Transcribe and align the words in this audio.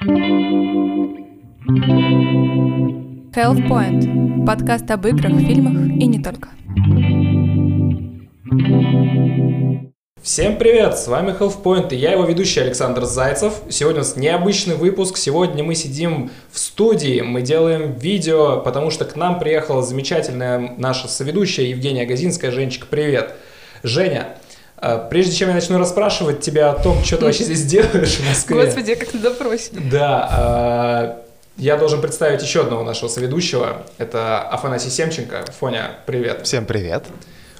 Health 0.00 0.16
Point. 3.68 4.46
Подкаст 4.46 4.90
об 4.90 5.06
играх, 5.06 5.38
фильмах 5.40 5.74
и 5.74 6.06
не 6.06 6.22
только. 6.22 6.48
Всем 10.22 10.56
привет, 10.56 10.96
с 10.96 11.06
вами 11.06 11.38
Health 11.38 11.62
Point 11.62 11.92
и 11.92 11.96
я 11.96 12.12
его 12.12 12.24
ведущий 12.24 12.60
Александр 12.60 13.04
Зайцев. 13.04 13.60
Сегодня 13.68 14.00
у 14.00 14.04
нас 14.04 14.16
необычный 14.16 14.76
выпуск, 14.76 15.18
сегодня 15.18 15.62
мы 15.62 15.74
сидим 15.74 16.30
в 16.50 16.58
студии, 16.58 17.20
мы 17.20 17.42
делаем 17.42 17.92
видео, 17.92 18.62
потому 18.62 18.90
что 18.90 19.04
к 19.04 19.16
нам 19.16 19.38
приехала 19.38 19.82
замечательная 19.82 20.76
наша 20.78 21.08
соведущая 21.08 21.66
Евгения 21.66 22.06
Газинская. 22.06 22.50
Женечка, 22.50 22.86
привет. 22.88 23.34
Женя, 23.82 24.28
Прежде 25.10 25.32
чем 25.32 25.48
я 25.48 25.54
начну 25.54 25.78
расспрашивать 25.78 26.40
тебя 26.40 26.70
о 26.70 26.82
том, 26.82 27.02
что 27.04 27.18
ты 27.18 27.26
вообще 27.26 27.44
здесь 27.44 27.64
делаешь 27.64 28.16
в 28.16 28.28
Москве. 28.28 28.64
Господи, 28.64 28.94
как 28.94 29.12
на 29.12 29.20
допросе. 29.20 29.70
Да, 29.90 31.16
э, 31.26 31.30
я 31.56 31.76
должен 31.76 32.00
представить 32.00 32.42
еще 32.42 32.62
одного 32.62 32.82
нашего 32.82 33.08
соведущего. 33.08 33.82
Это 33.98 34.40
Афанасий 34.40 34.88
Семченко. 34.88 35.44
Фоня, 35.58 35.98
привет. 36.06 36.40
Всем 36.44 36.64
привет. 36.64 37.04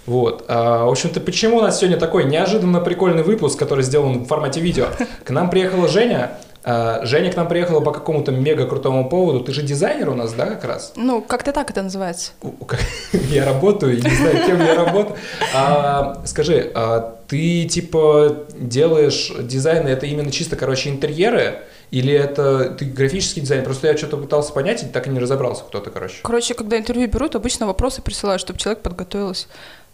Вот. 0.06 0.46
А, 0.48 0.86
в 0.86 0.90
общем-то, 0.90 1.20
почему 1.20 1.58
у 1.58 1.60
нас 1.60 1.78
сегодня 1.78 1.98
такой 1.98 2.24
неожиданно 2.24 2.80
прикольный 2.80 3.22
выпуск, 3.22 3.58
который 3.58 3.84
сделан 3.84 4.24
в 4.24 4.26
формате 4.26 4.60
видео? 4.60 4.86
К 5.24 5.30
нам 5.30 5.50
приехала 5.50 5.86
Женя. 5.86 6.38
А, 6.62 7.04
Женя 7.04 7.32
к 7.32 7.36
нам 7.36 7.48
приехала 7.48 7.80
по 7.80 7.92
какому-то 7.92 8.32
мега 8.32 8.66
крутому 8.66 9.08
поводу. 9.08 9.40
Ты 9.40 9.52
же 9.52 9.62
дизайнер 9.62 10.10
у 10.10 10.14
нас, 10.14 10.32
да, 10.32 10.46
как 10.46 10.64
раз? 10.64 10.92
Ну, 10.96 11.22
как-то 11.22 11.52
так 11.52 11.70
это 11.70 11.82
называется. 11.82 12.32
Я 13.30 13.44
работаю, 13.44 13.94
не 13.94 14.10
знаю, 14.10 14.46
кем 14.46 14.58
я 14.60 14.74
работаю. 14.74 15.16
А, 15.54 16.22
скажи, 16.26 16.70
а 16.74 17.16
ты 17.28 17.64
типа 17.64 18.46
делаешь 18.58 19.32
дизайн, 19.40 19.86
это 19.86 20.06
именно 20.06 20.30
чисто, 20.30 20.56
короче, 20.56 20.90
интерьеры? 20.90 21.62
Или 21.90 22.12
это 22.14 22.70
ты 22.70 22.84
графический 22.84 23.42
дизайнер? 23.42 23.64
Просто 23.64 23.88
я 23.88 23.96
что-то 23.96 24.16
пытался 24.16 24.52
понять, 24.52 24.82
и 24.82 24.86
так 24.86 25.06
и 25.06 25.10
не 25.10 25.18
разобрался, 25.18 25.64
кто 25.64 25.80
то 25.80 25.90
короче. 25.90 26.18
Короче, 26.22 26.54
когда 26.54 26.78
интервью 26.78 27.08
берут, 27.08 27.34
обычно 27.34 27.66
вопросы 27.66 28.00
присылают, 28.00 28.40
чтобы 28.40 28.60
человек 28.60 28.82
подготовился. 28.82 29.48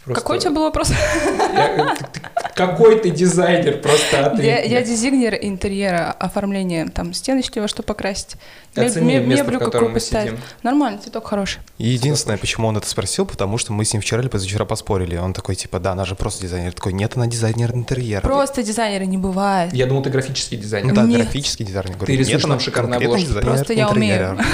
Просто... 0.07 0.23
Какой 0.23 0.37
у 0.37 0.41
тебя 0.41 0.53
был 0.53 0.62
вопрос? 0.62 0.91
Я, 0.91 1.97
ты, 2.12 2.21
какой 2.55 3.01
ты 3.01 3.11
дизайнер, 3.11 3.79
просто 3.79 4.27
ответь. 4.27 4.47
Я, 4.47 4.63
я 4.63 4.83
дизайнер 4.83 5.35
интерьера, 5.35 6.13
оформления, 6.13 6.87
там, 6.87 7.13
стеночки 7.13 7.59
во 7.59 7.67
что 7.67 7.83
покрасить. 7.83 8.37
Оцени 8.77 9.19
место, 9.19 9.45
меблю 9.45 9.59
в 9.59 9.65
котором 9.65 9.93
мы 9.93 9.98
сидим. 9.98 10.39
Нормально, 10.63 11.01
цветок 11.03 11.27
хороший. 11.27 11.59
Единственное, 11.79 12.39
почему 12.39 12.69
он 12.69 12.77
это 12.77 12.89
спросил, 12.89 13.27
потому 13.27 13.59
что 13.59 13.73
мы 13.73 13.85
с 13.85 13.93
ним 13.93 14.01
вчера 14.01 14.21
или 14.23 14.29
позавчера 14.29 14.65
поспорили. 14.65 15.17
Он 15.17 15.33
такой, 15.33 15.57
типа, 15.57 15.81
да, 15.81 15.91
она 15.91 16.05
же 16.05 16.15
просто 16.15 16.43
дизайнер. 16.43 16.73
Такой, 16.73 16.93
нет, 16.93 17.17
она 17.17 17.27
дизайнер 17.27 17.75
интерьера. 17.75 18.20
Просто 18.20 18.63
дизайнера 18.63 19.05
не 19.07 19.19
бывает. 19.19 19.73
Я 19.75 19.87
думал, 19.87 20.05
ты 20.05 20.11
графический 20.11 20.57
дизайнер. 20.57 20.91
Ну, 20.91 20.95
да, 20.95 21.03
нет. 21.03 21.23
графический 21.23 21.65
дизайнер. 21.65 21.97
Ты 21.97 22.17
рисуешь 22.17 22.47
нам 22.47 22.61
шикарную 22.61 22.98
обложку. 22.98 23.41
Просто 23.41 23.73
я 23.73 23.89
умею. 23.89 24.39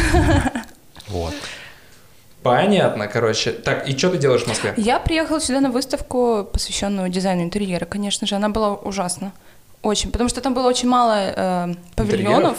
Вот. 1.09 1.34
Понятно, 2.42 3.06
короче. 3.06 3.52
Так, 3.52 3.88
и 3.88 3.96
что 3.96 4.10
ты 4.10 4.18
делаешь 4.18 4.42
в 4.42 4.48
Москве? 4.48 4.74
Я 4.76 4.98
приехала 4.98 5.40
сюда 5.40 5.60
на 5.60 5.70
выставку, 5.70 6.48
посвященную 6.52 7.08
дизайну 7.08 7.42
интерьера. 7.42 7.84
Конечно 7.84 8.26
же, 8.26 8.34
она 8.34 8.48
была 8.48 8.74
ужасна. 8.74 9.32
Очень, 9.83 10.12
потому 10.12 10.28
что 10.28 10.41
там 10.41 10.55
было 10.55 10.69
очень 10.69 10.88
мало 10.88 11.16
э, 11.19 11.75
павильонов. 11.97 12.58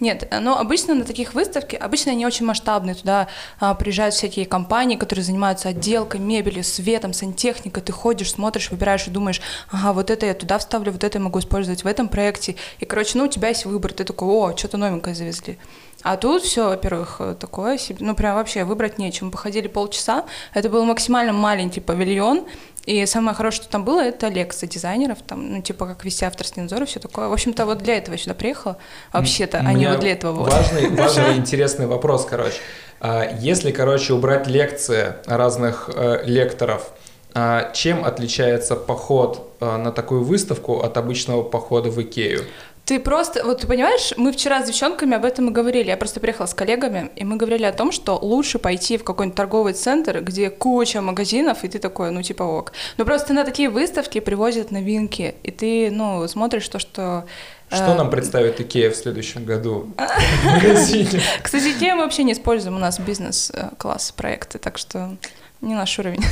Нет, 0.00 0.28
но 0.40 0.58
обычно 0.58 0.94
на 0.94 1.04
таких 1.04 1.34
выставках, 1.34 1.80
обычно 1.80 2.12
они 2.12 2.26
очень 2.26 2.46
масштабные, 2.46 2.94
туда 2.94 3.28
а, 3.60 3.74
приезжают 3.74 4.14
всякие 4.14 4.46
компании, 4.46 4.96
которые 4.96 5.24
занимаются 5.24 5.70
отделкой, 5.70 6.20
мебелью, 6.20 6.64
светом, 6.64 7.12
сантехникой, 7.12 7.82
ты 7.82 7.92
ходишь, 7.92 8.32
смотришь, 8.32 8.70
выбираешь 8.70 9.06
и 9.06 9.10
думаешь, 9.10 9.40
ага, 9.70 9.92
вот 9.92 10.10
это 10.10 10.26
я 10.26 10.34
туда 10.34 10.58
вставлю, 10.58 10.92
вот 10.92 11.04
это 11.04 11.18
я 11.18 11.24
могу 11.24 11.38
использовать 11.38 11.84
в 11.84 11.86
этом 11.86 12.08
проекте, 12.08 12.56
и, 12.80 12.84
короче, 12.84 13.18
ну, 13.18 13.24
у 13.24 13.28
тебя 13.28 13.48
есть 13.48 13.64
выбор, 13.64 13.92
ты 13.92 14.04
такой, 14.04 14.28
о, 14.28 14.56
что-то 14.56 14.76
новенькое 14.76 15.14
завезли. 15.14 15.58
А 16.02 16.16
тут 16.16 16.42
все, 16.42 16.68
во-первых, 16.68 17.20
такое 17.38 17.78
себе, 17.78 17.98
ну 18.00 18.16
прям 18.16 18.34
вообще 18.34 18.64
выбрать 18.64 18.98
нечем. 18.98 19.26
Мы 19.26 19.32
походили 19.32 19.68
полчаса, 19.68 20.24
это 20.52 20.68
был 20.68 20.84
максимально 20.84 21.32
маленький 21.32 21.80
павильон, 21.80 22.44
и 22.84 23.06
самое 23.06 23.36
хорошее, 23.36 23.62
что 23.62 23.72
там 23.72 23.84
было, 23.84 24.00
это 24.00 24.28
лекция 24.28 24.68
дизайнеров, 24.68 25.18
там, 25.22 25.52
ну, 25.52 25.62
типа, 25.62 25.86
как 25.86 26.04
вести 26.04 26.24
авторский 26.24 26.62
надзор 26.62 26.82
и 26.82 26.86
все 26.86 26.98
такое. 26.98 27.28
В 27.28 27.32
общем-то, 27.32 27.64
вот 27.64 27.78
для 27.78 27.98
этого 27.98 28.14
я 28.14 28.18
сюда 28.18 28.34
приехала, 28.34 28.76
вообще-то, 29.12 29.58
а 29.58 29.72
не 29.72 29.88
вот 29.88 30.00
для 30.00 30.12
этого. 30.12 30.32
Вот. 30.32 30.52
Важный, 30.52 30.90
важный 30.96 31.36
интересный 31.36 31.86
вопрос, 31.86 32.26
короче. 32.28 32.56
А, 33.00 33.28
если, 33.38 33.70
короче, 33.70 34.12
убрать 34.14 34.46
лекции 34.48 35.14
разных 35.26 35.90
э, 35.94 36.22
лекторов, 36.24 36.90
а, 37.34 37.72
чем 37.72 38.04
отличается 38.04 38.76
поход 38.76 39.56
э, 39.60 39.76
на 39.76 39.92
такую 39.92 40.24
выставку 40.24 40.80
от 40.80 40.96
обычного 40.96 41.42
похода 41.42 41.88
в 41.88 42.00
Икею? 42.02 42.44
Ты 42.92 43.00
просто, 43.00 43.42
вот 43.42 43.62
ты 43.62 43.66
понимаешь, 43.66 44.12
мы 44.18 44.32
вчера 44.32 44.62
с 44.62 44.66
девчонками 44.66 45.16
об 45.16 45.24
этом 45.24 45.48
и 45.48 45.50
говорили. 45.50 45.88
Я 45.88 45.96
просто 45.96 46.20
приехала 46.20 46.44
с 46.44 46.52
коллегами, 46.52 47.10
и 47.16 47.24
мы 47.24 47.36
говорили 47.36 47.64
о 47.64 47.72
том, 47.72 47.90
что 47.90 48.18
лучше 48.18 48.58
пойти 48.58 48.98
в 48.98 49.02
какой-нибудь 49.02 49.34
торговый 49.34 49.72
центр, 49.72 50.20
где 50.20 50.50
куча 50.50 51.00
магазинов, 51.00 51.64
и 51.64 51.68
ты 51.68 51.78
такой, 51.78 52.10
ну 52.10 52.20
типа 52.20 52.42
ок. 52.42 52.74
Но 52.98 53.06
просто 53.06 53.32
на 53.32 53.44
такие 53.44 53.70
выставки 53.70 54.20
привозят 54.20 54.72
новинки, 54.72 55.36
и 55.42 55.50
ты, 55.50 55.90
ну, 55.90 56.28
смотришь 56.28 56.68
то, 56.68 56.78
что 56.78 57.24
что 57.70 57.94
нам 57.94 58.10
представит 58.10 58.60
Икея 58.60 58.90
в 58.90 58.96
следующем 58.96 59.46
году 59.46 59.88
в 60.42 60.44
магазине? 60.44 61.22
Кстати, 61.42 61.74
Икея 61.74 61.94
мы 61.94 62.02
вообще 62.02 62.24
не 62.24 62.34
используем, 62.34 62.76
у 62.76 62.78
нас 62.78 63.00
бизнес-класс 63.00 64.12
проекты, 64.12 64.58
так 64.58 64.76
что 64.76 65.16
не 65.62 65.74
наш 65.74 65.98
уровень. 65.98 66.22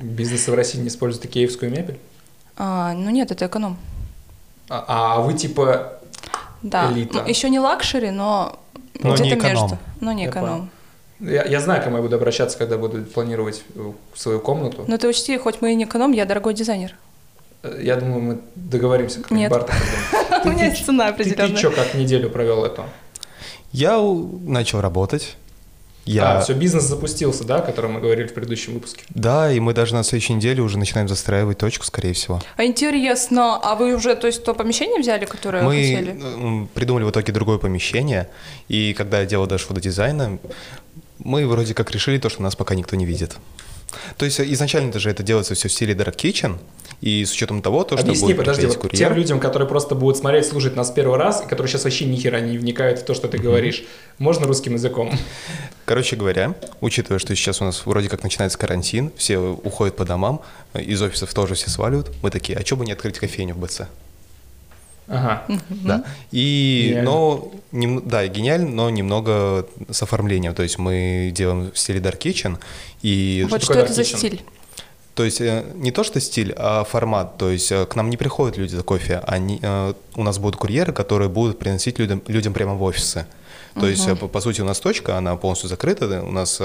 Бизнесы 0.00 0.52
в 0.52 0.54
России 0.54 0.78
не 0.78 0.86
используют 0.86 1.24
икеевскую 1.24 1.72
мебель? 1.72 1.98
А, 2.56 2.92
ну 2.92 3.10
нет, 3.10 3.32
это 3.32 3.46
эконом. 3.46 3.76
А, 4.68 5.16
а 5.16 5.20
вы 5.20 5.34
типа 5.34 5.94
да. 6.62 6.90
элита? 6.92 7.22
Ну, 7.22 7.28
еще 7.28 7.50
не 7.50 7.60
luxury, 7.60 8.10
но, 8.10 8.58
но 9.00 9.14
где-то 9.14 9.46
между. 9.46 9.78
Но 10.00 10.12
не 10.12 10.26
эконом. 10.26 10.70
Я, 11.20 11.44
я 11.44 11.60
знаю, 11.60 11.80
к 11.80 11.84
кому 11.84 11.96
я 11.96 12.02
буду 12.02 12.16
обращаться, 12.16 12.56
когда 12.56 12.78
буду 12.78 13.02
планировать 13.02 13.64
свою 14.14 14.40
комнату. 14.40 14.84
Но 14.86 14.98
ты 14.98 15.08
учти, 15.08 15.36
хоть 15.36 15.60
мы 15.60 15.72
и 15.72 15.74
не 15.74 15.84
эконом, 15.84 16.12
я 16.12 16.24
дорогой 16.26 16.54
дизайнер. 16.54 16.94
Э, 17.62 17.80
я 17.82 17.96
думаю, 17.96 18.20
мы 18.20 18.38
договоримся 18.54 19.20
как 19.20 19.32
Нет. 19.32 19.50
Барта. 19.50 19.72
У 20.44 20.48
меня 20.48 20.66
есть 20.66 20.84
цена 20.84 21.08
определенная. 21.08 21.48
Ты 21.48 21.56
что, 21.56 21.70
как 21.70 21.94
неделю 21.94 22.30
провел 22.30 22.64
это? 22.64 22.84
Я 23.72 24.00
начал 24.00 24.80
работать. 24.80 25.36
Я... 26.08 26.38
А, 26.38 26.40
все, 26.40 26.54
бизнес 26.54 26.84
запустился, 26.84 27.44
да, 27.44 27.56
о 27.56 27.60
котором 27.60 27.92
мы 27.92 28.00
говорили 28.00 28.28
в 28.28 28.32
предыдущем 28.32 28.72
выпуске? 28.72 29.02
Да, 29.10 29.52
и 29.52 29.60
мы 29.60 29.74
даже 29.74 29.94
на 29.94 30.02
следующей 30.02 30.32
неделе 30.32 30.62
уже 30.62 30.78
начинаем 30.78 31.06
застраивать 31.06 31.58
точку, 31.58 31.84
скорее 31.84 32.14
всего. 32.14 32.40
А 32.56 32.64
интересно, 32.64 33.56
а 33.62 33.74
вы 33.74 33.94
уже, 33.94 34.16
то 34.16 34.26
есть, 34.26 34.42
то 34.42 34.54
помещение 34.54 35.00
взяли, 35.00 35.26
которое 35.26 35.62
мы 35.62 35.70
хотели? 35.74 36.12
Мы 36.12 36.66
придумали 36.68 37.04
в 37.04 37.10
итоге 37.10 37.30
другое 37.34 37.58
помещение, 37.58 38.30
и 38.68 38.94
когда 38.94 39.20
я 39.20 39.26
делал 39.26 39.46
дошло 39.46 39.74
до 39.74 39.82
дизайна, 39.82 40.38
мы 41.18 41.46
вроде 41.46 41.74
как 41.74 41.90
решили 41.90 42.16
то, 42.16 42.30
что 42.30 42.42
нас 42.42 42.56
пока 42.56 42.74
никто 42.74 42.96
не 42.96 43.04
видит. 43.04 43.36
То 44.16 44.24
есть 44.24 44.40
изначально 44.40 44.90
даже 44.90 45.10
это 45.10 45.22
делается 45.22 45.54
все 45.54 45.68
в 45.68 45.72
стиле 45.72 45.92
Dark 45.92 46.16
Kitchen, 46.16 46.58
и 47.02 47.24
с 47.24 47.32
учетом 47.32 47.60
того, 47.60 47.84
то, 47.84 47.98
что 47.98 48.06
Объясни, 48.06 48.28
будет 48.28 48.38
подожди, 48.38 48.66
вот 48.66 48.76
курьер... 48.76 48.98
тем 48.98 49.12
людям, 49.14 49.40
которые 49.40 49.68
просто 49.68 49.94
будут 49.94 50.16
смотреть, 50.16 50.46
слушать 50.46 50.74
нас 50.74 50.90
первый 50.90 51.18
раз, 51.18 51.42
и 51.44 51.46
которые 51.46 51.68
сейчас 51.68 51.84
вообще 51.84 52.06
ни 52.06 52.16
хера 52.16 52.40
не 52.40 52.56
вникают 52.56 53.00
в 53.00 53.04
то, 53.04 53.12
что 53.14 53.28
ты 53.28 53.38
говоришь, 53.38 53.84
можно 54.18 54.46
русским 54.46 54.72
языком? 54.72 55.12
Короче 55.88 56.16
говоря, 56.16 56.54
учитывая, 56.82 57.18
что 57.18 57.34
сейчас 57.34 57.62
у 57.62 57.64
нас 57.64 57.86
вроде 57.86 58.10
как 58.10 58.22
начинается 58.22 58.58
карантин, 58.58 59.10
все 59.16 59.38
уходят 59.38 59.96
по 59.96 60.04
домам, 60.04 60.42
из 60.74 61.00
офисов 61.00 61.32
тоже 61.32 61.54
все 61.54 61.70
сваливают, 61.70 62.12
мы 62.22 62.30
такие, 62.30 62.58
а 62.58 62.66
что 62.66 62.76
бы 62.76 62.84
не 62.84 62.92
открыть 62.92 63.18
кофейню 63.18 63.54
в 63.54 63.58
БЦ? 63.58 63.84
Ага. 65.06 65.44
Да. 65.70 66.04
И, 66.30 66.88
гениально. 66.90 67.10
но, 67.10 67.52
нем, 67.72 68.02
да, 68.06 68.26
гениально, 68.26 68.68
но 68.68 68.90
немного 68.90 69.66
с 69.90 70.02
оформлением. 70.02 70.54
То 70.54 70.62
есть 70.62 70.76
мы 70.76 71.32
делаем 71.34 71.72
в 71.72 71.78
стиле 71.78 72.00
Dark 72.00 72.18
Kitchen. 72.18 72.58
И 73.00 73.46
вот 73.48 73.62
что, 73.62 73.72
что 73.72 73.80
это 73.82 73.94
за 73.94 74.04
стиль? 74.04 74.42
То 75.14 75.24
есть 75.24 75.40
э, 75.40 75.64
не 75.74 75.90
то, 75.90 76.04
что 76.04 76.20
стиль, 76.20 76.52
а 76.54 76.84
формат. 76.84 77.38
То 77.38 77.48
есть 77.48 77.72
э, 77.72 77.86
к 77.86 77.96
нам 77.96 78.10
не 78.10 78.18
приходят 78.18 78.58
люди 78.58 78.74
за 78.74 78.82
кофе, 78.82 79.22
они, 79.26 79.58
э, 79.62 79.94
у 80.16 80.22
нас 80.22 80.38
будут 80.38 80.60
курьеры, 80.60 80.92
которые 80.92 81.30
будут 81.30 81.58
приносить 81.58 81.98
людям, 81.98 82.22
людям 82.26 82.52
прямо 82.52 82.74
в 82.74 82.82
офисы. 82.82 83.26
То 83.80 83.86
uh-huh. 83.86 83.90
есть, 83.90 84.18
по, 84.18 84.28
по 84.28 84.40
сути, 84.40 84.60
у 84.60 84.64
нас 84.64 84.80
точка, 84.80 85.16
она 85.16 85.36
полностью 85.36 85.68
закрыта, 85.68 86.22
у 86.22 86.32
нас 86.32 86.60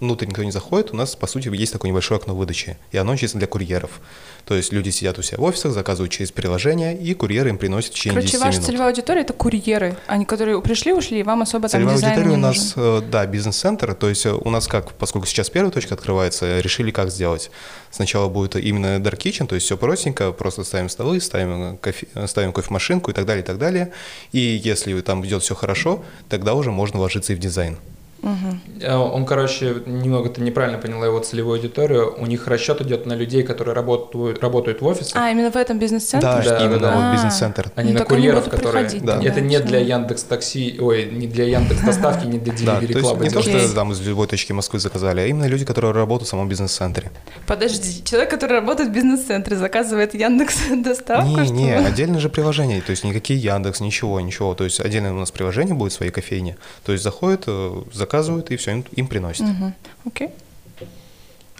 внутрь 0.00 0.26
никто 0.26 0.42
не 0.42 0.50
заходит, 0.50 0.92
у 0.92 0.96
нас, 0.96 1.16
по 1.16 1.26
сути, 1.26 1.54
есть 1.54 1.72
такое 1.72 1.90
небольшое 1.90 2.18
окно 2.18 2.34
выдачи, 2.34 2.76
и 2.92 2.96
оно 2.96 3.16
чисто 3.16 3.38
для 3.38 3.46
курьеров. 3.46 4.00
То 4.44 4.54
есть 4.54 4.72
люди 4.72 4.90
сидят 4.90 5.18
у 5.18 5.22
себя 5.22 5.38
в 5.38 5.42
офисах, 5.42 5.72
заказывают 5.72 6.12
через 6.12 6.30
приложение, 6.30 6.96
и 6.96 7.14
курьеры 7.14 7.48
им 7.48 7.58
приносят 7.58 7.92
в 7.92 7.94
течение 7.94 8.16
Короче, 8.16 8.32
10 8.32 8.44
ваша 8.44 8.56
минут. 8.58 8.66
целевая 8.66 8.88
аудитория– 8.88 9.20
это 9.22 9.32
курьеры, 9.32 9.96
они, 10.06 10.26
которые 10.26 10.60
пришли, 10.60 10.92
ушли, 10.92 11.20
и 11.20 11.22
вам 11.22 11.42
особо 11.42 11.68
целевая 11.68 11.98
там 11.98 12.10
дизайн 12.10 12.28
не 12.28 12.34
у 12.34 12.36
нас, 12.36 12.76
нужен. 12.76 13.10
да, 13.10 13.26
бизнес-центр, 13.26 13.94
то 13.94 14.08
есть 14.08 14.26
у 14.26 14.50
нас 14.50 14.66
как, 14.66 14.92
поскольку 14.92 15.26
сейчас 15.26 15.48
первая 15.48 15.72
точка 15.72 15.94
открывается, 15.94 16.60
решили 16.60 16.90
как 16.90 17.10
сделать. 17.10 17.50
Сначала 17.90 18.28
будет 18.28 18.56
именно 18.56 18.98
dark 18.98 19.18
kitchen, 19.18 19.46
то 19.46 19.54
есть 19.54 19.66
все 19.66 19.76
простенько, 19.76 20.32
просто 20.32 20.64
ставим 20.64 20.88
столы, 20.88 21.20
ставим, 21.20 21.78
кофе, 21.78 22.06
ставим 22.26 22.52
кофемашинку 22.52 23.10
и 23.10 23.14
так 23.14 23.24
далее, 23.24 23.42
и 23.42 23.46
так 23.46 23.58
далее. 23.58 23.92
И 24.32 24.60
если 24.64 25.00
там 25.00 25.24
идет 25.24 25.42
все 25.42 25.54
хорошо, 25.54 26.04
тогда 26.34 26.54
уже 26.54 26.72
можно 26.72 26.98
вложиться 26.98 27.32
и 27.32 27.36
в 27.36 27.38
дизайн. 27.38 27.76
Угу. 28.24 28.90
Он, 28.90 29.26
короче, 29.26 29.82
немного 29.86 30.30
ты 30.30 30.40
неправильно 30.40 30.78
поняла 30.78 31.06
его 31.06 31.18
целевую 31.20 31.56
аудиторию. 31.56 32.14
У 32.18 32.26
них 32.26 32.46
расчет 32.46 32.80
идет 32.80 33.06
на 33.06 33.12
людей, 33.12 33.42
которые 33.42 33.74
работают, 33.74 34.42
работают 34.42 34.80
в 34.80 34.86
офисе. 34.86 35.12
А, 35.14 35.30
именно 35.30 35.50
в 35.50 35.56
этом 35.56 35.78
бизнес-центре? 35.78 36.30
Да, 36.30 36.42
Да, 36.42 36.64
именно 36.64 36.78
да, 36.78 36.92
вот 36.92 37.00
да. 37.00 37.12
бизнес-центр. 37.12 37.70
а 37.74 37.82
не 37.82 37.92
Ну, 37.92 37.98
на 37.98 38.00
они 38.00 38.08
курьеров, 38.08 38.48
которые... 38.48 38.88
Да. 39.00 39.20
Это 39.22 39.40
не 39.40 39.56
всё. 39.56 39.66
для 39.66 39.78
Яндекс 39.80 40.22
Такси, 40.24 40.78
ой, 40.80 41.10
не 41.10 41.26
для 41.26 41.44
Яндекс 41.44 41.80
Доставки, 41.82 42.26
не 42.26 42.38
для 42.38 42.52
Да, 42.52 42.80
то 42.80 42.86
Delivery 42.86 42.96
есть 42.96 43.10
Club. 43.10 43.22
не 43.22 43.30
то, 43.30 43.42
что 43.42 43.74
там 43.74 43.92
из 43.92 44.00
любой 44.00 44.26
точки 44.26 44.52
Москвы 44.52 44.78
заказали, 44.80 45.20
а 45.20 45.26
именно 45.26 45.46
люди, 45.46 45.64
которые 45.64 45.92
работают 45.92 46.28
в 46.28 46.30
самом 46.30 46.48
бизнес-центре. 46.48 47.10
Подожди, 47.46 48.02
человек, 48.04 48.30
который 48.30 48.52
работает 48.52 48.88
в 48.88 48.92
бизнес-центре, 48.92 49.56
заказывает 49.56 50.14
Яндекс 50.14 50.56
доставку? 50.84 51.40
Не, 51.40 51.50
не, 51.50 51.72
отдельное 51.72 52.20
же 52.20 52.28
приложение, 52.28 52.80
то 52.80 52.90
есть 52.90 53.04
никакие 53.04 53.38
Яндекс, 53.38 53.80
ничего, 53.80 54.20
ничего. 54.20 54.54
То 54.54 54.64
есть 54.64 54.80
отдельное 54.80 55.12
у 55.12 55.18
нас 55.18 55.30
приложение 55.30 55.74
будет 55.74 55.92
в 55.92 55.96
своей 55.96 56.12
кофейне. 56.12 56.56
То 56.86 56.92
есть 56.92 57.04
заходят, 57.04 57.44
э, 57.46 57.82
заказывают 58.14 58.50
и 58.50 58.56
все, 58.56 58.72
им, 58.72 58.84
им 58.92 59.06
приносят. 59.08 59.46
Мгм. 59.46 59.74
Окей. 60.06 60.30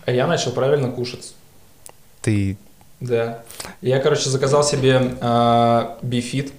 А 0.07 0.11
я 0.13 0.27
начал 0.27 0.53
правильно 0.53 0.91
кушать. 0.91 1.35
Ты 2.23 2.57
Да. 3.01 3.43
Я, 3.81 3.99
короче, 3.99 4.31
заказал 4.31 4.63
себе 4.63 5.17
а, 5.21 5.99
бифит. 6.03 6.53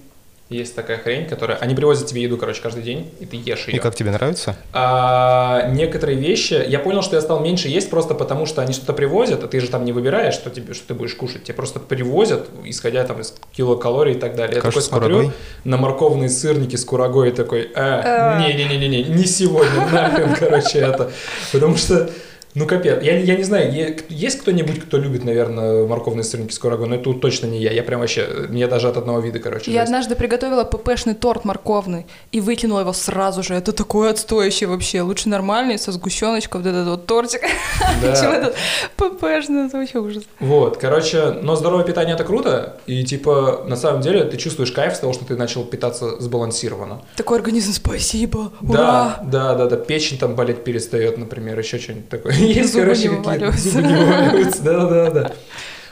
Есть 0.48 0.76
такая 0.76 0.98
хрень, 0.98 1.26
которая... 1.26 1.56
Они 1.58 1.74
привозят 1.74 2.06
тебе 2.06 2.22
еду, 2.22 2.36
короче, 2.36 2.62
каждый 2.62 2.84
день, 2.84 3.10
и 3.18 3.26
ты 3.26 3.36
ешь 3.36 3.66
ее. 3.66 3.76
и 3.76 3.78
как 3.80 3.96
тебе 3.96 4.12
нравится? 4.12 4.54
А, 4.72 5.68
некоторые 5.72 6.16
вещи... 6.16 6.64
Я 6.68 6.78
понял, 6.78 7.02
что 7.02 7.16
я 7.16 7.22
стал 7.22 7.40
меньше 7.40 7.66
есть 7.66 7.90
просто 7.90 8.14
потому, 8.14 8.46
что 8.46 8.62
они 8.62 8.72
что-то 8.72 8.92
привозят, 8.92 9.42
а 9.42 9.48
ты 9.48 9.58
же 9.58 9.68
там 9.68 9.84
не 9.84 9.90
выбираешь, 9.90 10.34
что, 10.34 10.50
тебе, 10.50 10.72
что 10.74 10.86
ты 10.86 10.94
будешь 10.94 11.14
кушать. 11.14 11.42
Тебе 11.42 11.54
просто 11.54 11.80
привозят, 11.80 12.46
исходя 12.64 13.02
там 13.02 13.20
из 13.22 13.34
килокалорий 13.56 14.12
и 14.14 14.18
так 14.18 14.36
далее. 14.36 14.54
Я 14.56 14.60
Кашу 14.62 14.74
такой 14.74 14.82
с 14.82 14.86
смотрю 14.86 15.14
курагой? 15.16 15.32
на 15.64 15.76
морковные 15.78 16.28
сырники 16.28 16.76
с 16.76 16.84
курагой 16.84 17.30
и 17.30 17.32
такой, 17.32 17.68
а, 17.74 18.36
А. 18.36 18.40
не-не-не-не, 18.40 19.02
не 19.02 19.24
сегодня, 19.24 19.88
нахрен, 19.92 20.32
короче, 20.38 20.78
это. 20.78 21.10
Потому 21.50 21.76
что 21.76 22.08
ну, 22.56 22.66
капец. 22.66 23.02
Я, 23.02 23.18
я 23.18 23.36
не 23.36 23.44
знаю, 23.44 23.72
есть 24.08 24.40
кто-нибудь, 24.40 24.80
кто 24.80 24.96
любит, 24.98 25.24
наверное, 25.24 25.86
морковные 25.86 26.24
сырники 26.24 26.52
с 26.52 26.58
курагой, 26.58 26.88
но 26.88 26.96
это 26.96 27.12
точно 27.14 27.46
не 27.46 27.60
я. 27.60 27.70
Я 27.70 27.82
прям 27.84 28.00
вообще, 28.00 28.26
мне 28.48 28.66
даже 28.66 28.88
от 28.88 28.96
одного 28.96 29.20
вида, 29.20 29.38
короче, 29.38 29.70
Я 29.70 29.80
жесть. 29.82 29.88
однажды 29.90 30.16
приготовила 30.16 30.64
ППшный 30.64 31.14
торт 31.14 31.44
морковный 31.44 32.06
и 32.32 32.40
выкинула 32.40 32.80
его 32.80 32.92
сразу 32.92 33.42
же. 33.42 33.54
Это 33.54 33.72
такое 33.72 34.10
отстоящее 34.10 34.68
вообще. 34.68 35.02
Лучше 35.02 35.28
нормальный, 35.28 35.78
со 35.78 35.92
сгущеночкой, 35.92 36.60
вот 36.62 36.66
этот 36.68 36.88
вот 36.88 37.06
тортик, 37.06 37.42
Да. 38.02 38.16
чем 38.16 38.32
этот 38.32 38.54
ППшный. 38.96 39.66
Это 39.66 39.76
вообще 39.78 39.98
ужас. 39.98 40.24
Вот, 40.40 40.78
короче, 40.78 41.32
но 41.42 41.56
здоровое 41.56 41.84
питание 41.84 42.14
это 42.14 42.24
круто, 42.24 42.78
и 42.86 43.04
типа 43.04 43.64
на 43.68 43.76
самом 43.76 44.00
деле 44.00 44.24
ты 44.24 44.36
чувствуешь 44.36 44.72
кайф 44.72 44.96
с 44.96 45.00
того, 45.00 45.12
что 45.12 45.24
ты 45.24 45.36
начал 45.36 45.64
питаться 45.64 46.20
сбалансированно. 46.20 47.02
Такой 47.16 47.36
организм, 47.38 47.72
спасибо, 47.72 48.52
Да, 48.60 48.68
ура! 48.72 49.20
да, 49.24 49.54
да, 49.54 49.66
да, 49.66 49.76
печень 49.76 50.18
там 50.18 50.34
болеть 50.34 50.64
перестает, 50.64 51.18
например, 51.18 51.58
еще 51.58 51.78
что-нибудь 51.78 52.08
такое. 52.08 52.32
Есть, 52.52 52.72
Зубы 52.72 52.84
короче, 52.84 53.08
не 53.08 53.16
вываливаются. 53.16 53.68
зубы 53.70 53.86
не 53.88 53.94
вываливаются, 53.94 54.62
да, 54.62 54.86
да, 54.86 55.10
да. 55.10 55.32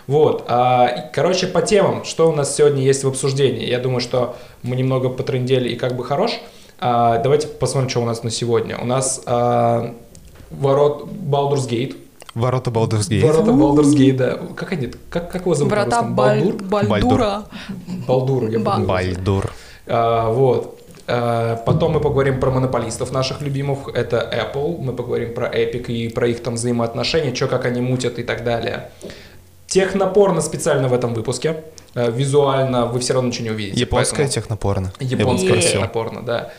Вот, 0.07 0.45
а, 0.49 1.11
короче, 1.15 1.47
по 1.47 1.63
темам, 1.63 2.05
что 2.05 2.29
у 2.29 2.33
нас 2.35 2.55
сегодня 2.55 2.83
есть 2.83 3.05
в 3.05 3.09
обсуждении. 3.09 3.67
Я 3.67 3.79
думаю, 3.79 4.01
что 4.01 4.37
мы 4.63 4.77
немного 4.77 5.09
потрындели 5.09 5.71
и 5.71 5.77
как 5.77 5.97
бы 5.97 6.05
хорош. 6.05 6.33
А, 6.79 7.19
давайте 7.19 7.47
посмотрим, 7.49 7.89
что 7.89 8.01
у 8.03 8.05
нас 8.05 8.23
на 8.23 8.31
сегодня. 8.31 8.77
У 8.79 8.85
нас 8.85 9.23
а, 9.27 9.95
ворот 10.51 11.07
Baldur's 11.11 11.69
Gate. 11.69 11.97
Ворота 12.35 12.71
Baldur's 12.71 13.09
Gate. 13.09 13.23
Ворота 13.27 13.51
Baldur's 13.53 13.95
Gate, 13.97 14.17
да. 14.17 14.39
Как 14.57 14.73
они, 14.73 14.91
как, 15.09 15.31
как 15.31 15.43
его 15.43 15.55
зовут 15.55 15.73
Врата? 15.73 16.03
Баль- 16.03 16.53
Балдур? 16.53 16.89
Бальдура. 16.89 17.45
Балдур, 18.07 18.49
я. 18.51 18.59
Бальдур. 18.59 19.53
А, 19.87 20.31
вот. 20.31 20.74
А, 21.07 21.57
Потом 21.57 21.93
мы 21.93 22.01
поговорим 22.01 22.41
про 22.41 22.51
монополистов 22.51 23.13
наших 23.13 23.41
любимых. 23.43 23.89
Это 23.95 24.17
Apple. 24.19 24.79
Мы 24.81 24.93
поговорим 24.95 25.35
про 25.35 25.47
Epic 25.49 25.87
и 25.89 26.09
про 26.09 26.29
их 26.29 26.43
там 26.43 26.55
взаимоотношения, 26.55 27.35
что 27.35 27.47
как 27.49 27.65
они 27.67 27.81
мутят 27.81 28.19
и 28.19 28.23
так 28.23 28.45
далее. 28.45 28.91
Технопорно 29.67 30.41
специально 30.41 30.89
в 30.89 30.93
этом 30.95 31.15
выпуске. 31.15 31.63
А, 31.95 32.11
Визуально 32.11 32.87
вы 32.87 33.01
все 33.01 33.15
равно 33.15 33.29
ничего 33.29 33.45
не 33.45 33.51
увидите. 33.51 33.81
Японское 33.81 34.17
поэтому- 34.25 34.33
технопорно. 34.35 34.93
Японское 35.01 35.61
технопорно, 35.61 36.23
да. 36.23 36.51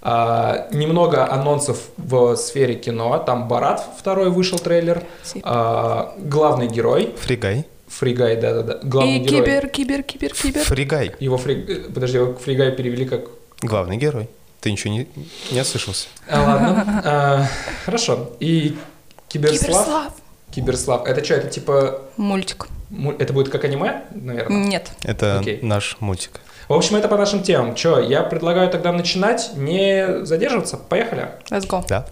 А, 0.00 0.68
немного 0.72 1.30
анонсов 1.30 1.78
в 1.96 2.36
сфере 2.36 2.74
кино. 2.74 3.18
Там 3.18 3.48
Барат 3.48 3.84
второй 3.98 4.30
вышел 4.30 4.58
трейлер. 4.58 5.02
А, 5.42 6.14
главный 6.18 6.68
герой. 6.68 7.14
Фригай. 7.18 7.66
Фригай, 7.88 8.36
да-да-да. 8.36 8.78
Главный 8.82 9.16
И 9.16 9.18
герой. 9.20 9.44
кибер, 9.46 9.68
кибер, 9.68 10.02
кибер, 10.02 10.34
кибер. 10.34 10.60
Фригай. 10.62 11.12
Его 11.20 11.38
фриг... 11.38 11.68
э, 11.70 11.74
Подожди, 11.92 12.18
его 12.18 12.34
Фригай 12.34 12.70
перевели 12.72 13.06
как 13.06 13.22
Главный 13.62 13.96
герой. 13.96 14.28
Ты 14.60 14.72
ничего 14.72 14.92
не, 14.92 15.08
не 15.52 15.60
ослышался. 15.60 16.08
А, 16.28 16.42
ладно. 16.42 17.02
А, 17.04 17.46
хорошо. 17.84 18.30
И 18.40 18.76
Киберслав. 19.28 19.60
Киберслав. 19.70 20.12
Киберслав. 20.50 21.06
Это 21.06 21.24
что, 21.24 21.34
это 21.34 21.48
типа... 21.48 22.00
Мультик. 22.16 22.68
му- 22.90 23.12
Это 23.18 23.32
будет 23.32 23.50
как 23.50 23.64
аниме, 23.64 24.02
наверное? 24.12 24.64
Нет. 24.66 24.90
Это 25.04 25.38
Окей. 25.40 25.60
наш 25.62 25.96
мультик. 26.00 26.40
В 26.68 26.72
общем, 26.72 26.96
это 26.96 27.08
по 27.08 27.16
нашим 27.16 27.42
темам. 27.42 27.74
Че, 27.74 28.00
я 28.00 28.22
предлагаю 28.22 28.68
тогда 28.70 28.92
начинать, 28.92 29.50
не 29.54 30.24
задерживаться. 30.24 30.76
Поехали. 30.76 31.28
Let's 31.50 31.66
go. 31.68 31.84
Да? 31.88 32.06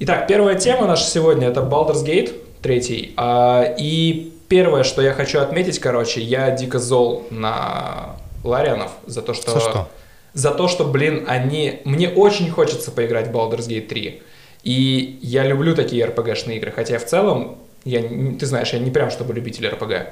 Итак, 0.00 0.26
первая 0.26 0.54
тема 0.56 0.86
наша 0.86 1.04
сегодня 1.04 1.48
это 1.48 1.60
Baldur's 1.60 2.04
Gate, 2.04 2.34
третий. 2.62 3.12
А, 3.16 3.62
и 3.78 4.32
первое, 4.48 4.84
что 4.84 5.02
я 5.02 5.12
хочу 5.12 5.38
отметить, 5.40 5.78
короче, 5.80 6.20
я 6.20 6.50
дико 6.50 6.78
зол 6.78 7.26
на 7.30 8.16
Ларианов 8.42 8.92
за 9.06 9.22
то, 9.22 9.34
что... 9.34 9.52
За 9.52 9.60
что? 9.60 9.88
За 10.34 10.50
то, 10.50 10.68
что, 10.68 10.84
блин, 10.84 11.24
они... 11.26 11.80
Мне 11.84 12.08
очень 12.08 12.50
хочется 12.50 12.90
поиграть 12.90 13.28
в 13.28 13.30
Baldur's 13.32 13.68
Gate 13.68 13.88
3. 13.88 14.22
И 14.64 15.18
я 15.22 15.46
люблю 15.46 15.74
такие 15.74 16.06
RPG-шные 16.06 16.56
игры, 16.56 16.72
хотя 16.72 16.98
в 16.98 17.04
целом, 17.04 17.58
я, 17.84 18.02
ты 18.02 18.44
знаешь, 18.46 18.72
я 18.72 18.78
не 18.78 18.90
прям 18.90 19.10
чтобы 19.10 19.32
любитель 19.34 19.66
RPG. 19.66 20.08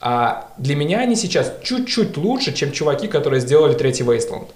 А 0.00 0.48
для 0.58 0.74
меня 0.74 1.00
они 1.00 1.14
сейчас 1.14 1.52
чуть-чуть 1.62 2.16
лучше, 2.16 2.52
чем 2.52 2.72
чуваки, 2.72 3.06
которые 3.06 3.40
сделали 3.40 3.74
третий 3.74 4.02
Wasteland. 4.02 4.48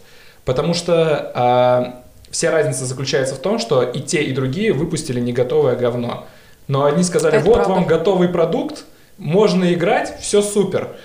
Потому 0.45 0.75
что 0.75 1.31
а, 1.35 2.03
вся 2.31 2.51
разница 2.51 2.85
заключается 2.85 3.35
в 3.35 3.39
том, 3.39 3.59
что 3.59 3.83
и 3.83 4.01
те, 4.01 4.23
и 4.23 4.33
другие 4.33 4.73
выпустили 4.73 5.21
не 5.21 5.33
готовое 5.33 5.77
говно. 5.77 6.27
Но 6.67 6.85
они 6.85 7.05
сказали, 7.05 7.37
Это 7.37 7.47
вот 7.47 7.55
правда. 7.55 7.73
вам 7.75 7.87
готовый 7.87 8.29
продукт, 8.29 8.85
можно 9.19 9.73
играть, 9.73 10.19
все 10.21 10.43
супер. 10.43 10.97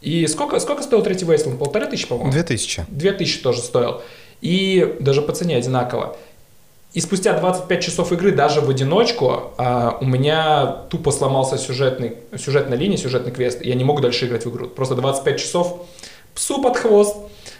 И 0.00 0.26
сколько, 0.26 0.58
сколько 0.60 0.82
стоил 0.82 1.02
третий 1.02 1.24
Wasteland? 1.24 1.58
Полторы 1.58 1.86
тысячи, 1.86 2.06
по-моему? 2.06 2.32
Две 2.32 2.42
тысячи. 2.42 2.84
2000 2.88 3.42
тоже 3.42 3.60
стоил. 3.60 4.02
И 4.40 4.96
даже 5.00 5.20
по 5.22 5.32
цене 5.32 5.56
одинаково. 5.56 6.16
И 6.92 7.00
спустя 7.00 7.38
25 7.38 7.84
часов 7.84 8.10
игры 8.12 8.32
даже 8.32 8.60
в 8.60 8.68
одиночку 8.68 9.52
а, 9.58 9.96
у 10.00 10.04
меня 10.04 10.66
тупо 10.90 11.12
сломался 11.12 11.56
сюжетный, 11.56 12.14
сюжетная 12.36 12.76
линия, 12.76 12.96
сюжетный 12.96 13.30
квест. 13.30 13.62
и 13.62 13.68
Я 13.68 13.76
не 13.76 13.84
могу 13.84 14.00
дальше 14.00 14.26
играть 14.26 14.44
в 14.44 14.50
игру. 14.50 14.66
Просто 14.68 14.96
25 14.96 15.38
часов 15.38 15.86
псу 16.34 16.60
под 16.60 16.76
хвост. 16.76 17.16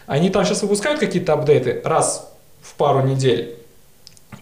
Они 0.06 0.30
там 0.30 0.44
сейчас 0.44 0.62
выпускают 0.62 0.98
какие-то 0.98 1.34
апдейты 1.34 1.80
раз 1.84 2.32
в 2.60 2.74
пару 2.74 3.06
недель. 3.06 3.59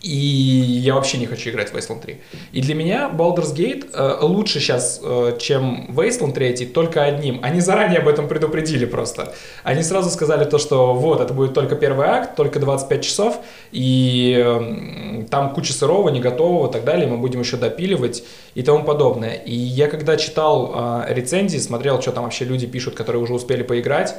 И 0.02 0.10
я 0.10 0.94
вообще 0.94 1.18
не 1.18 1.26
хочу 1.26 1.50
играть 1.50 1.70
в 1.70 1.74
Wasteland 1.74 2.00
3. 2.00 2.16
И 2.52 2.60
для 2.60 2.74
меня 2.74 3.10
Baldur's 3.12 3.54
Gate 3.54 3.90
э, 3.92 4.18
лучше 4.24 4.60
сейчас, 4.60 5.00
э, 5.02 5.36
чем 5.40 5.90
Wasteland 5.90 6.32
3, 6.32 6.66
только 6.66 7.02
одним. 7.02 7.40
Они 7.42 7.60
заранее 7.60 7.98
об 7.98 8.08
этом 8.08 8.28
предупредили 8.28 8.84
просто. 8.84 9.34
Они 9.64 9.82
сразу 9.82 10.10
сказали 10.10 10.44
то, 10.44 10.58
что 10.58 10.94
вот, 10.94 11.20
это 11.20 11.34
будет 11.34 11.54
только 11.54 11.74
первый 11.74 12.06
акт, 12.06 12.36
только 12.36 12.60
25 12.60 13.04
часов, 13.04 13.40
и 13.72 14.36
э, 14.38 15.24
там 15.30 15.52
куча 15.52 15.72
сырого, 15.72 16.10
не 16.10 16.20
готового 16.20 16.68
и 16.68 16.72
так 16.72 16.84
далее, 16.84 17.08
мы 17.08 17.16
будем 17.16 17.40
еще 17.40 17.56
допиливать 17.56 18.22
и 18.54 18.62
тому 18.62 18.84
подобное. 18.84 19.34
И 19.34 19.54
я 19.54 19.88
когда 19.88 20.16
читал 20.16 20.72
э, 20.74 21.14
рецензии, 21.14 21.58
смотрел, 21.58 22.00
что 22.00 22.12
там 22.12 22.24
вообще 22.24 22.44
люди 22.44 22.66
пишут, 22.66 22.94
которые 22.94 23.22
уже 23.22 23.34
успели 23.34 23.62
поиграть, 23.62 24.14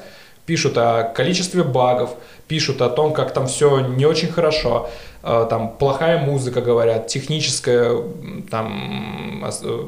пишут 0.50 0.78
о 0.80 1.04
количестве 1.04 1.64
багов, 1.64 2.16
пишут 2.48 2.82
о 2.82 2.90
том, 2.90 3.14
как 3.14 3.34
там 3.34 3.46
все 3.46 3.82
не 3.82 4.08
очень 4.08 4.30
хорошо, 4.30 4.90
там 5.22 5.76
плохая 5.78 6.18
музыка, 6.20 6.62
говорят, 6.62 7.08
техническая, 7.08 8.02
там 8.50 9.46
э, 9.46 9.86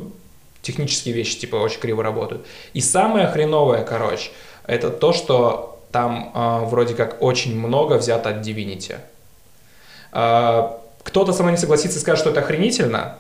технические 0.62 1.14
вещи 1.14 1.40
типа 1.40 1.56
очень 1.56 1.80
криво 1.80 2.04
работают. 2.04 2.46
И 2.74 2.82
самое 2.82 3.28
хреновое, 3.28 3.84
короче, 3.84 4.32
это 4.68 4.90
то, 4.90 5.14
что 5.14 5.80
там 5.92 6.32
э, 6.34 6.66
вроде 6.66 6.96
как 6.96 7.22
очень 7.22 7.58
много 7.58 7.96
взято 7.96 8.30
от 8.30 8.46
Divinity. 8.46 8.98
Э, 10.12 10.70
Кто-то 11.04 11.34
со 11.34 11.44
мной 11.44 11.54
не 11.54 11.58
согласится 11.58 11.98
и 11.98 12.02
скажет, 12.02 12.22
что 12.22 12.30
это 12.30 12.42
охренительно. 12.42 13.18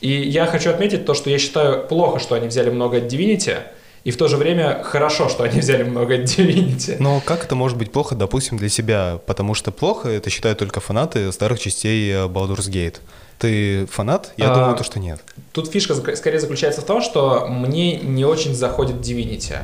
И 0.00 0.10
я 0.10 0.46
хочу 0.46 0.70
отметить 0.70 1.06
то, 1.06 1.14
что 1.14 1.30
я 1.30 1.38
считаю 1.38 1.86
плохо, 1.86 2.18
что 2.18 2.34
они 2.34 2.48
взяли 2.48 2.70
много 2.70 2.98
от 2.98 3.04
Divinity, 3.04 3.58
и 4.04 4.10
в 4.10 4.16
то 4.18 4.28
же 4.28 4.36
время 4.36 4.82
хорошо, 4.84 5.28
что 5.28 5.44
они 5.44 5.60
взяли 5.60 5.82
много 5.82 6.18
Divinity. 6.18 6.96
Но 7.00 7.20
как 7.24 7.44
это 7.44 7.54
может 7.54 7.78
быть 7.78 7.90
плохо, 7.90 8.14
допустим, 8.14 8.58
для 8.58 8.68
себя? 8.68 9.18
Потому 9.26 9.54
что 9.54 9.72
плохо 9.72 10.08
это 10.08 10.28
считают 10.30 10.58
только 10.58 10.80
фанаты 10.80 11.32
старых 11.32 11.58
частей 11.58 12.10
э, 12.12 12.26
Baldur's 12.26 12.70
Gate. 12.70 12.96
Ты 13.38 13.86
фанат? 13.86 14.32
Я 14.36 14.52
А, 14.52 14.54
думаю, 14.54 14.76
то, 14.76 14.84
что 14.84 15.00
нет. 15.00 15.20
Тут 15.52 15.70
фишка 15.70 15.94
скорее 16.16 16.38
заключается 16.38 16.82
в 16.82 16.84
том, 16.84 17.00
что 17.02 17.46
мне 17.48 17.96
не 17.96 18.24
очень 18.24 18.54
заходит 18.54 18.96
Divinity. 18.96 19.56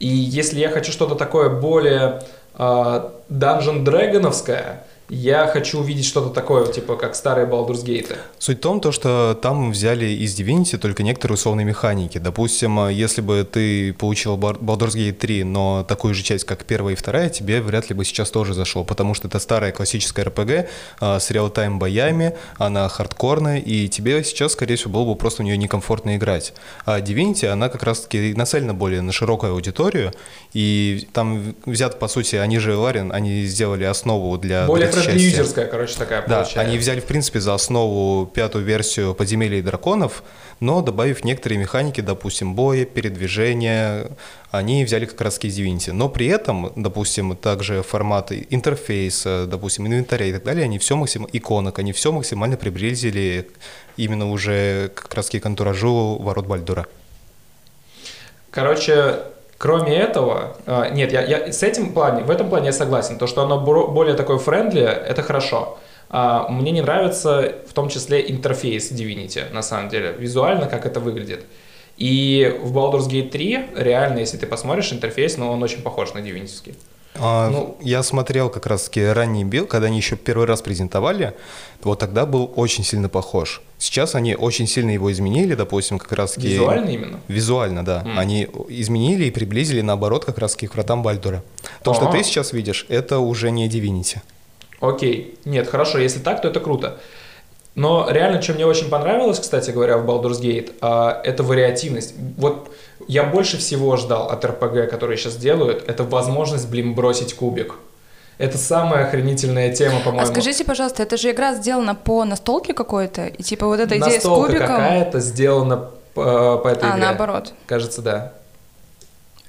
И 0.00 0.08
если 0.08 0.58
я 0.58 0.70
хочу 0.70 0.92
что-то 0.92 1.14
такое 1.14 1.48
более 1.48 2.22
э, 2.58 3.08
Dungeon 3.30 3.84
Dragoновское, 3.84 4.84
я 5.08 5.46
хочу 5.46 5.80
увидеть 5.80 6.06
что-то 6.06 6.30
такое, 6.30 6.66
типа 6.66 6.96
как 6.96 7.14
старые 7.14 7.46
Baldur's 7.46 7.84
Gate. 7.84 8.16
Суть 8.38 8.58
в 8.58 8.60
том, 8.60 8.80
то, 8.80 8.90
что 8.90 9.38
там 9.40 9.70
взяли 9.70 10.06
из 10.06 10.38
Divinity 10.38 10.78
только 10.78 11.02
некоторые 11.02 11.34
условные 11.34 11.66
механики. 11.66 12.18
Допустим, 12.18 12.88
если 12.88 13.20
бы 13.20 13.46
ты 13.50 13.92
получил 13.92 14.36
Baldur's 14.36 14.94
Gate 14.94 15.12
3, 15.12 15.44
но 15.44 15.84
такую 15.86 16.14
же 16.14 16.22
часть, 16.22 16.44
как 16.44 16.64
первая 16.64 16.94
и 16.94 16.96
вторая, 16.96 17.28
тебе 17.28 17.60
вряд 17.60 17.90
ли 17.90 17.94
бы 17.94 18.04
сейчас 18.04 18.30
тоже 18.30 18.54
зашло, 18.54 18.84
потому 18.84 19.14
что 19.14 19.28
это 19.28 19.38
старая 19.38 19.72
классическая 19.72 20.24
RPG 20.24 20.68
а, 21.00 21.20
с 21.20 21.30
реал-тайм 21.30 21.78
боями, 21.78 22.34
она 22.56 22.88
хардкорная, 22.88 23.58
и 23.58 23.88
тебе 23.88 24.24
сейчас, 24.24 24.52
скорее 24.52 24.76
всего, 24.76 24.92
было 24.92 25.12
бы 25.12 25.16
просто 25.16 25.42
в 25.42 25.44
нее 25.44 25.58
некомфортно 25.58 26.16
играть. 26.16 26.54
А 26.86 27.00
Divinity, 27.00 27.46
она 27.46 27.68
как 27.68 27.82
раз-таки 27.82 28.32
нацелена 28.34 28.72
более 28.72 29.02
на 29.02 29.12
широкую 29.12 29.52
аудиторию, 29.52 30.12
и 30.54 31.06
там 31.12 31.54
взят, 31.66 31.98
по 31.98 32.08
сути, 32.08 32.36
они 32.36 32.58
же 32.58 32.76
Ларин, 32.76 33.12
они 33.12 33.44
сделали 33.44 33.84
основу 33.84 34.38
для 34.38 34.66
более 34.66 34.93
френдли-юзерская, 35.02 35.66
короче, 35.66 35.96
такая 35.96 36.22
да, 36.22 36.36
получается. 36.36 36.60
они 36.60 36.78
взяли, 36.78 37.00
в 37.00 37.04
принципе, 37.04 37.40
за 37.40 37.54
основу 37.54 38.26
пятую 38.26 38.64
версию 38.64 39.14
подземелья 39.14 39.58
и 39.58 39.62
драконов, 39.62 40.22
но 40.60 40.80
добавив 40.82 41.24
некоторые 41.24 41.58
механики, 41.58 42.00
допустим, 42.00 42.54
боя, 42.54 42.84
передвижения, 42.84 44.10
они 44.50 44.84
взяли 44.84 45.04
как 45.04 45.20
раз 45.20 45.38
из 45.42 45.58
Divinity. 45.58 45.92
Но 45.92 46.08
при 46.08 46.26
этом, 46.26 46.72
допустим, 46.76 47.36
также 47.36 47.82
форматы 47.82 48.46
интерфейса, 48.50 49.46
допустим, 49.46 49.86
инвентаря 49.86 50.26
и 50.26 50.32
так 50.32 50.44
далее, 50.44 50.64
они 50.64 50.78
все 50.78 50.96
максимально, 50.96 51.30
иконок, 51.32 51.78
они 51.78 51.92
все 51.92 52.12
максимально 52.12 52.56
приблизили 52.56 53.48
именно 53.96 54.30
уже 54.30 54.90
как 54.94 55.12
раз 55.14 55.30
к 55.30 55.46
антуражу 55.46 56.18
ворот 56.20 56.46
Бальдура. 56.46 56.86
Короче, 58.50 59.18
Кроме 59.58 59.96
этого, 59.96 60.56
а, 60.66 60.90
нет, 60.90 61.12
я, 61.12 61.22
я 61.22 61.52
с 61.52 61.62
этим 61.62 61.92
плане, 61.92 62.24
в 62.24 62.30
этом 62.30 62.48
плане 62.48 62.66
я 62.66 62.72
согласен. 62.72 63.18
То, 63.18 63.26
что 63.26 63.42
оно 63.42 63.60
более 63.60 64.14
такое 64.14 64.38
friendly, 64.38 64.82
это 64.82 65.22
хорошо. 65.22 65.78
А, 66.10 66.48
мне 66.48 66.70
не 66.70 66.82
нравится 66.82 67.54
в 67.68 67.72
том 67.72 67.88
числе 67.88 68.30
интерфейс 68.30 68.92
Divinity, 68.92 69.52
на 69.52 69.62
самом 69.62 69.88
деле, 69.88 70.14
визуально, 70.18 70.66
как 70.66 70.86
это 70.86 71.00
выглядит. 71.00 71.44
И 71.96 72.58
в 72.62 72.76
Baldur's 72.76 73.08
Gate 73.08 73.30
3 73.30 73.66
реально, 73.76 74.18
если 74.18 74.36
ты 74.36 74.46
посмотришь 74.46 74.92
интерфейс, 74.92 75.36
ну, 75.36 75.50
он 75.50 75.62
очень 75.62 75.82
похож 75.82 76.12
на 76.14 76.18
Divinity. 76.18 76.74
А, 77.16 77.48
ну, 77.48 77.76
я 77.80 78.02
смотрел 78.02 78.50
как 78.50 78.66
раз-таки 78.66 79.04
ранний 79.04 79.44
build, 79.44 79.68
когда 79.68 79.86
они 79.86 79.98
еще 79.98 80.16
первый 80.16 80.46
раз 80.46 80.62
презентовали, 80.62 81.34
вот 81.82 81.98
тогда 81.98 82.26
был 82.26 82.52
очень 82.56 82.82
сильно 82.82 83.08
похож. 83.08 83.62
Сейчас 83.78 84.14
они 84.14 84.34
очень 84.34 84.66
сильно 84.66 84.90
его 84.90 85.12
изменили, 85.12 85.54
допустим, 85.54 85.98
как 85.98 86.12
раз-таки... 86.12 86.48
Визуально 86.48 86.90
именно? 86.90 87.20
Визуально, 87.28 87.84
да. 87.84 88.02
Mm. 88.04 88.18
Они 88.18 88.48
изменили 88.68 89.24
и 89.24 89.30
приблизили, 89.30 89.80
наоборот, 89.80 90.24
как 90.24 90.38
раз-таки 90.38 90.66
к 90.66 90.74
вратам 90.74 91.02
Бальдура. 91.02 91.42
То, 91.82 91.92
А-а-а. 91.92 91.94
что 91.94 92.10
ты 92.10 92.24
сейчас 92.24 92.52
видишь, 92.52 92.86
это 92.88 93.18
уже 93.18 93.50
не 93.50 93.68
Divinity. 93.68 94.18
Окей. 94.80 95.38
Нет, 95.44 95.68
хорошо, 95.68 95.98
если 95.98 96.18
так, 96.18 96.42
то 96.42 96.48
это 96.48 96.60
круто. 96.60 96.98
Но 97.74 98.08
реально, 98.08 98.40
что 98.40 98.54
мне 98.54 98.66
очень 98.66 98.88
понравилось, 98.88 99.40
кстати 99.40 99.70
говоря, 99.70 99.98
в 99.98 100.08
Baldur's 100.08 100.40
Gate, 100.40 100.72
а, 100.80 101.20
это 101.24 101.42
вариативность. 101.42 102.14
Вот 102.36 102.70
я 103.08 103.24
больше 103.24 103.58
всего 103.58 103.96
ждал 103.96 104.28
от 104.30 104.44
RPG, 104.44 104.86
которые 104.86 105.16
сейчас 105.16 105.36
делают, 105.36 105.88
это 105.88 106.04
возможность, 106.04 106.68
блин, 106.68 106.94
бросить 106.94 107.34
кубик. 107.34 107.74
Это 108.36 108.58
самая 108.58 109.06
охренительная 109.06 109.72
тема, 109.72 110.00
по-моему. 110.00 110.22
А 110.22 110.26
скажите, 110.26 110.64
пожалуйста, 110.64 111.02
это 111.02 111.16
же 111.16 111.30
игра 111.30 111.54
сделана 111.54 111.94
по 111.94 112.24
настолке 112.24 112.74
какой-то? 112.74 113.26
И 113.26 113.42
типа 113.42 113.66
вот 113.66 113.78
эта 113.78 113.96
идея 113.96 114.14
Настолка 114.14 114.42
с 114.42 114.46
кубиком... 114.46 114.66
какая-то 114.66 115.20
сделана 115.20 115.90
по, 116.14 116.58
по 116.58 116.68
этой 116.68 116.88
а, 116.88 116.92
игре. 116.92 117.02
наоборот. 117.02 117.52
Кажется, 117.66 118.02
да. 118.02 118.32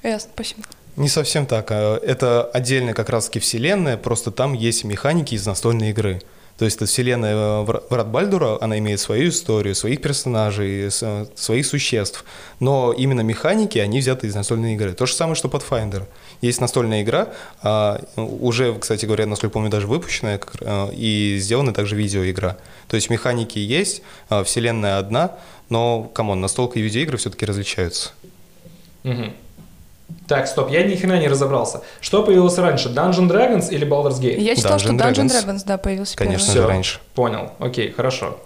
Ясно, 0.02 0.30
спасибо. 0.34 0.62
Не 0.94 1.08
совсем 1.08 1.46
так. 1.46 1.66
А 1.70 1.96
это 1.96 2.44
отдельная 2.44 2.94
как 2.94 3.08
раз-таки 3.10 3.40
вселенная, 3.40 3.96
просто 3.96 4.30
там 4.30 4.52
есть 4.52 4.84
механики 4.84 5.34
из 5.34 5.44
настольной 5.46 5.90
игры. 5.90 6.22
То 6.58 6.64
есть 6.64 6.76
эта 6.76 6.86
вселенная 6.86 7.34
э, 7.34 7.62
Врат 7.90 8.08
Бальдура, 8.08 8.58
она 8.60 8.78
имеет 8.78 9.00
свою 9.00 9.28
историю, 9.28 9.74
своих 9.74 10.00
персонажей, 10.00 10.90
своих 10.90 11.66
существ. 11.66 12.24
Но 12.60 12.92
именно 12.92 13.20
механики, 13.20 13.78
они 13.78 14.00
взяты 14.00 14.26
из 14.26 14.34
настольной 14.34 14.74
игры. 14.74 14.92
То 14.94 15.06
же 15.06 15.12
самое, 15.12 15.34
что 15.36 15.48
Pathfinder. 15.48 16.04
Есть 16.40 16.60
настольная 16.60 17.02
игра, 17.02 17.28
а, 17.62 18.02
уже, 18.16 18.74
кстати 18.78 19.06
говоря, 19.06 19.26
насколько 19.26 19.54
помню, 19.54 19.70
даже 19.70 19.86
выпущенная, 19.86 20.40
э, 20.60 20.92
и 20.94 21.38
сделана 21.38 21.72
также 21.72 21.96
видеоигра. 21.96 22.58
То 22.88 22.96
есть 22.96 23.10
механики 23.10 23.58
есть, 23.58 24.02
а, 24.28 24.44
вселенная 24.44 24.98
одна, 24.98 25.32
но, 25.68 26.04
come 26.04 26.25
on, 26.25 26.40
настолка 26.40 26.78
и 26.78 26.82
видеоигры 26.82 27.16
все-таки 27.18 27.44
различаются. 27.44 28.10
Угу. 29.04 29.32
Так, 30.28 30.46
стоп, 30.48 30.70
я 30.70 30.82
ни 30.84 30.94
хрена 30.94 31.18
не 31.18 31.28
разобрался. 31.28 31.82
Что 32.00 32.22
появилось 32.22 32.58
раньше, 32.58 32.88
Dungeon 32.88 33.28
Dragons 33.28 33.70
или 33.70 33.86
Baldur's 33.86 34.20
Gate? 34.20 34.38
Я 34.38 34.56
считал, 34.56 34.78
что 34.78 34.90
Dungeon 34.90 35.26
Dragons, 35.26 35.44
Dragons 35.46 35.62
да, 35.66 35.78
появился 35.78 36.16
Конечно 36.16 36.52
первый. 36.52 36.62
же, 36.62 36.68
раньше. 36.68 37.00
Понял, 37.14 37.52
окей, 37.58 37.90
хорошо. 37.92 38.38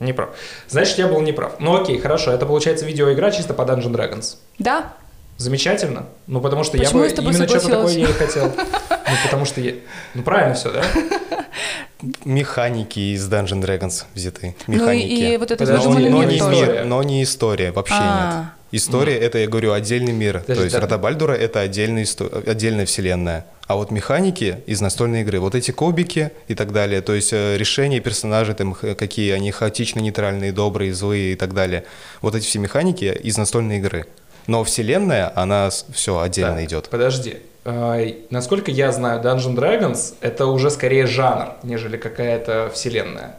Не 0.00 0.12
прав. 0.12 0.30
Значит, 0.68 0.98
я 0.98 1.06
был 1.06 1.20
не 1.20 1.32
прав. 1.32 1.52
Ну 1.60 1.80
окей, 1.80 1.98
хорошо, 1.98 2.32
это 2.32 2.44
получается 2.44 2.84
видеоигра 2.84 3.30
чисто 3.30 3.54
по 3.54 3.62
Dungeon 3.62 3.92
Dragons. 3.92 4.36
Да. 4.58 4.92
Замечательно. 5.38 6.06
Ну, 6.26 6.40
потому 6.40 6.64
что 6.64 6.76
Почему 6.76 7.04
я 7.04 7.14
бы 7.14 7.22
именно 7.22 7.48
что-то 7.48 7.68
такое 7.68 7.92
я 7.92 8.08
и 8.08 8.12
хотел. 8.12 8.52
Ну, 8.56 9.16
потому 9.24 9.44
что 9.44 9.60
я... 9.60 9.74
Ну, 10.14 10.22
правильно 10.22 10.54
все, 10.54 10.70
да? 10.72 10.82
Механики 12.24 13.14
из 13.14 13.28
Dungeon 13.28 13.62
Dragons 13.62 14.04
взяты. 14.14 14.54
Механики. 14.66 15.22
Ну 15.22 15.32
и, 15.32 15.36
вот 15.36 15.50
это 15.50 15.64
но, 15.64 15.92
но, 15.92 16.24
не 16.24 16.40
мир, 16.40 16.84
но 16.84 17.02
не 17.02 17.22
история, 17.22 17.72
вообще 17.72 17.94
А-а-а. 17.94 18.40
нет. 18.40 18.46
История 18.72 19.18
mm. 19.18 19.20
это, 19.20 19.38
я 19.38 19.48
говорю, 19.48 19.72
отдельный 19.72 20.12
мир. 20.12 20.40
Подожди, 20.40 20.70
То 20.70 20.76
есть 20.76 20.88
да. 20.88 20.98
Бальдура 20.98 21.34
это 21.34 21.60
отдельная, 21.60 22.06
отдельная 22.46 22.86
вселенная. 22.86 23.44
А 23.66 23.76
вот 23.76 23.90
механики 23.90 24.58
из 24.66 24.80
настольной 24.80 25.22
игры, 25.22 25.40
вот 25.40 25.54
эти 25.54 25.70
кубики 25.70 26.32
и 26.48 26.54
так 26.54 26.72
далее, 26.72 27.02
то 27.02 27.14
есть 27.14 27.32
э, 27.32 27.56
решения 27.56 28.00
персонажей, 28.00 28.54
там, 28.54 28.74
какие 28.74 29.32
они 29.32 29.50
хаотично 29.50 30.00
нейтральные, 30.00 30.52
добрые, 30.52 30.94
злые 30.94 31.34
и 31.34 31.36
так 31.36 31.54
далее. 31.54 31.84
Вот 32.22 32.34
эти 32.34 32.44
все 32.46 32.58
механики 32.58 33.04
из 33.04 33.36
настольной 33.36 33.76
игры. 33.78 34.06
Но 34.46 34.64
вселенная, 34.64 35.30
она 35.34 35.70
все 35.92 36.18
отдельно 36.18 36.56
да, 36.56 36.64
идет. 36.64 36.88
Подожди. 36.88 37.36
А, 37.64 37.98
насколько 38.30 38.70
я 38.70 38.92
знаю, 38.92 39.22
Dungeon 39.22 39.54
Dragons 39.54 40.14
это 40.20 40.46
уже 40.46 40.70
скорее 40.70 41.06
жанр, 41.06 41.54
нежели 41.62 41.96
какая-то 41.96 42.70
вселенная. 42.74 43.36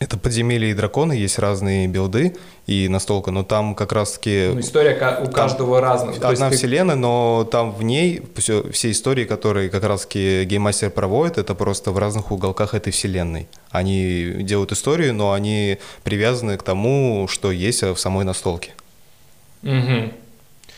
Это 0.00 0.18
подземелья 0.18 0.70
и 0.70 0.74
драконы, 0.74 1.12
есть 1.12 1.38
разные 1.38 1.86
билды 1.86 2.36
и 2.66 2.88
настолка, 2.88 3.30
но 3.30 3.44
там 3.44 3.76
как 3.76 3.92
раз-таки... 3.92 4.50
Ну, 4.52 4.60
история 4.60 5.20
у 5.24 5.30
каждого 5.30 5.80
разная. 5.80 6.16
Одна 6.16 6.48
есть, 6.48 6.58
вселенная, 6.58 6.96
но 6.96 7.48
там 7.50 7.72
в 7.72 7.82
ней 7.82 8.22
все, 8.36 8.68
все 8.70 8.90
истории, 8.90 9.24
которые 9.24 9.70
как 9.70 9.84
раз-таки 9.84 10.44
гейммастер 10.44 10.90
проводит, 10.90 11.38
это 11.38 11.54
просто 11.54 11.92
в 11.92 11.98
разных 11.98 12.32
уголках 12.32 12.74
этой 12.74 12.92
вселенной. 12.92 13.46
Они 13.70 14.34
делают 14.40 14.72
историю, 14.72 15.14
но 15.14 15.32
они 15.32 15.78
привязаны 16.02 16.58
к 16.58 16.64
тому, 16.64 17.28
что 17.30 17.52
есть 17.52 17.82
в 17.82 17.96
самой 17.96 18.24
настолке. 18.24 18.72
Угу. 19.62 20.12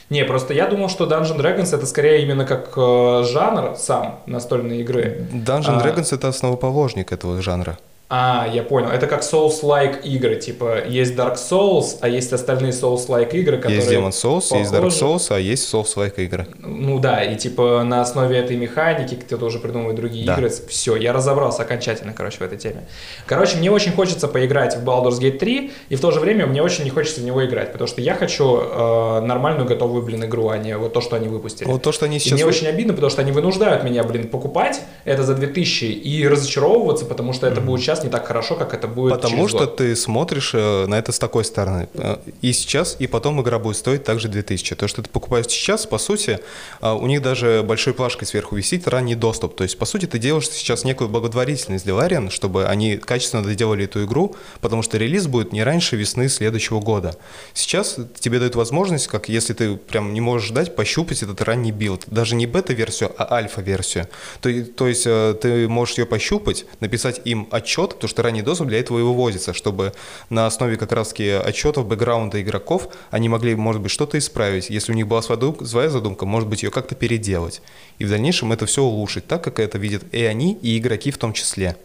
Не, 0.08 0.24
просто 0.24 0.54
я 0.54 0.66
думал, 0.66 0.88
что 0.88 1.06
Dungeon 1.06 1.38
Dragons 1.38 1.74
это 1.74 1.84
скорее 1.86 2.22
именно 2.22 2.44
как 2.44 2.72
э, 2.76 3.24
жанр 3.24 3.76
сам 3.76 4.20
настольной 4.26 4.80
игры. 4.80 5.26
Dungeon 5.32 5.80
а... 5.80 5.84
Dragons 5.84 6.14
это 6.14 6.28
основоположник 6.28 7.12
этого 7.12 7.42
жанра. 7.42 7.76
А, 8.08 8.46
я 8.52 8.62
понял. 8.62 8.88
Это 8.88 9.08
как 9.08 9.22
Souls-like 9.22 10.02
игры. 10.02 10.36
Типа, 10.36 10.86
есть 10.86 11.14
Dark 11.14 11.34
Souls, 11.34 11.96
а 12.00 12.08
есть 12.08 12.32
остальные 12.32 12.70
Souls-like 12.70 13.32
игры, 13.32 13.56
которые 13.56 13.80
Есть 13.80 13.90
Demon 13.90 14.10
Souls, 14.10 14.42
похожи. 14.42 14.60
есть 14.60 14.72
Dark 14.72 14.88
Souls, 14.88 15.26
а 15.30 15.40
есть 15.40 15.74
Souls-like 15.74 16.14
игры. 16.18 16.46
Ну 16.60 17.00
да, 17.00 17.24
и 17.24 17.36
типа 17.36 17.82
на 17.82 18.02
основе 18.02 18.38
этой 18.38 18.56
механики 18.56 19.16
кто-то 19.16 19.46
уже 19.46 19.58
придумывает 19.58 19.96
другие 19.96 20.24
да. 20.24 20.34
игры. 20.34 20.50
Все, 20.68 20.94
я 20.94 21.12
разобрался 21.12 21.62
окончательно, 21.62 22.12
короче, 22.12 22.38
в 22.38 22.42
этой 22.42 22.58
теме. 22.58 22.86
Короче, 23.26 23.56
мне 23.56 23.72
очень 23.72 23.90
хочется 23.90 24.28
поиграть 24.28 24.76
в 24.76 24.84
Baldur's 24.84 25.18
Gate 25.18 25.38
3, 25.38 25.72
и 25.88 25.96
в 25.96 26.00
то 26.00 26.12
же 26.12 26.20
время 26.20 26.46
мне 26.46 26.62
очень 26.62 26.84
не 26.84 26.90
хочется 26.90 27.20
в 27.20 27.24
него 27.24 27.44
играть, 27.44 27.72
потому 27.72 27.88
что 27.88 28.00
я 28.00 28.14
хочу 28.14 28.56
э, 28.56 29.20
нормальную 29.22 29.66
готовую, 29.66 30.02
блин, 30.04 30.24
игру, 30.24 30.48
а 30.50 30.58
не 30.58 30.76
вот 30.76 30.92
то, 30.92 31.00
что 31.00 31.16
они 31.16 31.26
выпустили. 31.26 31.66
Вот 31.66 31.82
то, 31.82 31.90
что 31.90 32.04
они 32.04 32.20
сейчас... 32.20 32.32
И 32.32 32.34
мне 32.34 32.46
очень 32.46 32.68
обидно, 32.68 32.92
потому 32.92 33.10
что 33.10 33.22
они 33.22 33.32
вынуждают 33.32 33.82
меня, 33.82 34.04
блин, 34.04 34.28
покупать 34.28 34.80
это 35.04 35.24
за 35.24 35.34
2000 35.34 35.84
и 35.86 36.28
разочаровываться, 36.28 37.04
потому 37.04 37.32
что 37.32 37.48
это 37.48 37.60
mm-hmm. 37.60 37.64
будет 37.64 37.80
сейчас 37.80 37.95
сейчас 37.96 38.04
не 38.04 38.10
так 38.10 38.26
хорошо, 38.26 38.54
как 38.56 38.74
это 38.74 38.88
будет 38.88 39.14
Потому 39.14 39.36
через 39.36 39.50
что 39.50 39.58
год. 39.60 39.76
ты 39.76 39.96
смотришь 39.96 40.52
э, 40.54 40.86
на 40.86 40.98
это 40.98 41.12
с 41.12 41.18
такой 41.18 41.44
стороны. 41.44 41.88
Э, 41.94 42.18
и 42.42 42.52
сейчас, 42.52 42.96
и 42.98 43.06
потом 43.06 43.40
игра 43.40 43.58
будет 43.58 43.76
стоить 43.76 44.04
также 44.04 44.28
2000. 44.28 44.74
То, 44.74 44.88
что 44.88 45.02
ты 45.02 45.10
покупаешь 45.10 45.46
сейчас, 45.46 45.86
по 45.86 45.98
сути, 45.98 46.38
э, 46.80 46.92
у 46.92 47.06
них 47.06 47.22
даже 47.22 47.62
большой 47.62 47.94
плашкой 47.94 48.26
сверху 48.26 48.56
висит 48.56 48.88
ранний 48.88 49.14
доступ. 49.14 49.56
То 49.56 49.64
есть, 49.64 49.78
по 49.78 49.86
сути, 49.86 50.06
ты 50.06 50.18
делаешь 50.18 50.48
сейчас 50.48 50.84
некую 50.84 51.08
благотворительность 51.08 51.84
для 51.84 51.94
Larian, 51.94 52.30
чтобы 52.30 52.66
они 52.66 52.96
качественно 52.96 53.42
доделали 53.42 53.84
эту 53.84 54.04
игру, 54.04 54.36
потому 54.60 54.82
что 54.82 54.98
релиз 54.98 55.26
будет 55.26 55.52
не 55.52 55.62
раньше 55.62 55.96
весны 55.96 56.28
следующего 56.28 56.80
года. 56.80 57.16
Сейчас 57.54 57.96
тебе 58.20 58.38
дают 58.38 58.56
возможность, 58.56 59.08
как 59.08 59.28
если 59.28 59.54
ты 59.54 59.76
прям 59.76 60.12
не 60.12 60.20
можешь 60.20 60.48
ждать, 60.48 60.76
пощупать 60.76 61.22
этот 61.22 61.40
ранний 61.42 61.72
build. 61.72 62.04
Даже 62.06 62.34
не 62.34 62.46
бета-версию, 62.46 63.12
а 63.16 63.34
альфа-версию. 63.34 64.08
То, 64.40 64.50
то 64.64 64.88
есть 64.88 65.04
ты 65.04 65.68
можешь 65.68 65.98
ее 65.98 66.06
пощупать, 66.06 66.66
написать 66.80 67.20
им 67.24 67.48
отчет, 67.50 67.85
отчет, 67.86 67.96
потому 67.96 68.08
что 68.08 68.22
ранний 68.22 68.42
доступ 68.42 68.68
для 68.68 68.80
этого 68.80 68.98
и 68.98 69.02
выводится, 69.02 69.52
чтобы 69.52 69.92
на 70.30 70.46
основе 70.46 70.76
как 70.76 70.92
раз-таки 70.92 71.30
отчетов, 71.30 71.86
бэкграунда 71.86 72.40
игроков 72.42 72.88
они 73.10 73.28
могли, 73.28 73.54
может 73.54 73.82
быть, 73.82 73.90
что-то 73.90 74.18
исправить. 74.18 74.70
Если 74.70 74.92
у 74.92 74.94
них 74.94 75.06
была 75.06 75.22
своя 75.22 75.88
задумка, 75.88 76.26
может 76.26 76.48
быть, 76.48 76.62
ее 76.62 76.70
как-то 76.70 76.94
переделать. 76.94 77.62
И 77.98 78.04
в 78.04 78.08
дальнейшем 78.08 78.52
это 78.52 78.66
все 78.66 78.82
улучшить, 78.82 79.26
так 79.26 79.42
как 79.42 79.60
это 79.60 79.78
видят 79.78 80.02
и 80.12 80.22
они, 80.24 80.58
и 80.62 80.78
игроки 80.78 81.10
в 81.10 81.18
том 81.18 81.32
числе. 81.32 81.76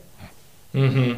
Угу. 0.74 1.16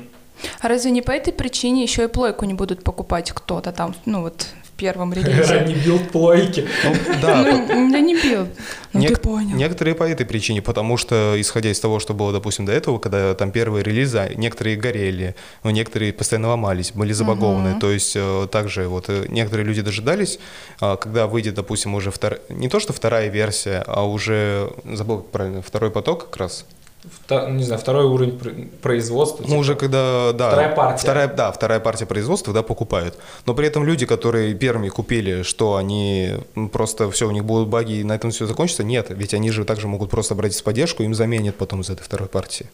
А 0.61 0.67
разве 0.67 0.91
не 0.91 1.01
по 1.01 1.11
этой 1.11 1.31
причине 1.31 1.83
еще 1.83 2.03
и 2.03 2.07
плойку 2.07 2.45
не 2.45 2.53
будут 2.53 2.83
покупать 2.83 3.31
кто-то 3.31 3.71
там, 3.71 3.95
ну 4.05 4.21
вот 4.21 4.47
первом 4.83 5.13
релизе? 5.17 5.43
Ранний 5.43 5.75
build 5.75 6.11
плойки. 6.11 6.67
Ну, 6.83 6.95
да, 7.21 7.41
Ну, 7.73 7.91
да 7.91 7.99
не 8.01 8.15
build. 8.15 8.49
Ну 8.91 9.01
ты 9.01 9.15
понял. 9.15 9.55
Некоторые 9.55 9.95
по 9.95 10.03
этой 10.03 10.25
причине, 10.25 10.61
потому 10.61 10.97
что, 10.97 11.35
исходя 11.37 11.71
из 11.71 11.79
того, 11.79 11.99
что 11.99 12.13
было, 12.13 12.33
допустим, 12.33 12.65
до 12.65 12.73
этого, 12.73 12.99
когда 12.99 13.33
там 13.33 13.51
первые 13.51 13.83
релизы, 13.83 14.33
некоторые 14.35 14.75
горели, 14.75 15.35
но 15.63 15.71
некоторые 15.71 16.11
постоянно 16.11 16.49
ломались, 16.49 16.91
были 16.91 17.13
забагованы. 17.13 17.79
То 17.79 17.91
есть 17.91 18.13
э, 18.15 18.47
также 18.51 18.87
вот 18.87 19.05
э, 19.07 19.25
некоторые 19.29 19.65
люди 19.65 19.81
дожидались, 19.81 20.39
а, 20.79 20.97
когда 20.97 21.27
выйдет, 21.27 21.53
допустим, 21.55 21.95
уже 21.95 22.11
втор... 22.11 22.39
не 22.49 22.67
то, 22.67 22.79
что 22.79 22.93
вторая 22.93 23.29
версия, 23.29 23.83
а 23.87 24.03
уже, 24.05 24.69
забыл 24.83 25.21
правильно, 25.21 25.61
второй 25.61 25.91
поток 25.91 26.25
как 26.25 26.37
раз. 26.37 26.65
Вто- 27.03 27.49
Не 27.49 27.63
знаю, 27.63 27.81
второй 27.81 28.05
уровень 28.05 28.37
пр- 28.39 28.53
производства. 28.81 29.43
Ну, 29.47 29.57
уже 29.57 29.75
когда, 29.75 30.31
да. 30.33 30.47
Вторая 30.49 30.75
партия. 30.75 31.01
Вторая, 31.03 31.27
да, 31.27 31.51
вторая 31.51 31.79
партия 31.81 32.05
производства, 32.05 32.53
да, 32.53 32.63
покупают. 32.63 33.17
Но 33.45 33.53
при 33.53 33.67
этом 33.67 33.83
люди, 33.85 34.05
которые 34.05 34.53
первыми 34.53 34.87
купили, 34.89 35.43
что 35.43 35.75
они 35.75 36.31
просто 36.71 37.11
все, 37.11 37.27
у 37.27 37.31
них 37.31 37.43
будут 37.43 37.67
баги 37.67 37.93
и 37.95 38.03
на 38.03 38.13
этом 38.13 38.31
все 38.31 38.45
закончится, 38.45 38.83
нет. 38.83 39.07
Ведь 39.09 39.33
они 39.33 39.51
же 39.51 39.65
также 39.65 39.87
могут 39.87 40.09
просто 40.09 40.33
обратиться 40.33 40.61
в 40.61 40.65
поддержку, 40.65 41.03
им 41.03 41.13
заменят 41.13 41.55
потом 41.57 41.81
из 41.81 41.89
этой 41.89 42.03
второй 42.03 42.29
партии. 42.29 42.67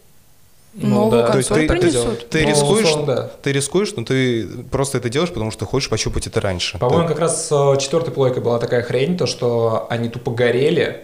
Новую 0.74 1.22
да. 1.22 1.32
То 1.32 1.38
есть 1.38 1.48
ты- 1.48 1.66
ты. 1.66 1.90
Ты 2.30 2.42
Ну, 2.44 2.48
рискуешь, 2.50 2.86
условно, 2.86 3.14
да. 3.16 3.30
ты 3.42 3.50
рискуешь, 3.50 3.92
но 3.96 4.04
ты 4.04 4.46
просто 4.70 4.98
это 4.98 5.08
делаешь, 5.08 5.30
потому 5.32 5.50
что 5.50 5.66
хочешь 5.66 5.90
пощупать 5.90 6.28
это 6.28 6.40
раньше. 6.40 6.78
По-моему, 6.78 7.02
Да. 7.02 7.08
как 7.08 7.18
раз 7.18 7.48
с 7.48 7.76
четвертой 7.80 8.14
плойкой 8.14 8.40
была 8.40 8.60
такая 8.60 8.82
хрень, 8.82 9.16
то 9.16 9.26
что 9.26 9.88
они 9.90 10.08
тупо 10.08 10.30
горели. 10.30 11.00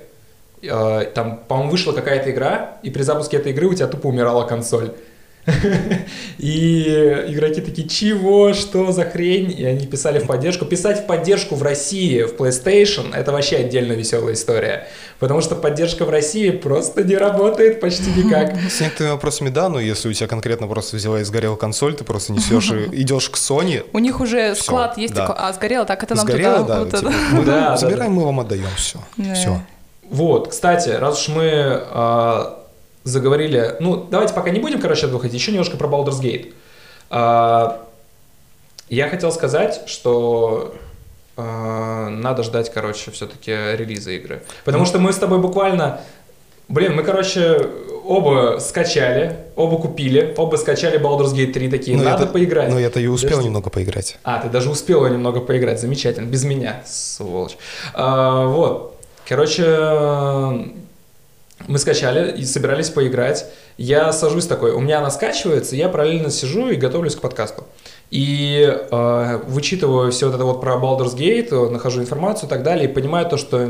Э, 0.71 1.05
Там, 1.15 1.41
по-моему, 1.49 1.71
вышла 1.71 1.93
какая-то 1.93 2.31
игра, 2.31 2.79
и 2.83 2.91
при 2.91 3.03
запуске 3.03 3.37
этой 3.37 3.53
игры 3.53 3.67
у 3.67 3.75
тебя 3.75 3.87
тупо 3.87 4.07
умирала 4.09 4.45
консоль. 4.45 4.93
И 6.39 6.83
игроки 7.29 7.61
такие, 7.61 7.89
чего, 7.89 8.53
что 8.53 8.93
за 8.93 9.05
хрень? 9.05 9.55
И 9.57 9.65
они 9.65 9.87
писали 9.87 10.19
в 10.19 10.27
поддержку. 10.27 10.65
Писать 10.65 11.05
в 11.05 11.07
поддержку 11.07 11.55
в 11.55 11.63
России, 11.63 12.23
в 12.23 12.35
PlayStation, 12.35 13.15
это 13.15 13.33
вообще 13.33 13.57
отдельно 13.57 13.93
веселая 13.93 14.35
история. 14.35 14.89
Потому 15.19 15.41
что 15.41 15.55
поддержка 15.55 16.05
в 16.05 16.11
России 16.11 16.51
просто 16.51 17.05
не 17.05 17.17
работает 17.17 17.81
почти 17.81 18.11
никак. 18.11 18.55
С 18.71 18.81
некоторыми 18.81 19.13
вопросами 19.13 19.49
да, 19.49 19.69
но 19.69 19.81
если 19.81 20.09
у 20.09 20.13
тебя 20.13 20.27
конкретно 20.27 20.67
просто 20.67 20.97
взяла 20.97 21.21
и 21.21 21.25
сгорела 21.25 21.57
консоль, 21.57 21.95
ты 21.95 22.05
просто 22.05 22.33
несешь 22.33 22.71
и 22.71 22.89
идешь 23.03 23.31
к 23.31 23.37
Sony, 23.37 23.85
У 23.93 23.99
них 23.99 24.21
уже 24.21 24.55
склад 24.57 24.99
есть 24.99 25.15
да. 25.15 25.27
такой, 25.29 25.37
а 25.39 25.53
сгорело, 25.53 25.87
так 25.87 26.03
это 26.03 26.15
нам 26.17 26.27
сгорело, 26.27 26.63
туда. 26.63 26.75
да, 26.75 26.81
вот 26.81 26.89
типа, 26.91 27.09
это. 27.09 27.19
мы 27.33 27.45
Да, 27.45 27.53
да, 27.71 27.77
забираем, 27.77 28.15
да. 28.15 28.21
мы 28.21 28.25
вам 28.25 28.41
отдаем, 28.41 28.67
все. 28.77 28.99
Да. 29.17 29.35
Все. 29.35 29.63
Вот, 30.11 30.49
кстати, 30.49 30.91
раз 30.91 31.21
уж 31.21 31.35
мы 31.35 31.51
а, 31.91 32.65
заговорили, 33.05 33.77
ну, 33.81 33.97
давайте 33.97 34.35
пока 34.35 34.51
не 34.51 34.61
будем, 34.61 34.81
короче, 34.81 35.07
выходить, 35.07 35.35
еще 35.41 35.51
немножко 35.53 35.77
про 35.77 35.89
Baldur's 35.89 36.21
Gate. 36.21 36.53
А, 37.11 37.83
я 38.89 39.09
хотел 39.09 39.33
сказать, 39.33 39.83
что 39.87 40.75
а, 41.37 42.09
надо 42.09 42.43
ждать, 42.43 42.73
короче, 42.73 43.11
все-таки 43.11 43.51
релиза 43.51 44.13
игры. 44.13 44.43
Потому 44.65 44.85
что 44.87 44.99
мы 44.99 45.13
с 45.13 45.17
тобой 45.17 45.39
буквально, 45.41 46.01
блин, 46.69 46.95
мы, 46.95 47.03
короче, 47.03 47.59
оба 48.05 48.59
скачали, 48.61 49.37
оба 49.57 49.79
купили, 49.79 50.33
оба 50.37 50.57
скачали 50.57 51.01
Baldur's 51.01 51.35
Gate 51.35 51.53
3 51.53 51.69
такие, 51.69 51.97
Ну, 51.97 52.05
надо 52.05 52.23
я-то- 52.23 52.33
поиграть. 52.33 52.71
Ну, 52.71 52.79
я-то 52.79 53.01
и 53.01 53.07
успел 53.09 53.31
Подожди. 53.31 53.49
немного 53.49 53.71
поиграть. 53.71 54.19
А, 54.23 54.39
ты 54.41 54.49
даже 54.49 54.71
успела 54.71 55.09
немного 55.09 55.41
поиграть, 55.41 55.81
замечательно, 55.81 56.27
без 56.27 56.45
меня, 56.45 56.83
сволочь. 56.87 57.57
А, 57.95 58.47
вот, 58.47 58.96
короче, 59.27 59.65
мы 61.69 61.79
скачали 61.79 62.37
и 62.37 62.45
собирались 62.45 62.91
поиграть. 62.91 63.47
Я 63.77 64.13
сажусь 64.13 64.47
такой, 64.47 64.73
у 64.73 64.81
меня 64.81 64.99
она 64.99 65.11
скачивается, 65.11 65.77
я 65.77 65.89
параллельно 65.89 66.31
сижу 66.31 66.69
и 66.69 66.77
готовлюсь 66.77 67.17
к 67.17 67.21
подкасту. 67.21 67.65
И 68.11 68.65
э, 68.69 69.41
вычитываю 69.49 70.13
все 70.13 70.27
вот 70.27 70.35
это 70.37 70.45
вот 70.45 70.61
про 70.61 70.75
Baldur's 70.75 71.17
Gate, 71.17 71.49
э, 71.51 71.71
нахожу 71.71 72.01
информацию 72.01 72.47
и 72.47 72.51
так 72.51 72.63
далее, 72.63 72.89
и 72.89 72.93
понимаю 72.93 73.29
то, 73.29 73.37
что 73.37 73.69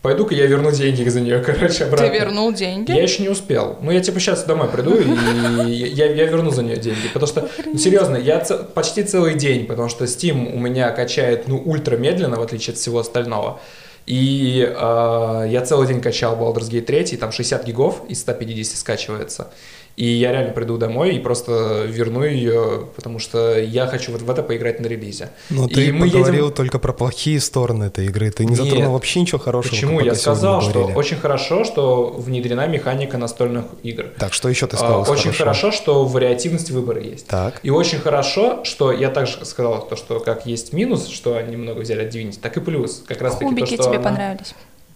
пойду-ка 0.00 0.34
я 0.34 0.46
верну 0.46 0.72
деньги 0.72 1.06
за 1.08 1.20
нее, 1.20 1.40
короче, 1.46 1.84
обратно. 1.84 2.08
Ты 2.08 2.18
вернул 2.18 2.52
деньги? 2.52 2.90
Я 2.90 3.02
еще 3.02 3.22
не 3.22 3.28
успел. 3.28 3.76
Ну, 3.82 3.90
я 3.90 4.00
типа 4.00 4.18
сейчас 4.18 4.44
домой 4.44 4.68
приду, 4.68 4.94
и 4.96 5.04
я, 5.70 6.06
я 6.06 6.24
верну 6.26 6.50
за 6.50 6.62
нее 6.62 6.76
деньги. 6.76 7.08
Потому 7.12 7.26
что, 7.26 7.48
ну, 7.66 7.76
серьезно, 7.76 8.16
я 8.16 8.40
ц- 8.40 8.56
почти 8.58 9.02
целый 9.02 9.34
день, 9.34 9.66
потому 9.66 9.88
что 9.90 10.04
Steam 10.04 10.54
у 10.54 10.58
меня 10.58 10.90
качает, 10.90 11.48
ну, 11.48 11.58
ультра 11.58 11.96
медленно, 11.96 12.36
в 12.36 12.42
отличие 12.42 12.72
от 12.72 12.78
всего 12.78 13.00
остального. 13.00 13.60
И 14.06 14.66
э, 14.68 15.46
я 15.48 15.62
целый 15.64 15.86
день 15.86 16.00
качал 16.00 16.36
Baldur's 16.36 16.70
Gate 16.70 16.82
3, 16.82 17.16
там 17.16 17.32
60 17.32 17.64
гигов 17.64 18.02
из 18.08 18.20
150 18.20 18.76
скачивается. 18.76 19.50
И 19.96 20.06
я 20.06 20.32
реально 20.32 20.52
приду 20.52 20.78
домой 20.78 21.16
и 21.16 21.18
просто 21.18 21.84
верну 21.86 22.24
ее, 22.24 22.88
потому 22.96 23.18
что 23.18 23.58
я 23.58 23.86
хочу 23.86 24.12
вот 24.12 24.22
в 24.22 24.30
это 24.30 24.42
поиграть 24.42 24.80
на 24.80 24.86
релизе. 24.86 25.30
Но 25.50 25.66
И 25.66 25.74
ты 25.74 25.92
мы 25.92 26.08
поговорил 26.10 26.46
едем- 26.46 26.54
только 26.56 26.78
про 26.78 26.92
плохие 26.92 27.40
стороны 27.40 27.84
этой 27.84 28.06
игры. 28.06 28.30
Ты 28.30 28.44
не 28.46 28.50
Нет. 28.54 28.58
затронул 28.64 28.92
вообще 28.94 29.20
ничего 29.20 29.38
хорошего. 29.38 29.70
Почему? 29.72 30.00
Я 30.00 30.14
сказал, 30.14 30.62
что 30.62 30.86
очень 30.94 31.16
хорошо, 31.18 31.64
что 31.64 32.06
внедрена 32.16 32.66
механика 32.66 33.18
настольных 33.18 33.66
игр. 33.82 34.06
Так, 34.18 34.32
что 34.32 34.48
еще 34.48 34.66
ты 34.66 34.76
А, 34.76 34.78
сказал? 34.78 35.02
из 35.02 35.08
Очень 35.10 35.22
хорошего? 35.32 35.38
хорошо, 35.38 35.72
что 35.72 36.04
вариативность 36.04 36.70
выбора 36.70 37.00
есть. 37.02 37.26
Так. 37.26 37.60
И 37.62 37.70
очень 37.70 37.98
хорошо, 37.98 38.64
что 38.64 38.92
я 38.92 39.10
также 39.10 39.44
сказал, 39.44 39.86
то, 39.86 39.96
что 39.96 40.20
как 40.20 40.46
есть 40.46 40.72
минус, 40.72 41.08
что 41.08 41.36
они 41.36 41.56
много 41.56 41.80
взяли 41.80 42.04
от 42.06 42.14
Divinity, 42.14 42.38
так 42.40 42.56
и 42.56 42.60
плюс. 42.60 43.02
Как 43.06 43.20
раз 43.20 43.34
таки 43.34 43.44
то, 43.44 43.50
Кубики 43.50 43.74
что 43.74 43.84
тебе 43.84 43.96
она- 43.96 44.02
понравились? 44.08 44.54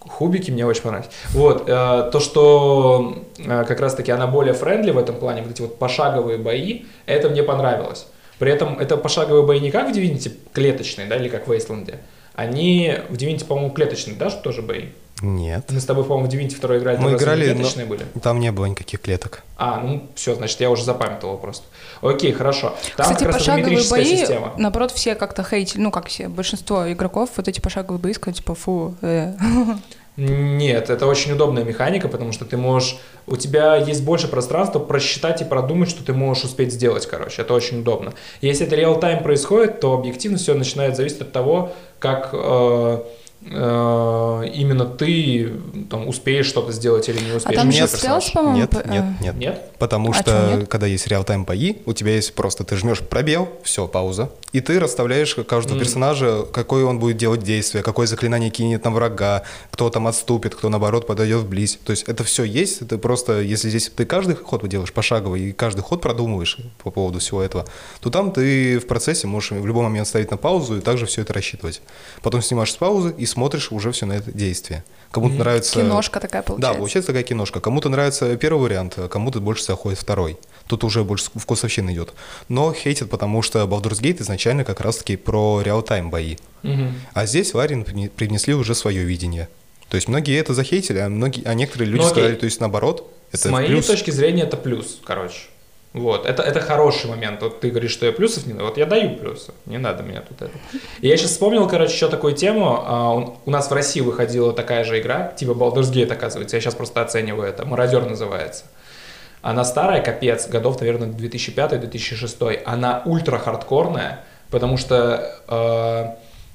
Хубики 0.08 0.50
мне 0.50 0.66
очень 0.66 0.82
понравились. 0.82 1.10
Вот, 1.32 1.68
э, 1.68 2.10
то, 2.12 2.20
что 2.20 3.24
э, 3.38 3.64
как 3.64 3.80
раз-таки 3.80 4.10
она 4.10 4.26
более 4.26 4.54
френдли 4.54 4.90
в 4.90 4.98
этом 4.98 5.16
плане, 5.16 5.42
вот 5.42 5.50
эти 5.50 5.62
вот 5.62 5.78
пошаговые 5.78 6.38
бои, 6.38 6.82
это 7.06 7.28
мне 7.28 7.42
понравилось. 7.42 8.06
При 8.38 8.52
этом 8.52 8.78
это 8.78 8.96
пошаговые 8.96 9.44
бои 9.44 9.60
не 9.60 9.70
как 9.70 9.88
в 9.88 9.96
Divinity 9.96 10.32
клеточные, 10.52 11.06
да, 11.06 11.16
или 11.16 11.28
как 11.28 11.46
в 11.46 11.52
Wasteland. 11.52 11.94
Они 12.34 12.94
в 13.08 13.14
Divinity, 13.14 13.46
по-моему, 13.46 13.72
клеточные, 13.72 14.16
да, 14.16 14.30
тоже 14.30 14.62
бои? 14.62 14.86
Нет. 15.22 15.70
Мы 15.70 15.80
с 15.80 15.84
тобой, 15.84 16.04
по-моему, 16.04 16.30
в 16.30 16.32
Divinity 16.32 16.54
второй 16.54 16.78
играли, 16.78 16.98
Мы 16.98 17.14
играли, 17.14 17.48
но 17.48 17.54
клеточные 17.54 17.86
были? 17.86 18.04
там 18.22 18.38
не 18.38 18.52
было 18.52 18.66
никаких 18.66 19.00
клеток. 19.00 19.42
А, 19.56 19.80
ну 19.80 20.06
все, 20.14 20.34
значит, 20.34 20.60
я 20.60 20.70
уже 20.70 20.84
запамятовал 20.84 21.38
просто. 21.38 21.64
Окей, 22.02 22.32
хорошо. 22.32 22.74
Там 22.96 23.06
Кстати, 23.06 23.24
пошаговые 23.24 23.80
бои, 23.90 24.04
система. 24.04 24.52
наоборот, 24.58 24.92
все 24.92 25.14
как-то 25.14 25.42
хейтили, 25.42 25.80
ну, 25.80 25.90
как 25.90 26.08
все, 26.08 26.28
большинство 26.28 26.90
игроков, 26.92 27.30
вот 27.36 27.48
эти 27.48 27.60
пошаговые 27.60 27.98
бои, 27.98 28.12
сказали, 28.12 28.36
типа, 28.36 28.54
фу, 28.54 28.94
э. 29.00 29.34
Нет, 30.16 30.88
это 30.88 31.06
очень 31.06 31.32
удобная 31.32 31.62
механика, 31.62 32.08
потому 32.08 32.32
что 32.32 32.46
ты 32.46 32.56
можешь... 32.56 32.96
У 33.26 33.36
тебя 33.36 33.76
есть 33.76 34.02
больше 34.02 34.28
пространства 34.28 34.78
просчитать 34.78 35.42
и 35.42 35.44
продумать, 35.44 35.90
что 35.90 36.02
ты 36.02 36.14
можешь 36.14 36.44
успеть 36.44 36.72
сделать, 36.72 37.06
короче. 37.06 37.42
Это 37.42 37.52
очень 37.52 37.80
удобно. 37.80 38.14
Если 38.40 38.66
это 38.66 38.76
реал-тайм 38.76 39.22
происходит, 39.22 39.80
то 39.80 39.92
объективно 39.92 40.38
все 40.38 40.54
начинает 40.54 40.96
зависеть 40.96 41.20
от 41.20 41.32
того, 41.32 41.72
как 41.98 42.30
э, 42.32 43.02
именно 43.48 44.84
ты 44.86 45.52
там, 45.90 46.08
успеешь 46.08 46.46
что-то 46.46 46.72
сделать 46.72 47.08
или 47.08 47.18
не 47.22 47.30
А 47.32 47.36
успеешь. 47.36 47.56
там 47.56 47.68
Нет, 47.68 47.90
стелс, 47.90 48.30
по-моему, 48.30 48.56
Нет, 48.58 48.72
нет, 48.86 48.86
э, 48.86 49.22
нет. 49.22 49.36
Нет? 49.36 49.70
Потому 49.78 50.10
А 50.10 50.14
что, 50.14 50.56
нет? 50.58 50.68
когда 50.68 50.86
есть 50.86 51.06
реал-тайм 51.06 51.44
бои, 51.44 51.76
у 51.86 51.92
тебя 51.92 52.14
есть 52.14 52.34
просто, 52.34 52.64
ты 52.64 52.76
жмешь 52.76 53.00
пробел, 53.00 53.48
все, 53.62 53.86
пауза, 53.86 54.30
и 54.52 54.60
ты 54.60 54.80
расставляешь 54.80 55.34
каждого 55.46 55.74
Мгм. 55.74 55.84
персонажа, 55.84 56.44
какое 56.52 56.84
он 56.84 56.98
будет 56.98 57.16
делать 57.18 57.42
действие, 57.42 57.82
какое 57.82 58.06
заклинание 58.06 58.50
кинет 58.50 58.84
на 58.84 58.90
врага, 58.90 59.42
кто 59.70 59.90
там 59.90 60.06
отступит, 60.06 60.54
кто 60.54 60.68
наоборот 60.68 61.06
подойдет 61.06 61.42
вблизь. 61.42 61.78
То 61.84 61.90
есть 61.90 62.04
это 62.04 62.24
все 62.24 62.42
есть, 62.44 62.82
это 62.82 62.98
просто, 62.98 63.40
если 63.40 63.68
здесь 63.68 63.90
ты 63.94 64.06
каждый 64.06 64.34
ход 64.36 64.66
делаешь 64.66 64.92
пошаговый, 64.92 65.42
и 65.50 65.52
каждый 65.52 65.82
ход 65.82 66.00
продумываешь 66.00 66.56
по 66.82 66.90
поводу 66.90 67.18
всего 67.18 67.42
этого, 67.42 67.66
то 68.00 68.10
там 68.10 68.32
ты 68.32 68.78
в 68.78 68.86
процессе 68.86 69.26
можешь 69.26 69.50
в 69.52 69.66
любой 69.66 69.82
момент 69.84 70.08
ставить 70.08 70.30
на 70.30 70.36
паузу 70.36 70.78
и 70.78 70.80
также 70.80 71.06
все 71.06 71.22
это 71.22 71.32
рассчитывать. 71.34 71.82
Потом 72.22 72.40
снимаешь 72.42 72.72
с 72.72 72.76
паузы 72.76 73.14
и 73.16 73.26
смотришь 73.36 73.70
уже 73.70 73.92
все 73.92 74.06
на 74.06 74.14
это 74.14 74.32
действие. 74.32 74.82
Кому-то 75.10 75.34
нравится... 75.34 75.74
киношка 75.78 76.20
такая 76.20 76.40
Да, 76.42 76.46
получается. 76.46 76.78
получается 76.78 77.06
такая 77.08 77.22
киношка. 77.22 77.60
Кому-то 77.60 77.90
нравится 77.90 78.34
первый 78.38 78.62
вариант, 78.62 78.98
кому-то 79.10 79.40
больше 79.40 79.62
заходит 79.64 79.98
второй. 79.98 80.38
Тут 80.66 80.84
уже 80.84 81.04
больше 81.04 81.26
вкусовщина 81.34 81.92
идет. 81.92 82.14
Но 82.48 82.72
хейтят, 82.72 83.10
потому 83.10 83.42
что 83.42 83.58
Baldur's 83.64 84.00
Gate 84.00 84.22
изначально 84.22 84.64
как 84.64 84.80
раз-таки 84.80 85.16
про 85.16 85.60
реал-тайм 85.62 86.08
бои. 86.10 86.36
Мгм. 86.62 86.94
А 87.12 87.26
здесь 87.26 87.52
Ларин 87.52 87.84
при- 87.84 88.08
привнесли 88.08 88.54
уже 88.54 88.74
свое 88.74 89.04
видение. 89.04 89.48
То 89.90 89.96
есть 89.96 90.08
многие 90.08 90.38
это 90.38 90.54
захейтили, 90.54 90.98
а, 90.98 91.08
многие, 91.10 91.42
а 91.44 91.52
некоторые 91.54 91.90
люди 91.90 92.02
Ну, 92.02 92.08
сказали, 92.08 92.34
то 92.36 92.46
есть 92.46 92.58
наоборот, 92.60 93.12
это 93.32 93.48
С 93.48 93.50
моей 93.50 93.68
плюс. 93.68 93.86
точки 93.86 94.10
зрения 94.10 94.44
это 94.44 94.56
плюс, 94.56 94.98
короче. 95.04 95.40
Вот, 95.96 96.26
это, 96.26 96.42
это 96.42 96.60
хороший 96.60 97.08
момент. 97.08 97.40
Вот 97.40 97.60
ты 97.60 97.70
говоришь, 97.70 97.90
что 97.90 98.04
я 98.04 98.12
плюсов 98.12 98.44
не 98.44 98.52
Вот 98.52 98.76
я 98.76 98.84
даю 98.84 99.16
плюсы. 99.16 99.52
Не 99.64 99.78
надо 99.78 100.02
меня 100.02 100.20
тут 100.20 100.42
это. 100.42 100.52
И 101.00 101.08
я 101.08 101.16
сейчас 101.16 101.30
вспомнил, 101.30 101.66
короче, 101.66 101.94
еще 101.94 102.08
такую 102.08 102.34
тему. 102.34 102.82
А, 102.84 103.12
У 103.14 103.50
нас 103.50 103.70
в 103.70 103.72
России 103.72 104.02
выходила 104.02 104.52
такая 104.52 104.84
же 104.84 105.00
игра, 105.00 105.32
типа 105.34 105.52
Baldur's 105.52 105.90
Gate, 105.90 106.12
оказывается. 106.12 106.54
Я 106.54 106.60
сейчас 106.60 106.74
просто 106.74 107.00
оцениваю 107.00 107.48
это. 107.48 107.64
Мародер 107.64 108.04
называется. 108.04 108.64
Она 109.40 109.64
старая, 109.64 110.02
капец, 110.02 110.46
годов, 110.48 110.78
наверное, 110.80 111.08
2005-2006. 111.08 112.62
Она 112.66 113.00
ультра 113.06 113.38
хардкорная, 113.38 114.20
потому 114.50 114.76
что, 114.76 115.40
э, 115.48 116.04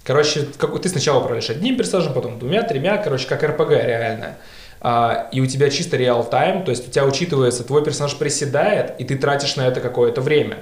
короче, 0.04 0.45
как, 0.60 0.80
ты 0.80 0.88
сначала 0.88 1.17
управляешь 1.17 1.49
одним 1.49 1.77
персонажем, 1.77 2.13
потом 2.13 2.38
двумя, 2.38 2.62
тремя, 2.62 2.97
короче, 2.97 3.27
как 3.27 3.41
РПГ 3.41 3.71
реально. 3.71 4.38
Uh, 4.82 5.30
и 5.32 5.39
у 5.41 5.46
тебя 5.46 5.70
чисто 5.70 5.96
реал-тайм, 5.96 6.63
то 6.63 6.72
есть 6.72 6.88
у 6.88 6.91
тебя 6.91 7.06
учитывается, 7.06 7.63
твой 7.63 7.84
персонаж 7.84 8.15
приседает, 8.17 8.96
и 9.00 9.04
ты 9.04 9.15
тратишь 9.15 9.56
на 9.56 9.67
это 9.67 9.80
какое-то 9.80 10.22
время. 10.22 10.58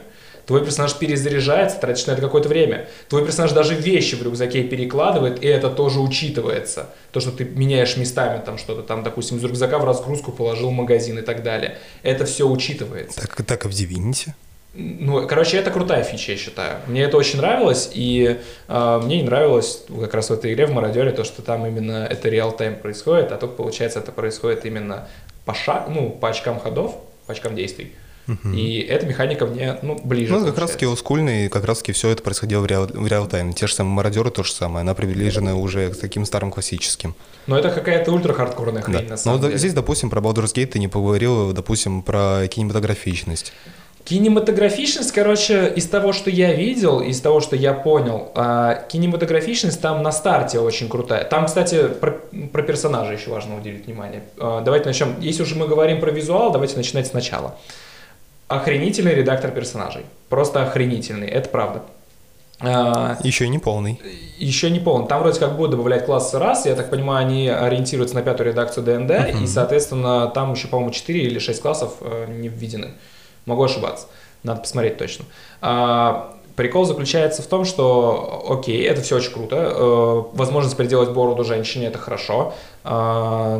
Твой 0.45 0.65
персонаж 0.65 0.95
перезаряжается, 0.95 1.77
тратишь 1.79 2.08
на 2.08 2.13
это 2.13 2.21
какое-то 2.21 2.49
время. 2.49 2.88
Твой 3.08 3.23
персонаж 3.23 3.51
даже 3.51 3.75
вещи 3.75 4.15
в 4.15 4.23
рюкзаке 4.23 4.63
перекладывает, 4.63 5.43
и 5.43 5.47
это 5.47 5.69
тоже 5.69 5.99
учитывается. 5.99 6.89
То, 7.12 7.19
что 7.19 7.32
ты 7.32 7.45
меняешь 7.45 7.97
местами 7.97 8.41
там 8.43 8.58
что-то, 8.58 8.82
там, 8.82 9.03
допустим, 9.03 9.38
из 9.38 9.43
рюкзака 9.43 9.77
в 9.77 9.86
разгрузку 9.86 10.32
положил 10.32 10.71
магазин 10.71 11.19
и 11.19 11.21
так 11.21 11.43
далее. 11.43 11.77
Это 12.01 12.25
все 12.25 12.49
учитывается. 12.49 13.21
Так, 13.21 13.45
так 13.45 13.65
и 13.65 13.67
в 13.69 13.71
Divinity? 13.71 14.34
Ну, 14.73 15.27
короче, 15.27 15.58
это 15.58 15.71
крутая 15.71 16.03
фича, 16.03 16.34
я 16.34 16.38
считаю. 16.38 16.77
Мне 16.88 17.01
это 17.03 17.17
очень 17.17 17.38
нравилось, 17.39 17.89
и 17.93 18.39
э, 18.67 19.01
мне 19.03 19.17
не 19.17 19.23
нравилось 19.23 19.84
как 19.99 20.13
раз 20.13 20.29
в 20.29 20.34
этой 20.34 20.53
игре, 20.53 20.67
в 20.67 20.71
Мародере, 20.71 21.12
то, 21.12 21.23
что 21.23 21.41
там 21.41 21.65
именно 21.65 22.08
это 22.10 22.29
реал-тайм 22.29 22.75
происходит, 22.75 23.32
а 23.32 23.38
тут, 23.38 23.58
получается, 23.58 23.99
это 23.99 24.12
происходит 24.12 24.65
именно 24.65 25.08
по 25.45 25.55
шаг, 25.55 25.88
ну, 25.89 26.12
по 26.12 26.29
очкам 26.29 26.60
ходов, 26.60 26.95
по 27.25 27.34
очкам 27.34 27.55
действий. 27.55 27.93
И 28.53 28.79
эта 28.82 29.05
механика 29.05 29.45
мне, 29.45 29.77
ну, 29.82 29.99
ближе. 30.03 30.34
Ну, 30.34 30.45
как 30.45 30.58
раз 30.58 30.71
таки 30.71 30.86
олдскульный, 30.86 31.49
как 31.49 31.65
раз 31.65 31.79
таки 31.79 31.91
все 31.93 32.10
это 32.10 32.21
происходило 32.21 32.62
в 32.62 32.67
реал, 32.67 32.88
в 32.88 33.08
реал 33.08 33.27
тайм. 33.27 33.53
Те 33.53 33.67
же 33.67 33.73
самые 33.73 33.93
мародеры 33.93 34.29
то 34.29 34.43
же 34.43 34.51
самое, 34.51 34.82
она 34.82 34.93
приближена 34.93 35.55
уже 35.55 35.89
к 35.89 35.99
таким 35.99 36.25
старым 36.25 36.51
классическим. 36.51 37.15
Но 37.47 37.58
это 37.58 37.71
какая-то 37.71 38.12
ультра 38.12 38.34
хардкорная 38.34 38.82
хрень, 38.82 39.03
да. 39.03 39.10
на 39.10 39.17
самом 39.17 39.41
Но 39.41 39.47
деле. 39.47 39.58
здесь, 39.58 39.73
допустим, 39.73 40.10
про 40.10 40.21
Baldur's 40.21 40.53
Gate 40.53 40.67
ты 40.67 40.79
не 40.79 40.88
поговорил, 40.88 41.53
допустим, 41.53 42.03
про 42.03 42.47
кинематографичность. 42.47 43.53
Кинематографичность, 44.09 45.11
короче, 45.11 45.71
из 45.75 45.85
того, 45.85 46.13
что 46.13 46.31
я 46.31 46.51
видел, 46.55 46.99
из 46.99 47.21
того, 47.21 47.41
что 47.41 47.55
я 47.55 47.73
понял, 47.73 48.31
а, 48.33 48.73
кинематографичность 48.89 49.79
там 49.81 50.01
на 50.01 50.11
старте 50.11 50.57
очень 50.57 50.89
крутая. 50.89 51.25
Там, 51.25 51.45
кстати, 51.45 51.87
про, 51.87 52.19
про 52.51 52.63
персонажа 52.63 53.13
еще 53.13 53.29
важно 53.29 53.55
уделить 53.55 53.85
внимание. 53.85 54.23
А, 54.39 54.61
давайте 54.61 54.87
начнем. 54.87 55.13
Если 55.19 55.43
уже 55.43 55.53
мы 55.53 55.67
говорим 55.67 55.99
про 55.99 56.09
визуал, 56.09 56.51
давайте 56.51 56.75
начинать 56.75 57.05
сначала. 57.05 57.55
Охренительный 58.47 59.13
редактор 59.13 59.51
персонажей. 59.51 60.01
Просто 60.27 60.63
охренительный, 60.63 61.27
это 61.27 61.47
правда. 61.49 61.83
А, 62.61 63.15
еще 63.21 63.47
не 63.47 63.59
полный. 63.59 64.01
Еще 64.39 64.71
не 64.71 64.79
полный. 64.79 65.07
Там 65.07 65.21
вроде 65.21 65.39
как 65.39 65.55
будут 65.55 65.69
добавлять 65.69 66.07
классы 66.07 66.39
раз. 66.39 66.65
Я 66.65 66.73
так 66.73 66.89
понимаю, 66.89 67.27
они 67.27 67.47
ориентируются 67.47 68.15
на 68.15 68.23
пятую 68.23 68.49
редакцию 68.49 68.83
ДНД. 68.83 69.11
Uh-huh. 69.11 69.43
И, 69.43 69.45
соответственно, 69.45 70.31
там 70.33 70.53
еще, 70.53 70.67
по-моему, 70.67 70.91
4 70.91 71.21
или 71.21 71.37
6 71.37 71.61
классов 71.61 71.93
э, 72.01 72.25
не 72.27 72.47
введены. 72.47 72.93
Могу 73.49 73.63
ошибаться. 73.63 74.05
Надо 74.43 74.62
посмотреть 74.62 74.97
точно. 74.97 75.25
А, 75.59 76.35
прикол 76.55 76.85
заключается 76.85 77.41
в 77.41 77.47
том, 77.47 77.65
что, 77.65 78.45
окей, 78.47 78.83
это 78.83 79.01
все 79.01 79.15
очень 79.15 79.31
круто. 79.31 79.55
Э, 79.55 80.23
возможность 80.33 80.77
переделать 80.77 81.09
бороду 81.09 81.43
женщине– 81.43 81.88
это 81.88 81.97
хорошо. 81.97 82.53
А, 82.83 83.57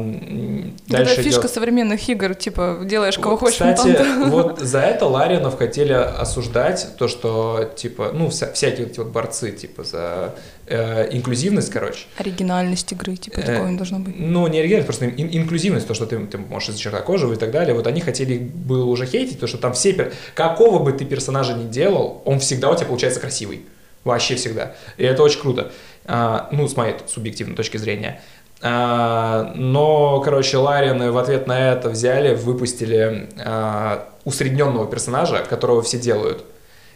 дальше 0.88 1.14
это 1.14 1.24
фишка 1.24 1.42
идет... 1.42 1.52
современных 1.52 2.08
игр, 2.08 2.36
типа 2.36 2.82
делаешь 2.84 3.18
кого 3.18 3.32
вот, 3.32 3.40
хочешь. 3.40 3.56
Кстати, 3.56 4.30
вот 4.30 4.60
за 4.60 4.82
это 4.82 5.06
Ларинов 5.06 5.58
хотели 5.58 5.94
осуждать 5.94 6.88
то, 6.98 7.08
что 7.08 7.72
типа, 7.76 8.12
ну 8.14 8.30
вся, 8.30 8.52
всякие 8.54 8.86
вот 8.86 8.92
эти 8.92 9.00
вот 9.00 9.10
борцы 9.10 9.52
типа 9.52 9.84
за 9.84 10.36
э, 10.70 11.10
инклюзивность, 11.12 11.70
короче. 11.70 12.06
Оригинальность 12.18 12.92
игры, 12.92 13.16
типа 13.16 13.40
э, 13.40 13.46
такого 13.46 13.68
не 13.68 13.78
должно 13.78 14.00
быть. 14.00 14.16
Ну 14.18 14.48
не 14.48 14.60
оригинальность, 14.60 14.88
просто 14.88 15.08
ин- 15.08 15.30
инклюзивность, 15.32 15.88
то, 15.88 15.94
что 15.94 16.06
ты, 16.06 16.18
ты 16.26 16.38
можешь 16.38 16.70
из 16.70 16.76
чернокожего 16.76 17.34
и 17.34 17.36
так 17.36 17.52
далее. 17.52 17.74
Вот 17.74 17.88
они 17.88 18.02
хотели 18.02 18.38
было 18.38 18.86
уже 18.86 19.06
хейтить, 19.06 19.40
то, 19.40 19.48
что 19.48 19.58
там 19.58 19.74
все 19.74 19.94
пер... 19.94 20.14
какого 20.36 20.80
бы 20.80 20.94
ты 20.94 21.06
персонажа 21.06 21.54
ни 21.54 21.68
делал, 21.68 22.22
он 22.26 22.40
всегда 22.40 22.70
у 22.70 22.76
тебя 22.76 22.88
получается 22.88 23.20
красивый, 23.20 23.66
вообще 24.04 24.36
всегда. 24.36 24.76
И 24.98 25.04
это 25.04 25.24
очень 25.24 25.42
круто. 25.42 25.72
А, 26.06 26.50
ну 26.52 26.68
с 26.68 26.76
моей 26.76 26.96
субъективной 27.08 27.56
точки 27.56 27.78
зрения. 27.78 28.22
А, 28.62 29.54
но, 29.56 30.20
короче, 30.20 30.58
Ларины 30.58 31.12
в 31.12 31.18
ответ 31.18 31.48
на 31.48 31.72
это 31.72 31.90
взяли, 31.90 32.36
выпустили 32.36 33.30
а, 33.38 34.10
усредненного 34.26 34.86
персонажа, 34.88 35.46
которого 35.50 35.82
все 35.82 35.98
делают. 35.98 36.44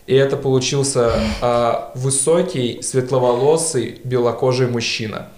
И 0.05 0.13
это 0.13 0.35
получился 0.35 1.13
а, 1.41 1.91
высокий, 1.95 2.81
светловолосый, 2.81 4.01
белокожий 4.03 4.67
мужчина. 4.67 5.29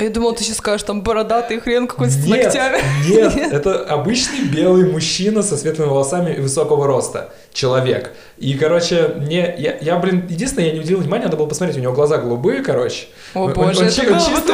Я 0.00 0.10
думал, 0.10 0.34
ты 0.34 0.44
сейчас 0.44 0.58
скажешь, 0.58 0.84
там 0.84 1.02
бородатый 1.02 1.58
хрен 1.58 1.88
какой-то 1.88 2.12
с 2.12 2.26
ногтями. 2.26 2.78
Нет, 3.08 3.34
нет, 3.36 3.52
это 3.52 3.84
обычный 3.84 4.42
белый 4.42 4.90
мужчина 4.90 5.42
со 5.42 5.56
светлыми 5.56 5.88
волосами 5.88 6.34
и 6.34 6.40
высокого 6.40 6.86
роста. 6.86 7.32
Человек. 7.52 8.12
И, 8.36 8.54
короче, 8.54 9.14
мне, 9.16 9.54
я, 9.58 9.76
я, 9.80 9.98
блин, 9.98 10.24
единственное, 10.28 10.68
я 10.68 10.74
не 10.74 10.80
уделил 10.80 11.00
внимания, 11.00 11.24
надо 11.24 11.36
было 11.36 11.46
посмотреть, 11.46 11.76
у 11.78 11.80
него 11.80 11.92
глаза 11.92 12.18
голубые, 12.18 12.62
короче. 12.62 13.06
О, 13.34 13.44
он, 13.44 13.52
боже, 13.54 13.80
он, 13.80 13.86
это 13.86 14.02
он, 14.02 14.08
было 14.08 14.20
чистый 14.20 14.48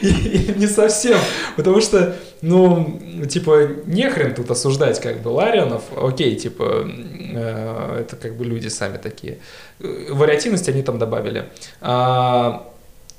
и, 0.00 0.06
и, 0.06 0.52
и 0.52 0.58
не 0.58 0.66
совсем, 0.66 1.18
потому 1.56 1.82
что, 1.82 2.16
ну, 2.40 2.98
типа, 3.28 3.68
нехрен 3.84 4.34
тут 4.34 4.50
осуждать, 4.50 4.98
как 5.00 5.20
бы, 5.20 5.28
Ларионов, 5.28 5.82
окей, 6.00 6.36
типа, 6.36 6.88
э, 7.34 7.98
это 8.00 8.16
как 8.16 8.36
бы 8.36 8.46
люди 8.46 8.68
сами 8.68 8.96
такие. 8.96 9.38
Вариативность 9.78 10.68
они 10.70 10.82
там 10.82 10.98
добавили. 10.98 11.44
А, 11.82 12.71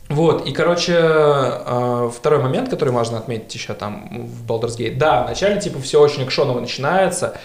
вот, 0.09 0.45
и, 0.45 0.51
короче, 0.51 0.95
э, 0.95 2.09
второй 2.15 2.41
момент, 2.41 2.69
который 2.69 2.89
можно 2.89 3.17
отметить 3.17 3.53
еще 3.55 3.73
там 3.73 4.27
в 4.27 4.45
Baldur's 4.45 4.77
Gate. 4.77 4.97
Да, 4.97 5.23
вначале, 5.23 5.59
типа, 5.59 5.79
все 5.79 6.01
очень 6.01 6.23
экшоново 6.23 6.59
начинается, 6.59 7.37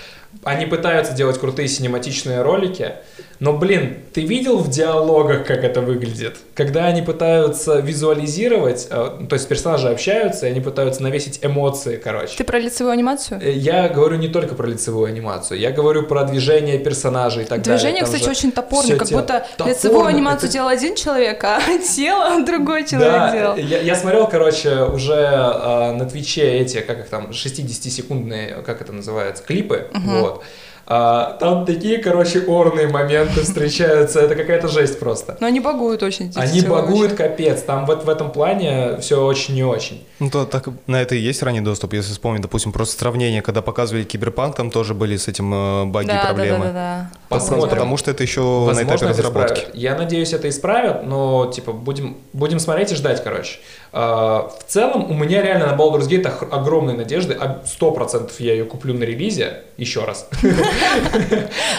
они 0.44 0.66
пытаются 0.66 1.12
делать 1.14 1.38
крутые 1.38 1.68
синематичные 1.68 2.42
ролики, 2.42 2.94
но, 3.40 3.52
блин, 3.52 3.98
ты 4.12 4.22
видел 4.22 4.58
в 4.58 4.68
диалогах, 4.68 5.46
как 5.46 5.62
это 5.62 5.80
выглядит? 5.80 6.38
Когда 6.54 6.86
они 6.86 7.02
пытаются 7.02 7.78
визуализировать, 7.78 8.88
э, 8.90 9.26
то 9.28 9.34
есть 9.34 9.46
персонажи 9.46 9.88
общаются, 9.88 10.46
и 10.46 10.50
они 10.50 10.60
пытаются 10.60 11.04
навесить 11.04 11.38
эмоции, 11.42 12.00
короче. 12.02 12.36
Ты 12.36 12.42
про 12.42 12.58
лицевую 12.58 12.92
анимацию? 12.92 13.40
Э, 13.40 13.52
я 13.52 13.88
говорю 13.88 14.16
не 14.16 14.26
только 14.26 14.56
про 14.56 14.66
лицевую 14.66 15.06
анимацию, 15.06 15.60
я 15.60 15.70
говорю 15.70 16.02
про 16.04 16.24
движение 16.24 16.78
персонажей 16.78 17.44
и 17.44 17.46
так 17.46 17.62
движение, 17.62 18.02
далее. 18.02 18.04
Движение, 18.04 18.18
кстати, 18.18 18.28
очень 18.28 18.50
топорное, 18.50 18.96
как 18.96 19.08
тело. 19.08 19.20
будто 19.20 19.46
Топорно. 19.56 19.70
лицевую 19.70 20.06
анимацию 20.06 20.48
это... 20.48 20.52
делал 20.54 20.68
один 20.68 20.96
человек, 20.96 21.44
а 21.44 21.60
тело 21.96 22.44
другой 22.44 22.88
человек 22.88 23.12
да, 23.12 23.32
делал. 23.32 23.56
Я, 23.56 23.80
я 23.82 23.94
смотрел, 23.94 24.26
короче, 24.26 24.82
уже 24.82 25.14
э, 25.14 25.92
на 25.92 26.06
Твиче 26.06 26.42
эти, 26.42 26.80
как 26.80 26.98
их 26.98 27.08
там, 27.08 27.30
60-секундные, 27.30 28.62
как 28.62 28.80
это 28.80 28.92
называется, 28.92 29.44
клипы, 29.44 29.86
угу. 29.94 30.17
Вот. 30.20 30.44
А, 30.90 31.36
там 31.38 31.66
такие, 31.66 31.98
короче, 31.98 32.40
орные 32.40 32.88
моменты 32.88 33.42
встречаются, 33.42 34.20
это 34.20 34.34
какая-то 34.34 34.68
жесть 34.68 34.98
просто. 34.98 35.36
Но 35.38 35.46
они 35.46 35.60
багуют 35.60 36.02
очень. 36.02 36.32
Они 36.34 36.62
багуют 36.62 37.12
капец, 37.12 37.60
там 37.60 37.84
вот 37.84 38.04
в 38.04 38.08
этом 38.08 38.32
плане 38.32 38.96
все 38.98 39.22
очень 39.22 39.54
не 39.54 39.64
очень. 39.64 40.06
Ну, 40.18 40.30
то 40.30 40.46
так 40.46 40.68
на 40.86 41.02
это 41.02 41.14
и 41.14 41.18
есть 41.18 41.42
ранний 41.42 41.60
доступ, 41.60 41.92
если 41.92 42.12
вспомнить, 42.12 42.40
допустим, 42.40 42.72
просто 42.72 42.98
сравнение, 42.98 43.42
когда 43.42 43.60
показывали 43.60 44.04
Киберпанк, 44.04 44.56
там 44.56 44.70
тоже 44.70 44.94
были 44.94 45.18
с 45.18 45.28
этим 45.28 45.52
э, 45.52 45.84
баги 45.84 46.06
да, 46.06 46.24
проблемы. 46.24 46.58
Да, 46.58 46.64
да, 46.64 46.72
да, 46.72 47.10
да. 47.12 47.18
Посмотрим. 47.28 47.68
Потому 47.68 47.96
что 47.98 48.10
это 48.10 48.22
еще 48.22 48.40
Возможно, 48.40 48.82
на 48.82 48.86
этапе 48.88 49.06
разработки. 49.06 49.58
Исправят. 49.58 49.74
Я 49.74 49.94
надеюсь, 49.94 50.32
это 50.32 50.48
исправят, 50.48 51.06
но, 51.06 51.52
типа, 51.54 51.72
будем, 51.72 52.16
будем 52.32 52.58
смотреть 52.58 52.92
и 52.92 52.94
ждать, 52.94 53.22
короче. 53.22 53.58
А, 53.92 54.50
в 54.58 54.70
целом, 54.70 55.10
у 55.10 55.14
меня 55.14 55.42
реально 55.42 55.66
на 55.66 55.76
Baldur's 55.76 56.08
Gate 56.08 56.48
огромные 56.50 56.96
надежды. 56.96 57.36
А 57.38 57.62
сто 57.66 57.92
процентов 57.92 58.40
я 58.40 58.52
ее 58.52 58.64
куплю 58.64 58.94
на 58.94 59.04
релизе 59.04 59.64
еще 59.76 60.04
раз. 60.04 60.28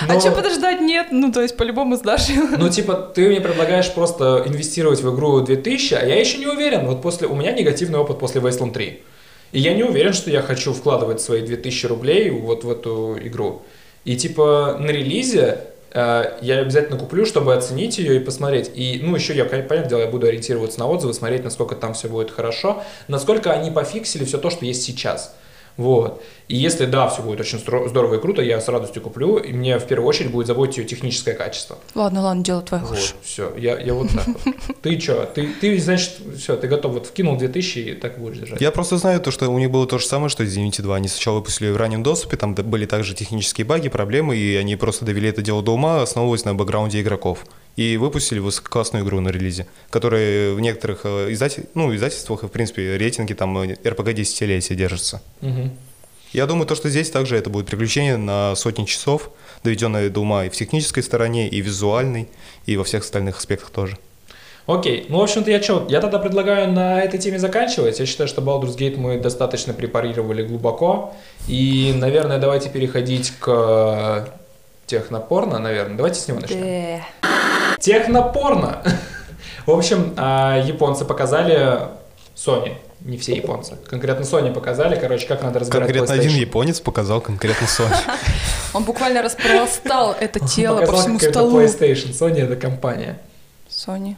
А 0.08 0.20
что 0.20 0.32
подождать? 0.32 0.82
Нет, 0.82 1.08
ну 1.12 1.32
то 1.32 1.42
есть 1.42 1.58
по-любому 1.58 1.96
сдашь 1.96 2.28
Ну 2.58 2.70
типа 2.70 2.96
ты 2.96 3.28
мне 3.28 3.42
предлагаешь 3.42 3.92
просто 3.94 4.44
инвестировать 4.46 5.02
в 5.02 5.16
игру 5.16 5.42
2000, 5.42 5.94
а 5.94 6.06
я 6.06 6.20
еще 6.20 6.38
не 6.38 6.48
уверен. 6.48 6.86
Вот 6.86 7.02
после 7.02 7.28
у 7.28 7.36
меня 7.36 7.52
негативный 7.52 8.00
опыт 8.00 8.20
после 8.20 8.42
Wasteland 8.42 8.74
3. 8.74 9.04
И 9.52 9.60
я 9.60 9.74
не 9.74 9.84
уверен, 9.84 10.14
что 10.14 10.30
я 10.30 10.42
хочу 10.42 10.74
вкладывать 10.74 11.22
свои 11.22 11.42
2000 11.42 11.86
рублей 11.88 12.30
вот 12.30 12.64
в 12.64 12.72
эту 12.72 13.18
игру. 13.22 13.64
И 14.06 14.16
типа 14.16 14.78
на 14.80 14.90
релизе 14.90 15.60
Э, 15.92 16.38
я 16.42 16.60
обязательно 16.60 16.98
куплю, 16.98 17.26
чтобы 17.26 17.54
оценить 17.54 17.98
ее 17.98 18.18
и 18.18 18.20
посмотреть. 18.20 18.72
И, 18.76 19.00
ну, 19.02 19.16
еще 19.16 19.36
я, 19.36 19.46
понятное 19.46 19.86
дело, 19.86 20.00
я 20.02 20.08
буду 20.08 20.28
ориентироваться 20.28 20.80
на 20.80 20.88
отзывы, 20.88 21.14
смотреть, 21.14 21.44
насколько 21.44 21.76
там 21.76 21.94
все 21.94 22.08
будет 22.08 22.32
хорошо, 22.32 22.84
насколько 23.08 23.52
они 23.52 23.72
пофиксили 23.72 24.24
все 24.26 24.38
то, 24.38 24.50
что 24.50 24.66
есть 24.66 24.84
сейчас. 24.84 25.36
Вот. 25.78 26.22
И 26.50 26.58
если 26.58 26.86
да, 26.86 27.08
все 27.08 27.22
будет 27.22 27.40
очень 27.40 27.60
здорово 27.60 28.16
и 28.16 28.20
круто, 28.20 28.42
я 28.42 28.60
с 28.60 28.68
радостью 28.68 29.04
куплю, 29.04 29.38
и 29.38 29.54
мне 29.54 29.78
в 29.78 29.86
первую 29.86 30.08
очередь 30.08 30.32
будет 30.32 30.48
заботить 30.48 30.78
ее 30.80 30.86
техническое 30.86 31.34
качество. 31.34 31.78
Ладно, 31.94 32.24
ладно, 32.24 32.44
дело 32.44 32.64
твое 32.64 32.84
вот, 32.84 32.98
все, 33.22 33.54
я, 33.56 33.80
я 33.80 33.94
вот 33.94 34.08
так 34.10 34.26
вот. 34.28 34.56
Ты 34.82 35.00
что, 35.00 35.26
ты, 35.26 35.48
ты, 35.62 35.78
значит, 35.80 36.14
все, 36.38 36.58
ты 36.58 36.68
готов, 36.68 36.94
вот 36.94 37.06
вкинул 37.06 37.38
2000 37.38 37.78
и 37.78 37.94
так 37.94 38.18
будешь 38.18 38.40
держать. 38.40 38.60
Я 38.60 38.72
просто 38.72 38.98
знаю 38.98 39.22
то, 39.22 39.30
что 39.30 39.48
у 39.48 39.60
них 39.60 39.70
было 39.70 39.86
то 39.86 40.00
же 40.00 40.08
самое, 40.08 40.30
что 40.30 40.44
из 40.44 40.58
Divinity 40.58 40.82
2. 40.82 40.96
Они 40.96 41.08
сначала 41.08 41.36
выпустили 41.36 41.70
в 41.70 41.78
раннем 41.78 42.02
доступе, 42.02 42.36
там 42.36 42.56
были 42.56 42.88
также 42.88 43.14
технические 43.14 43.66
баги, 43.66 43.90
проблемы, 43.90 44.36
и 44.36 44.56
они 44.56 44.76
просто 44.76 45.06
довели 45.06 45.30
это 45.30 45.44
дело 45.44 45.62
до 45.62 45.76
ума, 45.76 46.02
основываясь 46.02 46.46
на 46.46 46.56
бэкграунде 46.56 47.00
игроков. 47.00 47.46
И 47.76 47.98
выпустили 47.98 48.40
высококлассную 48.40 49.06
игру 49.06 49.20
на 49.20 49.30
релизе, 49.30 49.68
которая 49.92 50.54
в 50.54 50.60
некоторых 50.60 51.02
э, 51.04 51.32
издатель, 51.32 51.68
ну, 51.76 51.96
издательствах 51.96 52.44
и, 52.44 52.48
в 52.48 52.50
принципе, 52.50 52.98
рейтинге 52.98 53.36
там 53.36 53.56
RPG 53.56 54.10
э, 54.10 54.14
десятилетия 54.14 54.74
держится. 54.74 55.22
Угу. 55.42 55.70
Я 56.32 56.46
думаю, 56.46 56.68
то, 56.68 56.76
что 56.76 56.90
здесь 56.90 57.10
также 57.10 57.38
это 57.38 57.50
будет 57.50 57.66
приключение 57.66 58.18
на 58.18 58.56
сотни 58.56 58.86
часов, 58.86 59.32
доведенное 59.64 60.10
до 60.10 60.22
ума 60.22 60.46
и 60.46 60.50
в 60.50 60.54
технической 60.54 61.02
стороне, 61.02 61.50
и 61.50 61.60
визуальной, 61.62 62.30
и 62.66 62.78
во 62.78 62.84
всех 62.84 63.04
остальных 63.04 63.38
аспектах 63.38 63.72
тоже. 63.72 63.98
Окей, 64.68 65.08
ну, 65.10 65.18
в 65.18 65.24
общем-то, 65.24 65.50
я 65.50 65.60
что, 65.64 65.88
я 65.90 66.00
тогда 66.00 66.20
предлагаю 66.20 66.72
на 66.72 67.02
этой 67.02 67.20
теме 67.20 67.40
заканчивать. 67.40 68.00
Я 68.00 68.06
считаю, 68.06 68.28
что 68.28 68.42
Baldur's 68.42 68.78
Gate 68.78 68.98
мы 68.98 69.18
достаточно 69.18 69.74
препарировали 69.74 70.44
глубоко. 70.44 71.16
И, 71.48 71.92
наверное, 71.98 72.38
давайте 72.38 72.70
переходить 72.70 73.34
к 73.40 74.30
технопорно, 74.86 75.58
наверное. 75.58 75.98
Давайте 75.98 76.20
с 76.20 76.28
него 76.28 76.40
начнем. 76.40 77.02
Технопорно! 77.80 78.84
В 79.66 79.72
общем, 79.72 80.14
а, 80.18 80.62
японцы 80.64 81.04
показали 81.04 81.80
Sony, 82.36 82.74
не 83.02 83.18
все 83.18 83.36
японцы. 83.36 83.78
Конкретно 83.88 84.24
Sony 84.24 84.54
показали, 84.54 85.00
короче, 85.00 85.28
как 85.28 85.42
надо 85.42 85.60
разбирать 85.60 85.88
Конкретно 85.88 86.16
один 86.16 86.32
японец 86.32 86.80
показал 86.80 87.22
конкретно 87.22 87.66
Sony. 87.66 87.96
Он 88.74 88.84
буквально 88.84 89.22
распростал 89.22 90.16
это 90.20 90.40
тело 90.40 90.86
по 90.86 90.94
всему 90.94 91.20
столу. 91.20 91.62
PlayStation, 91.62 92.12
Sony 92.12 92.40
это 92.44 92.56
компания. 92.56 93.20
Sony. 93.70 94.16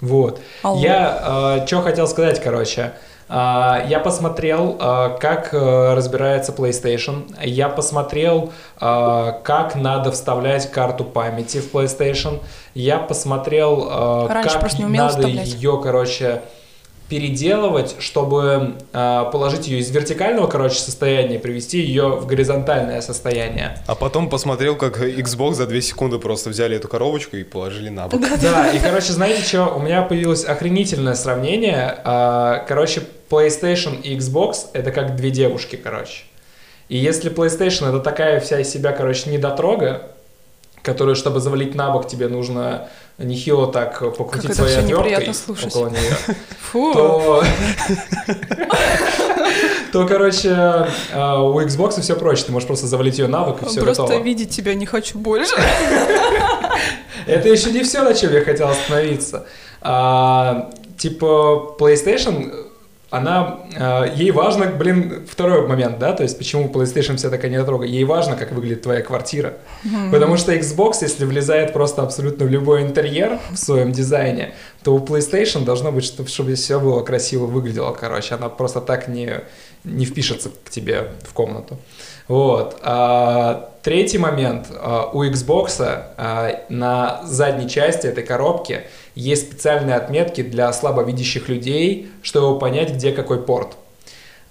Вот. 0.00 0.40
Я 0.76 1.60
э, 1.62 1.66
что 1.66 1.80
хотел 1.82 2.06
сказать, 2.08 2.42
короче. 2.42 2.92
Э, 3.28 3.84
я 3.88 4.00
посмотрел, 4.00 4.76
э, 4.78 5.16
как 5.20 5.52
разбирается 5.52 6.52
PlayStation. 6.52 7.34
Я 7.42 7.68
посмотрел, 7.68 8.52
как 8.78 9.74
надо 9.74 10.10
вставлять 10.12 10.70
карту 10.70 11.04
памяти 11.04 11.58
в 11.58 11.72
PlayStation. 11.72 12.40
Я 12.74 12.98
посмотрел, 12.98 14.28
Раньше 14.28 14.58
как 14.58 14.78
надо 14.78 15.28
ее, 15.28 15.80
короче, 15.82 16.42
переделывать, 17.12 17.96
чтобы 17.98 18.76
э, 18.90 19.24
положить 19.30 19.68
ее 19.68 19.80
из 19.80 19.90
вертикального, 19.90 20.46
короче, 20.46 20.76
состояния 20.76 21.38
привести 21.38 21.78
ее 21.78 22.16
в 22.16 22.24
горизонтальное 22.24 23.02
состояние. 23.02 23.76
А 23.86 23.94
потом 23.94 24.30
посмотрел, 24.30 24.76
как 24.76 24.98
Xbox 24.98 25.56
за 25.56 25.66
2 25.66 25.82
секунды 25.82 26.18
просто 26.18 26.48
взяли 26.48 26.78
эту 26.78 26.88
коробочку 26.88 27.36
и 27.36 27.44
положили 27.44 27.90
на 27.90 28.08
бок. 28.08 28.18
Да, 28.40 28.70
и, 28.70 28.78
короче, 28.78 29.12
знаете 29.12 29.42
что? 29.42 29.66
У 29.66 29.80
меня 29.80 30.00
появилось 30.00 30.46
охренительное 30.46 31.14
сравнение. 31.14 31.98
А, 32.02 32.64
Короче, 32.66 33.02
PlayStation 33.28 34.00
и 34.00 34.16
Xbox— 34.16 34.68
это 34.72 34.90
как 34.90 35.14
две 35.14 35.30
девушки, 35.30 35.76
короче. 35.76 36.22
И 36.88 36.96
если 36.96 37.30
PlayStation— 37.30 37.88
это 37.90 38.00
такая 38.00 38.40
вся 38.40 38.60
из 38.60 38.70
себя, 38.72 38.92
короче, 38.92 39.28
недотрога, 39.28 40.12
которую, 40.82 41.14
чтобы 41.14 41.40
завалить 41.40 41.74
на 41.74 41.90
бок, 41.90 42.08
тебе 42.08 42.28
нужно 42.28 42.88
нехило 43.18 43.66
так 43.70 43.98
покрутить 44.16 44.50
это 44.50 44.54
своей 44.54 44.78
отверткой 44.78 45.34
около 45.66 45.88
нее, 45.88 46.16
то... 46.72 47.44
То, 49.92 50.06
короче, 50.06 50.54
а, 51.12 51.42
у 51.42 51.60
Xbox 51.60 52.00
все 52.00 52.16
проще. 52.16 52.44
Ты 52.44 52.52
можешь 52.52 52.66
просто 52.66 52.86
завалить 52.86 53.18
ее 53.18 53.26
на 53.26 53.44
бок, 53.44 53.62
и 53.62 53.66
все 53.66 53.82
Просто 53.82 54.04
готово. 54.04 54.22
видеть 54.22 54.48
тебя 54.50 54.74
не 54.74 54.86
хочу 54.86 55.18
больше. 55.18 55.54
Это 57.26 57.48
еще 57.48 57.70
не 57.70 57.82
все, 57.82 58.02
на 58.02 58.14
чем 58.14 58.32
я 58.32 58.42
хотел 58.42 58.68
остановиться. 58.68 59.46
А, 59.82 60.70
типа, 60.96 61.76
PlayStation, 61.78 62.71
она, 63.12 63.58
а, 63.76 64.06
ей 64.06 64.30
важно, 64.30 64.66
блин, 64.66 65.26
второй 65.30 65.66
момент, 65.66 65.98
да, 65.98 66.14
то 66.14 66.22
есть 66.22 66.38
почему 66.38 66.68
PlayStation 66.68 67.16
вся 67.16 67.28
такая 67.28 67.50
недотрога, 67.50 67.84
ей 67.84 68.04
важно, 68.04 68.36
как 68.36 68.52
выглядит 68.52 68.82
твоя 68.82 69.02
квартира. 69.02 69.52
Потому 70.10 70.38
что 70.38 70.54
Xbox, 70.54 70.98
если 71.02 71.26
влезает 71.26 71.74
просто 71.74 72.02
абсолютно 72.02 72.46
в 72.46 72.48
любой 72.48 72.82
интерьер 72.82 73.38
в 73.50 73.56
своем 73.56 73.92
дизайне, 73.92 74.54
то 74.82 74.94
у 74.94 74.98
PlayStation 74.98 75.64
должно 75.64 75.92
быть, 75.92 76.04
чтобы, 76.04 76.30
чтобы 76.30 76.54
все 76.54 76.80
было 76.80 77.02
красиво 77.02 77.44
выглядело, 77.44 77.92
короче, 77.92 78.34
она 78.34 78.48
просто 78.48 78.80
так 78.80 79.08
не, 79.08 79.40
не 79.84 80.06
впишется 80.06 80.48
к 80.64 80.70
тебе 80.70 81.08
в 81.28 81.34
комнату. 81.34 81.78
Вот. 82.28 82.78
А, 82.82 83.72
третий 83.82 84.16
момент. 84.16 84.68
А, 84.70 85.10
у 85.12 85.22
Xbox 85.22 85.82
а, 86.16 86.64
на 86.70 87.20
задней 87.24 87.68
части 87.68 88.06
этой 88.06 88.24
коробки 88.24 88.84
есть 89.14 89.50
специальные 89.50 89.96
отметки 89.96 90.42
для 90.42 90.72
слабовидящих 90.72 91.48
людей, 91.48 92.10
чтобы 92.22 92.58
понять, 92.58 92.92
где 92.92 93.12
какой 93.12 93.42
порт. 93.42 93.76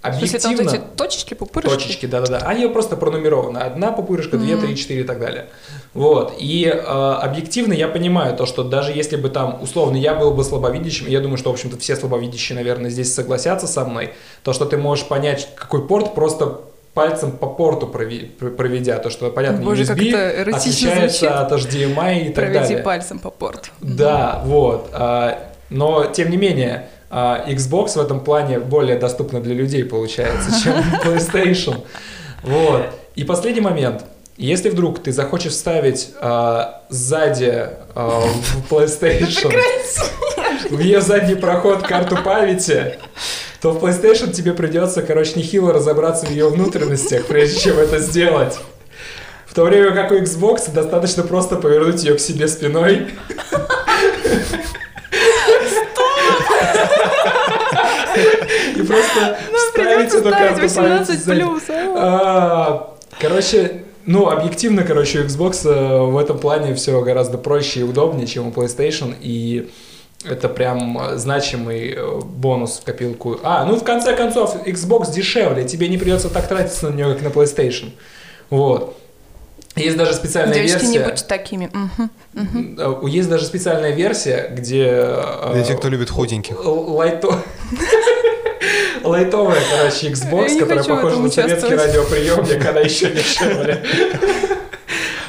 В 0.02 0.15
смысле, 0.15 0.39
там 0.39 0.52
вот 0.54 0.60
Объективно, 0.62 0.84
эти 0.84 0.97
точечки, 0.97 1.34
пупырышки? 1.36 1.76
точечки, 1.76 2.06
да-да-да, 2.08 2.39
они 2.47 2.67
просто 2.67 2.95
пронумерованы. 2.95 3.60
Одна 3.60 3.91
пупырышка, 3.91 4.38
две, 4.38 4.58
три, 4.58 4.76
четыре 4.76 5.02
и 5.02 5.04
так 5.04 5.19
далее. 5.19 5.50
Вот. 5.93 6.34
И 6.39 6.65
э, 6.65 6.74
объективно 6.80 7.74
я 7.74 7.88
понимаю 7.88 8.36
то, 8.36 8.47
что 8.47 8.63
даже 8.63 8.93
если 8.93 9.15
бы 9.15 9.30
там, 9.30 9.62
условно, 9.62 9.97
я 9.97 10.15
был 10.15 10.34
бы 10.34 10.43
слабовидящим, 10.43 11.08
я 11.08 11.19
думаю, 11.19 11.38
что, 11.38 11.52
в 11.52 11.54
общем-то, 11.54 11.78
все 11.78 11.95
слабовидящие, 11.95 12.56
наверное, 12.56 12.89
здесь 12.89 13.13
согласятся 13.13 13.67
со 13.67 13.86
мной, 13.86 14.13
то, 14.43 14.54
что 14.54 14.65
ты 14.65 14.76
можешь 14.76 15.06
понять, 15.06 15.50
какой 15.56 15.88
порт, 15.88 16.15
просто 16.15 16.62
пальцем 16.93 17.32
по 17.32 17.47
порту 17.47 17.88
проведя, 17.88 18.97
то, 18.99 19.10
что, 19.10 19.30
понятно, 19.30 19.63
Боже, 19.63 19.86
как 19.86 19.97
USB 19.97 20.54
отличается 20.54 21.19
звучит. 21.19 21.23
от 21.23 21.51
HDMI 21.51 22.19
и 22.21 22.25
так 22.25 22.36
Проведи 22.36 22.60
далее. 22.60 22.77
пальцем 22.84 23.19
по 23.19 23.30
порту. 23.30 23.69
Да, 23.80 24.41
вот. 24.45 24.89
а, 24.93 25.38
Но, 25.69 26.06
тем 26.06 26.30
не 26.30 26.38
менее, 26.38 26.88
а, 27.10 27.45
Xbox 27.47 27.93
в 27.95 28.01
этом 28.01 28.19
плане 28.19 28.60
более 28.60 28.97
доступна 28.97 29.39
для 29.41 29.54
людей, 29.56 29.86
получается, 29.86 30.51
чем 30.63 30.73
PlayStation. 31.04 31.84
Вот. 32.43 32.88
И 33.15 33.23
последний 33.23 33.62
момент. 33.62 34.04
Если 34.38 34.69
вдруг 34.69 35.04
ты 35.04 35.12
захочешь 35.12 35.51
вставить 35.51 36.12
а, 36.19 36.82
сзади 36.89 37.69
а, 37.95 38.21
в 38.21 38.69
PlayStation 38.73 39.54
в 40.69 40.80
ее 40.80 41.01
задний 41.01 41.36
проход 41.36 41.84
карту 41.84 42.17
памяти, 42.23 42.97
то 43.62 43.71
в 43.71 43.84
PlayStation 43.84 44.32
тебе 44.32 44.54
придется, 44.54 45.04
короче, 45.04 45.34
нехило 45.36 45.71
разобраться 45.71 46.26
в 46.26 46.32
ее 46.32 46.50
внутренностях, 46.50 47.26
прежде 47.28 47.60
чем 47.60 47.78
это 47.78 48.00
сделать. 48.00 48.60
В 49.45 49.54
то 49.54 49.65
время 49.65 49.91
как 49.91 50.12
у 50.12 50.15
Xbox 50.15 50.71
достаточно 50.74 51.24
просто 51.24 51.58
повернуть 51.58 52.04
ее 52.04 52.15
к 52.15 52.19
себе 52.19 52.47
спиной. 52.47 53.08
И 58.76 58.82
просто 58.82 59.38
вставить 59.54 60.13
эту 60.13 60.30
карту 60.30 60.56
памяти 60.56 60.62
18 60.62 61.24
сзади. 61.24 61.41
плюс. 61.41 61.63
а. 61.69 61.93
А, 61.97 62.97
Короче, 63.19 63.84
ну, 64.06 64.30
объективно, 64.30 64.84
короче, 64.84 65.19
у 65.19 65.26
Xbox 65.26 65.69
э, 65.69 66.02
в 66.02 66.17
этом 66.17 66.39
плане 66.39 66.74
все 66.74 67.00
гораздо 67.02 67.38
проще 67.38 67.82
и 67.82 67.84
удобнее, 67.84 68.26
чем 68.26 68.47
у 68.47 68.52
PlayStation, 68.52 69.13
и 69.21 69.69
это 70.25 70.49
прям 70.49 70.97
э, 70.99 71.17
значимый 71.17 71.93
э, 71.95 72.19
бонус 72.23 72.79
в 72.79 72.84
копилку. 72.86 73.39
А, 73.43 73.65
ну, 73.65 73.75
в 73.75 73.84
конце 73.84 74.15
концов, 74.15 74.55
Xbox 74.65 75.12
дешевле, 75.12 75.63
тебе 75.65 75.88
не 75.88 75.97
придется 75.97 76.29
так 76.29 76.47
тратиться 76.47 76.89
на 76.89 76.95
нее, 76.95 77.13
как 77.13 77.21
на 77.23 77.27
PlayStation. 77.27 77.91
Вот. 78.49 78.97
Есть 79.75 79.95
даже 79.95 80.13
специальная 80.13 80.53
Девочки, 80.53 80.86
не 80.86 80.97
версия. 80.97 81.10
будьте 81.10 81.25
такими. 81.25 81.69
Мгм. 82.34 82.77
э, 82.77 83.07
Есть 83.10 83.29
даже 83.29 83.45
специальная 83.45 83.91
версия, 83.91 84.49
где... 84.51 85.15
Для 85.53 85.63
тех, 85.63 85.77
кто 85.77 85.88
любит 85.88 86.10
худеньких. 86.10 86.55
Лайто... 86.65 87.36
Лайтовая, 89.03 89.60
короче, 89.75 90.10
Xbox, 90.10 90.49
не 90.53 90.60
которая 90.60 90.84
похожа 90.84 91.17
на 91.17 91.31
советский 91.31 91.73
радиоприемник, 91.73 92.63
она 92.67 92.81
еще 92.81 93.10
дешевле. 93.12 93.84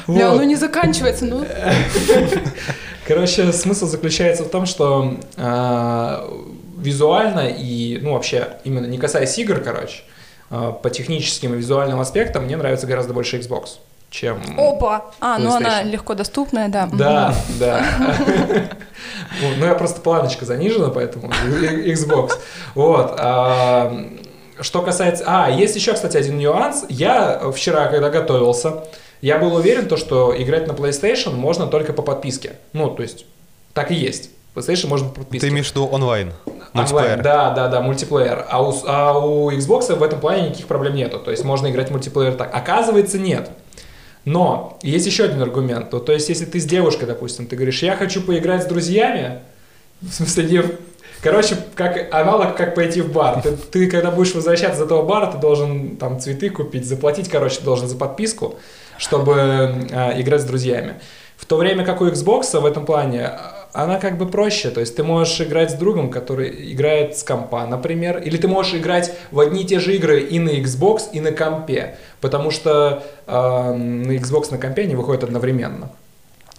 Бля, 0.07 0.33
ну 0.33 0.43
не 0.43 0.55
заканчивается, 0.55 1.25
ну. 1.25 1.45
Короче, 3.07 3.51
смысл 3.51 3.85
заключается 3.87 4.43
в 4.43 4.49
том, 4.49 4.65
что 4.65 5.15
а, 5.37 6.25
визуально 6.77 7.47
и, 7.49 7.99
ну, 8.01 8.13
вообще, 8.13 8.57
именно 8.63 8.85
не 8.85 8.97
касаясь 8.97 9.37
игр, 9.37 9.59
короче, 9.59 10.03
а, 10.49 10.71
по 10.71 10.89
техническим 10.89 11.53
и 11.53 11.57
визуальным 11.57 11.99
аспектам 11.99 12.45
мне 12.45 12.55
нравится 12.55 12.87
гораздо 12.87 13.13
больше 13.13 13.39
Xbox, 13.39 13.79
чем... 14.09 14.39
Опа! 14.57 15.11
А, 15.19 15.37
ну 15.37 15.53
она 15.53 15.83
легко 15.83 16.13
доступная, 16.13 16.69
да. 16.69 16.89
Да, 16.93 17.35
да. 17.59 17.85
Ну, 19.57 19.65
я 19.65 19.73
просто 19.73 19.99
планочка 19.99 20.45
занижена, 20.45 20.89
поэтому 20.89 21.29
Xbox. 21.29 22.33
Вот. 22.75 23.15
а, 23.17 24.07
Что 24.61 24.81
касается... 24.81 25.23
А, 25.27 25.49
есть 25.49 25.75
еще, 25.75 25.93
кстати, 25.93 26.15
один 26.15 26.37
нюанс. 26.37 26.85
Я 26.87 27.51
вчера, 27.51 27.87
когда 27.87 28.09
готовился, 28.09 28.85
я 29.23 29.37
был 29.37 29.55
уверен, 29.55 29.87
то, 29.87 29.95
что 29.95 30.35
играть 30.37 30.67
на 30.67 30.73
PlayStation 30.73 31.33
можно 31.33 31.67
только 31.67 31.93
по 31.93 32.01
подписке. 32.01 32.57
Ну, 32.73 32.89
то 32.89 33.03
есть, 33.03 33.25
так 33.73 33.89
и 33.89 33.95
есть. 33.95 34.31
PlayStation 34.53 34.87
можно 34.87 35.07
по 35.07 35.21
подписке. 35.21 35.47
Ты 35.47 35.53
имеешь 35.53 35.67
в 35.67 35.71
виду 35.71 35.85
онлайн? 35.85 36.33
Онлайн, 36.45 36.67
Мультиплеер? 36.73 37.21
да, 37.21 37.51
да, 37.51 37.69
да, 37.69 37.79
мультиплеер. 37.79 38.45
А 38.49 38.61
у, 38.61 38.75
а 38.85 39.17
у 39.17 39.49
Xbox 39.49 39.95
в 39.95 40.03
этом 40.03 40.19
плане 40.19 40.49
никаких 40.49 40.67
проблем 40.67 40.95
нету. 40.95 41.19
То 41.19 41.31
есть 41.31 41.45
можно 41.45 41.71
играть 41.71 41.87
в 41.87 41.91
мультиплеер 41.91 42.33
так. 42.33 42.53
Оказывается, 42.53 43.17
нет. 43.17 43.49
Но 44.25 44.77
есть 44.81 45.05
еще 45.05 45.23
один 45.23 45.41
аргумент. 45.41 45.89
То, 45.89 45.99
то 45.99 46.11
есть, 46.11 46.27
если 46.27 46.43
ты 46.43 46.59
с 46.59 46.65
девушкой, 46.65 47.05
допустим, 47.05 47.47
ты 47.47 47.55
говоришь, 47.55 47.81
я 47.81 47.95
хочу 47.95 48.21
поиграть 48.21 48.63
с 48.63 48.65
друзьями, 48.65 49.39
в 50.01 50.11
смысле, 50.11 50.43
не 50.43 50.63
Короче, 51.21 51.55
как 51.75 52.13
аналог, 52.13 52.57
как 52.57 52.75
пойти 52.75 52.99
в 52.99 53.13
бар. 53.13 53.41
Ты, 53.41 53.55
ты, 53.55 53.89
когда 53.89 54.11
будешь 54.11 54.35
возвращаться 54.35 54.79
из 54.81 54.85
этого 54.85 55.03
бара, 55.03 55.31
ты 55.31 55.37
должен 55.37 55.95
там 55.95 56.19
цветы 56.19 56.49
купить, 56.49 56.85
заплатить, 56.85 57.29
короче, 57.29 57.61
должен 57.61 57.87
за 57.87 57.95
подписку, 57.95 58.59
чтобы 58.97 59.87
э, 59.91 60.21
играть 60.21 60.41
с 60.41 60.45
друзьями. 60.45 60.95
В 61.37 61.45
то 61.45 61.57
время 61.57 61.83
как 61.83 62.01
у 62.01 62.07
Xbox 62.07 62.59
в 62.59 62.65
этом 62.65 62.85
плане 62.85 63.31
она 63.73 63.99
как 63.99 64.17
бы 64.17 64.27
проще. 64.27 64.69
То 64.69 64.79
есть 64.79 64.95
ты 64.95 65.03
можешь 65.03 65.41
играть 65.41 65.71
с 65.71 65.73
другом, 65.73 66.09
который 66.09 66.71
играет 66.73 67.17
с 67.17 67.23
компа, 67.23 67.65
например, 67.65 68.19
или 68.19 68.37
ты 68.37 68.47
можешь 68.47 68.75
играть 68.75 69.13
в 69.31 69.39
одни 69.39 69.63
и 69.63 69.65
те 69.65 69.79
же 69.79 69.95
игры 69.95 70.21
и 70.21 70.39
на 70.39 70.49
Xbox, 70.51 71.09
и 71.11 71.19
на 71.19 71.31
компе, 71.31 71.97
потому 72.21 72.51
что 72.51 73.03
э, 73.25 73.31
на 73.31 74.11
Xbox 74.11 74.51
на 74.51 74.57
компе 74.57 74.83
они 74.83 74.95
выходят 74.95 75.23
одновременно. 75.23 75.89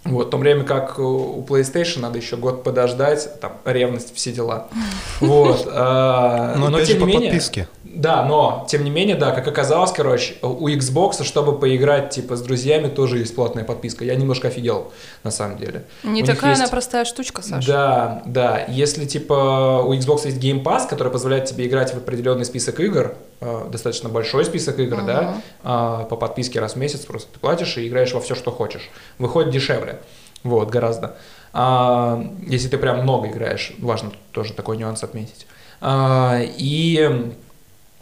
Вот, 0.04 0.26
в 0.26 0.30
то 0.30 0.36
время 0.36 0.64
как 0.64 0.98
у 0.98 1.42
PlayStation 1.48 2.00
надо 2.00 2.18
еще 2.18 2.36
год 2.36 2.62
подождать, 2.62 3.40
там, 3.40 3.52
ревность, 3.64 4.14
все 4.14 4.32
дела. 4.32 4.68
Вот. 5.20 5.66
Э, 5.66 6.54
но, 6.56 6.68
но 6.68 6.76
опять 6.76 6.88
тем 6.88 6.98
же, 6.98 7.04
не 7.06 7.12
по 7.12 7.16
менее, 7.16 7.30
подписке. 7.30 7.68
Да, 8.04 8.22
но, 8.22 8.66
тем 8.68 8.84
не 8.84 8.90
менее, 8.90 9.16
да, 9.16 9.30
как 9.30 9.48
оказалось, 9.48 9.90
короче, 9.90 10.34
у 10.42 10.68
Xbox, 10.68 11.24
чтобы 11.24 11.58
поиграть, 11.58 12.10
типа, 12.10 12.36
с 12.36 12.42
друзьями, 12.42 12.88
тоже 12.88 13.16
есть 13.16 13.34
платная 13.34 13.64
подписка. 13.64 14.04
Я 14.04 14.14
немножко 14.14 14.48
офигел, 14.48 14.92
на 15.22 15.30
самом 15.30 15.56
деле. 15.56 15.86
Не 16.02 16.22
у 16.22 16.26
такая 16.26 16.50
есть... 16.50 16.60
она 16.60 16.70
простая 16.70 17.06
штучка, 17.06 17.40
Саша. 17.40 17.66
Да, 17.66 18.22
да. 18.26 18.64
Если, 18.68 19.06
типа, 19.06 19.82
у 19.86 19.94
Xbox 19.94 20.26
есть 20.26 20.36
Game 20.36 20.62
Pass, 20.62 20.86
который 20.86 21.10
позволяет 21.10 21.46
тебе 21.46 21.66
играть 21.66 21.94
в 21.94 21.96
определенный 21.96 22.44
список 22.44 22.78
игр, 22.78 23.14
э, 23.40 23.68
достаточно 23.72 24.10
большой 24.10 24.44
список 24.44 24.78
игр, 24.80 24.98
uh-huh. 24.98 25.06
да, 25.06 25.34
э, 25.62 26.04
по 26.10 26.16
подписке 26.16 26.60
раз 26.60 26.74
в 26.74 26.76
месяц 26.76 27.06
просто 27.06 27.32
ты 27.32 27.38
платишь 27.38 27.78
и 27.78 27.88
играешь 27.88 28.12
во 28.12 28.20
все, 28.20 28.34
что 28.34 28.50
хочешь. 28.50 28.90
Выходит 29.16 29.50
дешевле. 29.50 29.98
Вот, 30.42 30.68
гораздо. 30.68 31.16
А, 31.54 32.22
если 32.46 32.68
ты 32.68 32.76
прям 32.76 33.00
много 33.00 33.28
играешь, 33.28 33.72
важно 33.78 34.12
тоже 34.32 34.52
такой 34.52 34.76
нюанс 34.76 35.02
отметить. 35.02 35.46
А, 35.80 36.38
и 36.42 37.32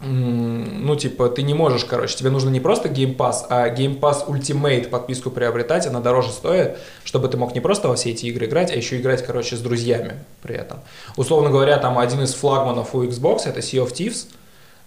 ну, 0.04 0.96
типа, 0.96 1.28
ты 1.28 1.42
не 1.42 1.54
можешь, 1.54 1.84
короче, 1.84 2.16
тебе 2.16 2.30
нужно 2.30 2.50
не 2.50 2.58
просто 2.58 2.88
Game 2.88 3.16
Pass, 3.16 3.46
а 3.48 3.68
Game 3.68 4.00
Pass 4.00 4.26
Ultimate 4.26 4.88
подписку 4.88 5.30
приобретать, 5.30 5.86
она 5.86 6.00
дороже 6.00 6.30
стоит, 6.30 6.76
чтобы 7.04 7.28
ты 7.28 7.36
мог 7.36 7.54
не 7.54 7.60
просто 7.60 7.86
во 7.86 7.94
все 7.94 8.10
эти 8.10 8.26
игры 8.26 8.46
играть, 8.46 8.72
а 8.72 8.74
еще 8.74 8.98
играть, 8.98 9.24
короче, 9.24 9.56
с 9.56 9.60
друзьями 9.60 10.14
при 10.42 10.56
этом. 10.56 10.80
Условно 11.16 11.50
говоря, 11.50 11.78
там 11.78 11.98
один 11.98 12.20
из 12.22 12.34
флагманов 12.34 12.96
у 12.96 13.04
Xbox 13.04 13.42
это 13.44 13.60
Sea 13.60 13.86
of 13.86 13.92
Thieves, 13.92 14.26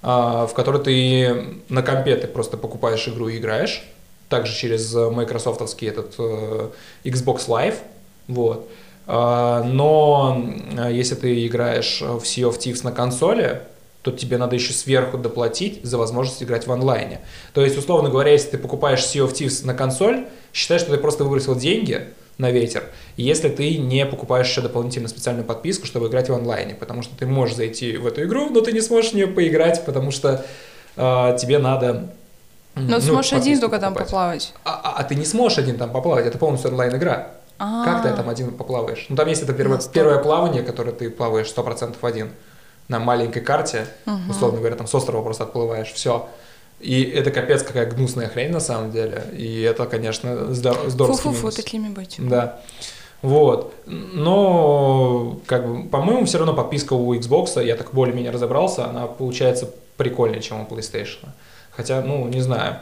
а, 0.02 0.48
в 0.48 0.54
который 0.54 0.82
ты 0.82 1.62
на 1.70 1.82
компе 1.82 2.16
ты 2.18 2.28
просто 2.28 2.58
покупаешь 2.58 3.08
игру 3.08 3.30
и 3.30 3.38
играешь, 3.38 3.84
также 4.28 4.54
через 4.54 4.94
майкрософтовский 4.94 5.88
этот 5.88 6.16
э, 6.18 6.70
Xbox 7.06 7.48
Live, 7.48 7.76
вот. 8.28 8.70
А, 9.08 9.64
но 9.64 10.44
э, 10.78 10.92
если 10.92 11.16
ты 11.16 11.48
играешь 11.48 12.02
в 12.02 12.24
Sea 12.24 12.50
of 12.50 12.58
Thieves 12.58 12.84
на 12.84 12.92
консоли, 12.92 13.62
то 14.06 14.12
тебе 14.12 14.38
надо 14.38 14.54
еще 14.54 14.72
сверху 14.72 15.18
доплатить 15.18 15.80
за 15.84 15.98
возможность 15.98 16.44
играть 16.44 16.68
в 16.68 16.72
онлайне. 16.72 17.22
То 17.56 17.62
есть, 17.62 17.76
условно 17.76 18.12
говоря, 18.12 18.34
если 18.34 18.52
ты 18.52 18.58
покупаешь 18.60 19.00
Sea 19.00 19.28
of 19.28 19.34
Thieves 19.34 19.66
на 19.66 19.74
консоль, 19.74 20.28
считай, 20.54 20.78
что 20.78 20.92
ты 20.92 20.98
просто 20.98 21.24
выбросил 21.24 21.56
деньги 21.56 22.10
на 22.38 22.52
ветер, 22.52 22.84
если 23.18 23.50
ты 23.50 23.80
не 23.80 24.06
покупаешь 24.06 24.48
еще 24.48 24.62
дополнительно 24.62 25.08
специальную 25.08 25.44
подписку, 25.44 25.88
чтобы 25.88 26.06
играть 26.06 26.30
в 26.30 26.34
онлайне, 26.36 26.76
потому 26.76 27.02
что 27.02 27.18
ты 27.18 27.26
можешь 27.26 27.56
зайти 27.56 27.98
в 27.98 28.06
эту 28.06 28.26
игру, 28.26 28.52
но 28.52 28.62
ты 28.62 28.74
не 28.74 28.82
сможешь 28.82 29.14
в 29.14 29.16
нее 29.16 29.26
поиграть, 29.26 29.84
потому 29.88 30.12
что 30.12 30.46
э, 30.96 31.38
тебе 31.42 31.58
надо 31.58 32.14
но 32.76 32.98
ну, 32.98 33.02
сможешь 33.02 33.34
один 33.34 33.60
только 33.60 33.80
там 33.80 33.96
поплавать. 33.96 34.54
А, 34.66 34.82
а, 34.84 35.00
а 35.00 35.04
ты 35.04 35.16
не 35.16 35.26
сможешь 35.26 35.58
один 35.58 35.78
там 35.78 35.92
поплавать, 35.92 36.28
это 36.28 36.38
полностью 36.38 36.70
онлайн-игра. 36.70 37.32
А-а-а. 37.58 37.86
Как 37.86 38.04
ты 38.04 38.16
там 38.16 38.30
один 38.30 38.52
поплаваешь? 38.52 39.08
Ну 39.10 39.16
там 39.16 39.28
есть 39.30 39.42
это 39.42 39.54
первое, 39.54 39.80
первое 39.92 40.20
плавание, 40.20 40.62
которое 40.62 40.92
ты 40.92 41.10
плаваешь 41.10 41.48
100% 41.48 41.96
один 42.02 42.32
на 42.88 43.00
маленькой 43.00 43.42
карте, 43.42 43.88
угу. 44.06 44.18
условно 44.30 44.60
говоря, 44.60 44.76
там 44.76 44.88
с 44.88 44.96
острова 44.96 45.22
просто 45.24 45.44
отплываешь, 45.44 45.92
все. 45.92 46.28
И 46.80 47.04
это 47.04 47.32
капец 47.32 47.64
какая 47.64 47.90
гнусная 47.90 48.28
хрень 48.28 48.52
на 48.52 48.60
самом 48.60 48.92
деле. 48.92 49.24
И 49.38 49.62
это, 49.62 49.86
конечно, 49.86 50.54
здор- 50.54 50.90
здорово. 50.90 51.18
Фу-фу-фу, 51.18 51.52
такими 51.52 51.90
быть. 51.90 52.18
Да. 52.20 52.60
Вот. 53.22 53.74
Но, 53.88 55.40
как 55.48 55.68
бы, 55.68 55.90
по-моему, 55.90 56.26
все 56.26 56.38
равно 56.38 56.54
подписка 56.54 56.94
у 56.94 57.16
Xbox, 57.16 57.64
я 57.64 57.76
так 57.76 57.92
более-менее 57.94 58.32
разобрался, 58.32 58.88
она 58.88 59.08
получается 59.08 59.70
прикольнее, 59.98 60.42
чем 60.42 60.62
у 60.62 60.66
PlayStation. 60.66 61.30
Хотя, 61.72 62.02
ну, 62.02 62.28
не 62.28 62.42
знаю. 62.42 62.78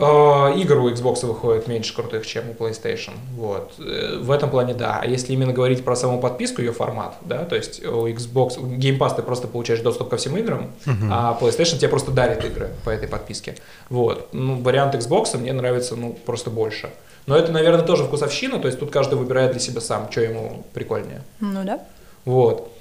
А, 0.00 0.52
игр 0.54 0.78
у 0.78 0.90
Xbox 0.90 1.26
выходит 1.26 1.68
меньше 1.68 1.94
крутых, 1.94 2.26
чем 2.26 2.44
у 2.50 2.52
PlayStation. 2.52 3.12
Вот. 3.36 3.72
Э, 3.78 4.18
в 4.18 4.30
этом 4.30 4.50
плане 4.50 4.74
да. 4.74 5.00
А 5.02 5.06
если 5.06 5.32
именно 5.32 5.52
говорить 5.52 5.84
про 5.84 5.94
саму 5.94 6.20
подписку, 6.20 6.62
ее 6.62 6.72
формат, 6.72 7.16
да, 7.22 7.44
то 7.44 7.54
есть 7.56 7.84
у 7.84 8.06
Xbox, 8.08 8.58
у 8.58 8.66
Game 8.66 8.98
Pass 8.98 9.16
ты 9.16 9.22
просто 9.22 9.46
получаешь 9.46 9.80
доступ 9.80 10.08
ко 10.08 10.16
всем 10.16 10.36
играм, 10.36 10.70
uh-huh. 10.86 11.08
а 11.10 11.38
PlayStation 11.40 11.76
тебе 11.76 11.88
просто 11.88 12.10
дарит 12.12 12.44
игры 12.44 12.70
по 12.84 12.90
этой 12.90 13.08
подписке. 13.08 13.56
Вот. 13.90 14.28
Ну, 14.32 14.60
вариант 14.62 14.94
Xbox 14.94 15.36
мне 15.36 15.52
нравится, 15.52 15.96
ну, 15.96 16.16
просто 16.24 16.50
больше. 16.50 16.90
Но 17.26 17.36
это, 17.36 17.52
наверное, 17.52 17.84
тоже 17.84 18.04
вкусовщина, 18.04 18.58
то 18.58 18.66
есть 18.66 18.80
тут 18.80 18.90
каждый 18.90 19.18
выбирает 19.18 19.52
для 19.52 19.60
себя 19.60 19.80
сам, 19.80 20.10
что 20.10 20.22
ему 20.22 20.64
прикольнее. 20.72 21.22
Ну 21.40 21.62
да. 21.64 21.80
Вот. 22.24 22.72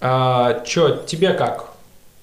А, 0.00 0.64
что, 0.64 0.96
тебе 0.96 1.34
как 1.34 1.68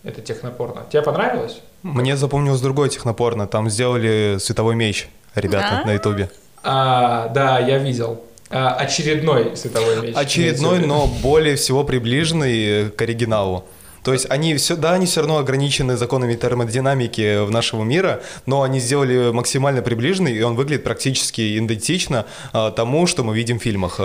это 0.04 0.22
технопорно? 0.22 0.84
Тебе 0.90 1.02
понравилось? 1.02 1.62
Мне 1.84 2.16
запомнилось 2.16 2.62
другое 2.62 2.90
технопорно. 2.90 3.48
Там 3.48 3.70
сделали 3.70 4.38
световой 4.40 4.76
меч 4.76 5.10
ребята 5.36 5.84
на 5.86 5.94
ютубе. 5.94 6.30
А, 6.64 7.30
да, 7.30 7.60
я 7.60 7.78
видел. 7.80 8.22
А, 8.50 8.76
очередной 8.76 9.56
световой 9.56 10.02
меч. 10.02 10.16
Очередной, 10.16 10.80
но 10.80 11.08
более 11.08 11.56
всего 11.56 11.84
приближенный 11.84 12.92
к 12.92 13.02
оригиналу. 13.02 13.66
То 14.04 14.14
есть 14.14 14.26
они 14.30 14.56
все, 14.56 14.76
да, 14.76 14.94
они 14.94 15.06
все 15.06 15.22
равно 15.22 15.38
ограничены 15.38 15.96
законами 15.96 16.34
термодинамики 16.34 17.46
в 17.46 17.52
нашего 17.52 17.84
мира, 17.84 18.22
но 18.48 18.64
они 18.64 18.80
сделали 18.80 19.32
максимально 19.32 19.84
приближенный, 19.84 20.36
и 20.36 20.42
он 20.42 20.56
выглядит 20.56 20.84
практически 20.84 21.58
идентично 21.58 22.26
а, 22.52 22.72
тому, 22.72 23.06
что 23.06 23.24
мы 23.24 23.36
видим 23.36 23.60
в 23.60 23.64
фильмах. 23.64 24.00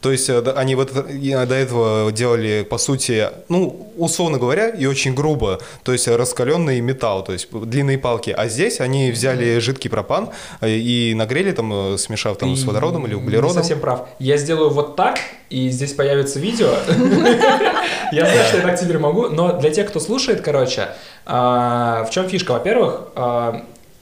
То 0.00 0.12
есть 0.12 0.28
э, 0.28 0.40
они 0.56 0.74
вот 0.74 0.92
до 0.92 1.54
этого 1.54 2.12
делали, 2.12 2.66
по 2.68 2.78
сути, 2.78 3.28
ну, 3.48 3.92
условно 3.96 4.38
говоря, 4.38 4.68
и 4.68 4.86
очень 4.86 5.14
грубо, 5.14 5.60
то 5.82 5.92
есть 5.92 6.08
раскаленный 6.08 6.80
металл, 6.80 7.24
то 7.24 7.32
есть 7.32 7.48
длинные 7.50 7.98
палки. 7.98 8.30
А 8.30 8.48
здесь 8.48 8.80
они 8.80 9.10
взяли 9.10 9.58
жидкий 9.58 9.90
пропан 9.90 10.30
э, 10.60 10.70
и 10.70 11.14
нагрели 11.14 11.52
там, 11.52 11.94
э, 11.94 11.98
смешав 11.98 12.36
там 12.38 12.54
Ты 12.54 12.60
с 12.60 12.64
водородом 12.64 13.06
или 13.06 13.14
углеродом. 13.14 13.56
Не 13.56 13.62
совсем 13.62 13.80
прав. 13.80 14.08
Я 14.18 14.36
сделаю 14.36 14.70
вот 14.70 14.96
так, 14.96 15.18
и 15.50 15.68
здесь 15.70 15.92
появится 15.92 16.38
видео. 16.38 16.70
Я 18.12 18.26
знаю, 18.26 18.46
что 18.46 18.56
я 18.58 18.62
так 18.62 18.78
теперь 18.78 18.98
могу, 18.98 19.28
но 19.28 19.58
для 19.58 19.70
тех, 19.70 19.88
кто 19.88 19.98
слушает, 19.98 20.40
короче, 20.40 20.90
в 21.24 22.08
чем 22.12 22.28
фишка? 22.28 22.52
Во-первых, 22.52 23.08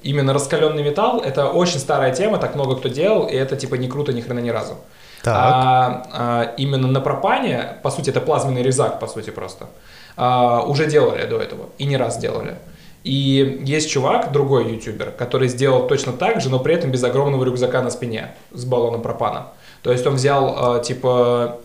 именно 0.02 0.34
раскаленный 0.34 0.82
металл– 0.82 1.20
это 1.24 1.48
очень 1.48 1.78
старая 1.78 2.14
тема, 2.14 2.38
так 2.38 2.54
много 2.54 2.76
кто 2.76 2.88
делал, 2.88 3.26
и 3.26 3.34
это 3.34 3.56
типа 3.56 3.76
не 3.76 3.88
круто 3.88 4.12
ни 4.12 4.20
хрена 4.20 4.40
ни 4.40 4.50
разу. 4.50 4.76
Так. 5.24 5.34
А, 5.34 6.06
а 6.12 6.54
именно 6.58 6.86
на 6.86 7.00
пропане, 7.00 7.78
по 7.82 7.90
сути, 7.90 8.10
это 8.10 8.20
плазменный 8.20 8.62
резак, 8.62 9.00
по 9.00 9.06
сути, 9.06 9.30
просто, 9.30 9.68
а, 10.16 10.62
уже 10.66 10.86
делали 10.86 11.24
до 11.24 11.38
этого, 11.38 11.70
и 11.78 11.86
не 11.86 11.96
раз 11.96 12.18
делали. 12.18 12.56
И 13.04 13.62
есть 13.64 13.90
чувак, 13.90 14.32
другой 14.32 14.70
ютубер, 14.70 15.12
который 15.12 15.48
сделал 15.48 15.88
точно 15.88 16.12
так 16.12 16.42
же, 16.42 16.50
но 16.50 16.58
при 16.58 16.74
этом 16.74 16.90
без 16.90 17.02
огромного 17.02 17.42
рюкзака 17.42 17.80
на 17.80 17.90
спине 17.90 18.32
с 18.52 18.66
баллоном 18.66 19.00
пропана. 19.00 19.46
То 19.82 19.92
есть 19.92 20.06
он 20.06 20.16
взял, 20.16 20.74
а, 20.74 20.80
типа, 20.80 21.58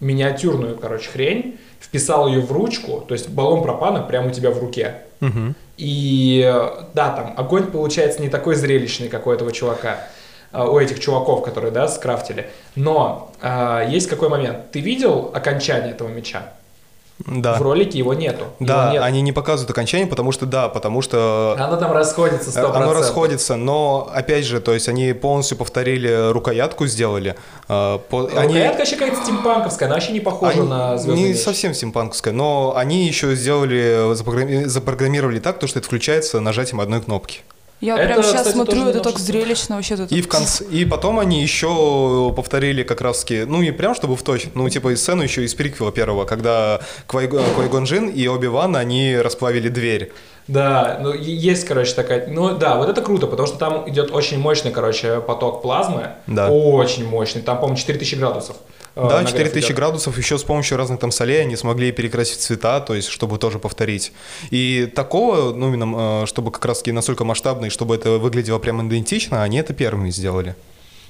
миниатюрную, 0.00 0.78
короче, 0.78 1.10
хрень, 1.10 1.58
вписал 1.80 2.26
ее 2.26 2.40
в 2.40 2.50
ручку, 2.52 3.04
то 3.06 3.12
есть 3.12 3.28
баллон 3.28 3.62
пропана 3.62 4.00
прямо 4.00 4.28
у 4.28 4.30
тебя 4.30 4.50
в 4.50 4.58
руке. 4.58 5.02
Угу. 5.20 5.54
И 5.76 6.40
да, 6.94 7.10
там 7.10 7.34
огонь 7.36 7.66
получается 7.66 8.22
не 8.22 8.30
такой 8.30 8.54
зрелищный, 8.54 9.10
как 9.10 9.26
у 9.26 9.30
этого 9.30 9.52
чувака. 9.52 9.98
А, 10.54 10.66
у 10.66 10.78
этих 10.78 11.00
чуваков, 11.00 11.42
которые, 11.42 11.72
да, 11.72 11.88
скрафтили. 11.88 12.48
Но 12.76 13.32
э, 13.42 13.86
есть 13.88 14.08
какой 14.08 14.28
момент? 14.28 14.70
Ты 14.70 14.78
видел 14.78 15.32
окончание 15.34 15.90
этого 15.90 16.08
меча? 16.08 16.52
Да. 17.18 17.54
В 17.54 17.62
ролике 17.62 17.98
его 17.98 18.14
нету. 18.14 18.44
Да, 18.60 18.84
его 18.84 18.92
нет. 18.94 19.02
они 19.02 19.22
не 19.22 19.32
показывают 19.32 19.70
окончание, 19.70 20.06
потому 20.06 20.30
что 20.32 20.46
да, 20.46 20.68
потому 20.68 21.00
что... 21.00 21.56
Оно 21.58 21.76
там 21.76 21.92
расходится 21.92 22.50
100%. 22.50 22.72
Оно 22.72 22.92
расходится, 22.92 23.56
но 23.56 24.08
опять 24.12 24.44
же, 24.44 24.60
то 24.60 24.74
есть 24.74 24.88
они 24.88 25.12
полностью 25.12 25.56
повторили 25.56 26.30
рукоятку, 26.30 26.86
сделали. 26.86 27.34
Э, 27.68 27.98
по... 28.08 28.22
Рукоятка 28.22 28.40
они... 28.40 28.78
вообще 28.78 28.96
какая-то 28.96 29.22
стимпанковская, 29.22 29.88
она 29.88 29.96
вообще 29.96 30.12
не 30.12 30.20
похожа 30.20 30.60
они... 30.60 30.68
на 30.68 30.98
звездный 30.98 31.22
Не 31.22 31.28
меч. 31.30 31.38
совсем 31.38 31.74
стимпанковская, 31.74 32.32
но 32.32 32.74
они 32.76 33.06
еще 33.06 33.34
сделали, 33.34 34.14
запрограммировали 34.66 35.40
так, 35.40 35.58
то, 35.58 35.66
что 35.66 35.80
это 35.80 35.86
включается 35.86 36.38
нажатием 36.40 36.80
одной 36.80 37.00
кнопки. 37.00 37.42
Я 37.84 37.98
это, 37.98 38.06
прям 38.06 38.22
сейчас 38.22 38.38
кстати, 38.38 38.54
смотрю, 38.54 38.88
это 38.88 39.00
так 39.00 39.18
зрелищно 39.18 39.76
вообще. 39.76 39.96
Тут 39.96 40.10
и, 40.10 40.22
в 40.22 40.28
конце, 40.28 40.64
и 40.64 40.86
потом 40.86 41.18
они 41.18 41.42
еще 41.42 42.32
повторили 42.34 42.82
как 42.82 43.02
раз 43.02 43.20
таки, 43.20 43.44
ну 43.44 43.62
не 43.62 43.72
прям 43.72 43.94
чтобы 43.94 44.16
в 44.16 44.22
точь, 44.22 44.46
ну 44.54 44.68
типа 44.70 44.92
и 44.92 44.96
сцену 44.96 45.22
еще 45.22 45.44
из 45.44 45.54
приквела 45.54 45.92
первого, 45.92 46.24
когда 46.24 46.80
Квайгон 47.06 47.84
Джин 47.84 48.08
и 48.08 48.26
Оби-Ван, 48.26 48.74
они 48.76 49.16
расплавили 49.16 49.68
дверь. 49.68 50.12
Да, 50.46 50.98
ну 51.00 51.14
есть, 51.14 51.66
короче, 51.66 51.94
такая, 51.94 52.26
ну 52.26 52.56
да, 52.56 52.76
вот 52.76 52.88
это 52.88 53.00
круто, 53.00 53.26
потому 53.26 53.46
что 53.46 53.58
там 53.58 53.88
идет 53.88 54.10
очень 54.12 54.38
мощный, 54.38 54.72
короче, 54.72 55.20
поток 55.20 55.62
плазмы, 55.62 56.10
да. 56.26 56.50
очень 56.50 57.06
мощный, 57.06 57.40
там, 57.40 57.56
по-моему, 57.56 57.78
4000 57.78 58.14
градусов. 58.16 58.56
Э, 58.94 59.08
да, 59.08 59.24
4000 59.24 59.72
градусов, 59.72 60.18
еще 60.18 60.38
с 60.38 60.42
помощью 60.42 60.76
разных 60.76 61.00
там 61.00 61.10
солей 61.10 61.40
они 61.40 61.56
смогли 61.56 61.92
перекрасить 61.92 62.40
цвета, 62.40 62.80
то 62.80 62.94
есть, 62.94 63.08
чтобы 63.08 63.38
тоже 63.38 63.58
повторить. 63.58 64.12
И 64.50 64.90
такого, 64.94 65.54
ну, 65.54 65.72
именно, 65.72 66.22
э, 66.22 66.26
чтобы 66.26 66.50
как 66.50 66.64
раз-таки 66.64 66.92
настолько 66.92 67.24
масштабно, 67.24 67.66
и 67.66 67.70
чтобы 67.70 67.94
это 67.94 68.18
выглядело 68.18 68.58
прям 68.58 68.86
идентично, 68.86 69.42
они 69.42 69.58
это 69.58 69.72
первыми 69.72 70.10
сделали. 70.10 70.54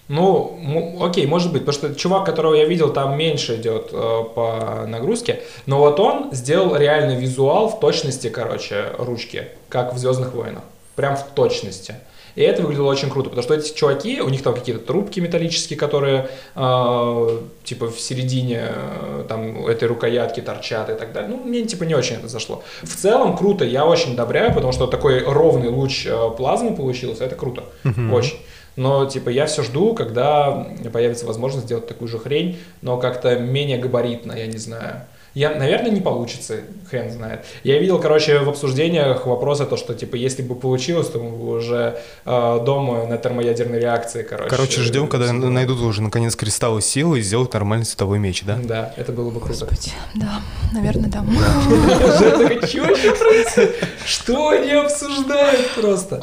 Ну, 0.09 0.99
окей, 1.01 1.27
может 1.27 1.53
быть, 1.53 1.65
потому 1.65 1.91
что 1.91 1.99
чувак, 1.99 2.27
которого 2.27 2.55
я 2.55 2.67
видел, 2.67 2.93
там 2.93 3.17
меньше 3.17 3.57
идет 3.57 3.89
э, 3.93 4.25
по 4.35 4.85
нагрузке, 4.87 5.41
но 5.65 5.79
вот 5.79 5.99
он 5.99 6.29
сделал 6.33 6.77
реально 6.77 7.13
визуал 7.19 7.69
в 7.71 7.81
точности, 7.81 8.29
короче, 8.29 8.93
ручки, 8.99 9.49
как 9.71 9.95
в 9.95 9.99
Звездных 9.99 10.35
войнах, 10.35 10.63
прям 10.95 11.17
в 11.17 11.25
точности. 11.35 11.95
И 12.35 12.43
это 12.43 12.63
выглядело 12.63 12.91
очень 12.91 13.11
круто, 13.11 13.31
потому 13.31 13.45
что 13.45 13.55
эти 13.55 13.73
чуваки, 13.73 14.21
у 14.21 14.29
них 14.29 14.43
там 14.43 14.55
какие-то 14.55 14.85
трубки 14.85 15.21
металлические, 15.21 15.79
которые 15.79 16.29
э, 16.57 17.39
типа 17.63 17.87
в 17.87 18.01
середине 18.01 18.65
э, 18.69 19.25
там 19.29 19.67
этой 19.67 19.87
рукоятки 19.87 20.41
торчат 20.41 20.91
и 20.91 20.95
так 20.95 21.13
далее. 21.13 21.31
Ну, 21.31 21.45
мне 21.45 21.63
типа 21.63 21.85
не 21.85 21.95
очень 21.95 22.17
это 22.17 22.27
зашло. 22.27 22.65
В 22.83 22.95
целом 22.97 23.37
круто, 23.37 23.65
я 23.65 23.87
очень 23.87 24.15
одобряю, 24.15 24.53
потому 24.53 24.73
что 24.73 24.89
такой 24.89 25.21
ровный 25.21 25.69
луч 25.69 26.07
э, 26.07 26.31
плазмы 26.37 26.75
получился, 26.75 27.25
это 27.25 27.37
круто, 27.37 27.65
очень. 28.13 28.37
Но, 28.77 29.07
типа, 29.07 29.29
я 29.29 29.47
все 29.47 29.63
жду, 29.63 29.95
когда 29.95 30.67
появится 30.93 31.27
возможность 31.27 31.67
сделать 31.67 31.87
такую 31.87 32.09
же 32.09 32.19
хрень, 32.19 32.59
но 32.83 32.99
как-то 32.99 33.39
менее 33.39 33.79
габаритно, 33.79 34.33
я 34.33 34.47
не 34.47 34.59
знаю. 34.59 35.03
Я, 35.35 35.55
наверное, 35.57 35.91
не 35.91 36.01
получится, 36.01 36.61
хрен 36.89 37.11
знает. 37.11 37.45
Я 37.65 37.81
видел, 37.81 37.99
короче, 37.99 38.39
в 38.39 38.49
обсуждениях 38.49 39.27
вопросы, 39.27 39.67
то, 39.67 39.77
что, 39.77 39.93
типа, 39.93 40.15
если 40.15 40.43
бы 40.43 40.55
получилось, 40.55 41.09
то 41.09 41.19
мы 41.19 41.37
бы 41.37 41.57
уже 41.57 41.99
э, 42.25 42.61
дома 42.65 43.05
на 43.07 43.19
термоядерной 43.19 43.81
реакции, 43.81 44.23
короче. 44.23 44.49
Короче, 44.49 44.81
ждем, 44.83 45.09
когда 45.09 45.33
найдут 45.33 45.81
уже 45.81 46.03
наконец 46.03 46.37
кристаллы 46.37 46.81
силы 46.83 47.19
и 47.19 47.23
сделают 47.23 47.53
нормальный 47.53 47.85
световой 47.85 48.21
меч, 48.21 48.45
да? 48.45 48.57
Да, 48.63 48.95
это 48.97 49.11
было 49.11 49.31
бы 49.31 49.41
круто. 49.41 49.67
Господи, 49.67 49.91
да, 50.15 50.41
наверное, 50.73 51.11
да. 51.11 51.25
Что 54.07 54.51
они 54.51 54.71
обсуждают 54.71 55.75
просто? 55.75 56.21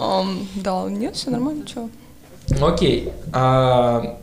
Да, 0.56 0.86
нет, 0.90 1.18
все 1.18 1.32
нормально, 1.32 1.66
чего. 1.66 1.90
Окей. 2.60 3.12
А, 3.34 4.18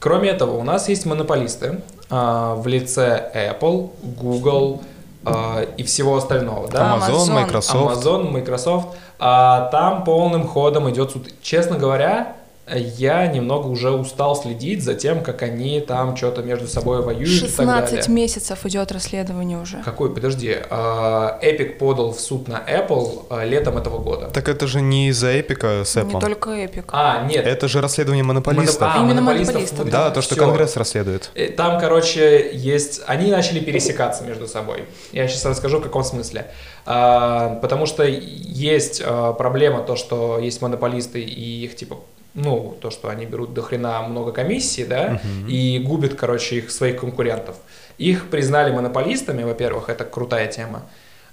Кроме 0.00 0.30
этого, 0.30 0.56
у 0.56 0.64
нас 0.64 0.88
есть 0.88 1.04
монополисты 1.04 1.82
а, 2.08 2.54
в 2.54 2.66
лице 2.66 3.30
Apple, 3.34 3.90
Google 4.02 4.80
а, 5.26 5.62
и 5.76 5.82
всего 5.82 6.16
остального, 6.16 6.68
да? 6.68 6.96
Amazon, 6.96 7.28
Amazon. 7.28 7.34
Microsoft. 7.34 8.06
Amazon, 8.06 8.30
Microsoft. 8.32 8.88
А 9.18 9.68
там 9.70 10.04
полным 10.04 10.48
ходом 10.48 10.88
идет 10.88 11.10
суд. 11.10 11.28
Честно 11.42 11.76
говоря, 11.76 12.34
я 12.78 13.26
немного 13.26 13.66
уже 13.66 13.90
устал 13.90 14.36
следить 14.36 14.82
за 14.82 14.94
тем, 14.94 15.22
как 15.22 15.42
они 15.42 15.80
там 15.80 16.16
что-то 16.16 16.42
между 16.42 16.66
собой 16.68 17.02
воюют 17.02 17.42
и 17.42 17.46
так 17.48 17.66
далее. 17.66 17.86
16 17.88 18.08
месяцев 18.08 18.64
идет 18.66 18.92
расследование 18.92 19.58
уже. 19.58 19.82
Какой? 19.84 20.14
Подожди. 20.14 20.56
а, 20.70 21.38
Epic 21.42 21.78
подал 21.78 22.12
в 22.12 22.20
суд 22.20 22.48
на 22.48 22.56
Apple 22.66 23.24
а, 23.30 23.44
летом 23.44 23.78
этого 23.78 23.98
года. 23.98 24.30
Так 24.32 24.48
это 24.48 24.66
же 24.66 24.80
не 24.80 25.08
из-за 25.08 25.28
эпика 25.28 25.82
с 25.84 25.96
Не 25.96 26.02
Apple. 26.02 26.20
только 26.20 26.50
Epic. 26.50 26.84
А, 26.88 27.24
нет. 27.26 27.46
Это 27.46 27.68
же 27.68 27.80
расследование 27.80 28.24
монополистов. 28.24 28.82
Моноп- 28.82 28.92
а, 28.94 28.98
Именно 28.98 29.20
монополистов, 29.22 29.54
монополистов, 29.54 29.90
Да, 29.90 30.10
то, 30.10 30.22
что 30.22 30.34
всё. 30.34 30.44
Конгресс 30.44 30.76
расследует. 30.76 31.30
Э, 31.34 31.48
Там, 31.48 31.80
короче, 31.80 32.50
есть... 32.52 33.00
Они 33.06 33.30
начали 33.30 33.60
пересекаться 33.60 34.24
между 34.24 34.46
собой. 34.46 34.84
Я 35.12 35.26
сейчас 35.28 35.44
расскажу, 35.44 35.78
в 35.78 35.82
каком 35.82 36.04
смысле. 36.04 36.46
А, 36.86 37.56
потому 37.62 37.86
что 37.86 38.04
есть 38.04 39.02
а, 39.04 39.32
проблема, 39.32 39.82
то, 39.82 39.96
что 39.96 40.38
есть 40.38 40.60
монополисты, 40.62 41.20
и 41.20 41.64
их, 41.64 41.76
типа, 41.76 41.98
ну, 42.34 42.76
то, 42.80 42.90
что 42.90 43.08
они 43.08 43.26
берут 43.26 43.54
до 43.54 43.62
хрена 43.62 44.02
много 44.02 44.32
комиссий, 44.32 44.84
да, 44.84 45.20
и 45.48 45.82
губят, 45.84 46.14
короче, 46.14 46.56
их 46.56 46.70
своих 46.70 47.00
конкурентов. 47.00 47.56
Их 47.98 48.30
признали 48.30 48.72
монополистами, 48.72 49.42
во-первых, 49.42 49.88
это 49.88 50.04
крутая 50.04 50.46
тема. 50.46 50.82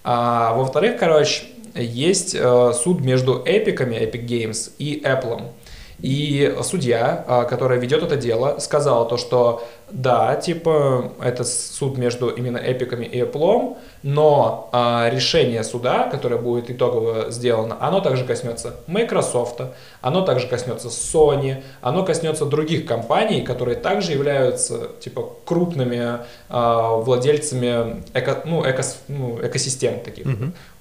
А, 0.03 0.53
во-вторых, 0.53 0.97
короче, 0.99 1.43
есть 1.75 2.35
э, 2.35 2.73
суд 2.73 3.01
между 3.01 3.41
эпиками, 3.45 3.95
Epic 3.95 4.25
Games, 4.25 4.71
и 4.79 5.01
Apple. 5.03 5.51
И 5.99 6.55
судья, 6.63 7.25
а, 7.27 7.43
которая 7.45 7.79
ведет 7.79 8.03
это 8.03 8.15
дело, 8.15 8.59
сказала 8.59 9.07
то, 9.07 9.17
что 9.17 9.67
да, 9.89 10.35
типа, 10.35 11.13
это 11.21 11.43
суд 11.43 11.97
между 11.97 12.29
именно 12.29 12.57
эпиками 12.57 13.05
и 13.05 13.21
Apple, 13.21 13.77
но 14.03 14.69
а, 14.73 15.09
решение 15.09 15.63
суда, 15.63 16.09
которое 16.09 16.37
будет 16.37 16.69
итогово 16.69 17.31
сделано, 17.31 17.77
оно 17.79 18.01
также 18.01 18.25
коснется 18.25 18.75
Microsoft, 18.87 19.61
оно 20.01 20.21
также 20.21 20.47
коснется 20.47 20.89
Sony, 20.89 21.63
оно 21.81 22.03
коснется 22.03 22.45
других 22.45 22.85
компаний, 22.85 23.41
которые 23.41 23.77
также 23.77 24.11
являются 24.11 24.89
типа 24.99 25.29
крупными 25.45 26.19
а, 26.49 26.97
владельцами 26.97 28.03
эко, 28.13 28.41
ну, 28.45 28.63
экос- 28.63 28.97
ну, 29.07 29.39
экосистем 29.41 30.01
таких. 30.01 30.25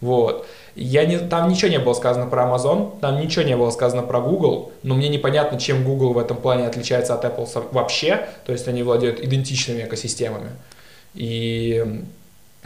Вот. 0.00 0.46
Я 0.76 1.06
не, 1.06 1.18
там 1.18 1.48
ничего 1.48 1.70
не 1.70 1.78
было 1.78 1.94
сказано 1.94 2.26
про 2.26 2.42
Amazon, 2.42 3.00
там 3.00 3.18
ничего 3.18 3.44
не 3.46 3.56
было 3.56 3.70
сказано 3.70 4.02
про 4.02 4.20
Google, 4.20 4.72
но 4.82 4.94
мне 4.94 5.08
непонятно, 5.08 5.58
чем 5.58 5.82
Google 5.84 6.12
в 6.12 6.18
этом 6.18 6.36
плане 6.36 6.66
отличается 6.66 7.14
от 7.14 7.24
Apple 7.24 7.48
вообще, 7.72 8.28
то 8.44 8.52
есть 8.52 8.68
они 8.68 8.82
владеют 8.82 8.95
идентичными 9.04 9.82
экосистемами. 9.82 10.50
И 11.14 12.02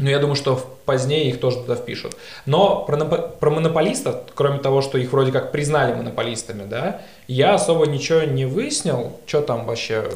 ну, 0.00 0.08
я 0.08 0.18
думаю, 0.18 0.36
что 0.36 0.56
позднее 0.86 1.28
их 1.28 1.40
тоже 1.40 1.58
туда 1.58 1.76
впишут. 1.76 2.16
Но 2.46 2.84
про, 2.84 2.96
про 3.04 3.50
монополистов, 3.50 4.16
кроме 4.34 4.58
того, 4.58 4.82
что 4.82 4.98
их 4.98 5.12
вроде 5.12 5.30
как 5.30 5.52
признали 5.52 5.94
монополистами, 5.94 6.66
да, 6.68 7.02
я 7.28 7.54
особо 7.54 7.86
ничего 7.86 8.22
не 8.22 8.46
выяснил, 8.46 9.12
что 9.26 9.42
там 9.42 9.66
вообще 9.66 10.08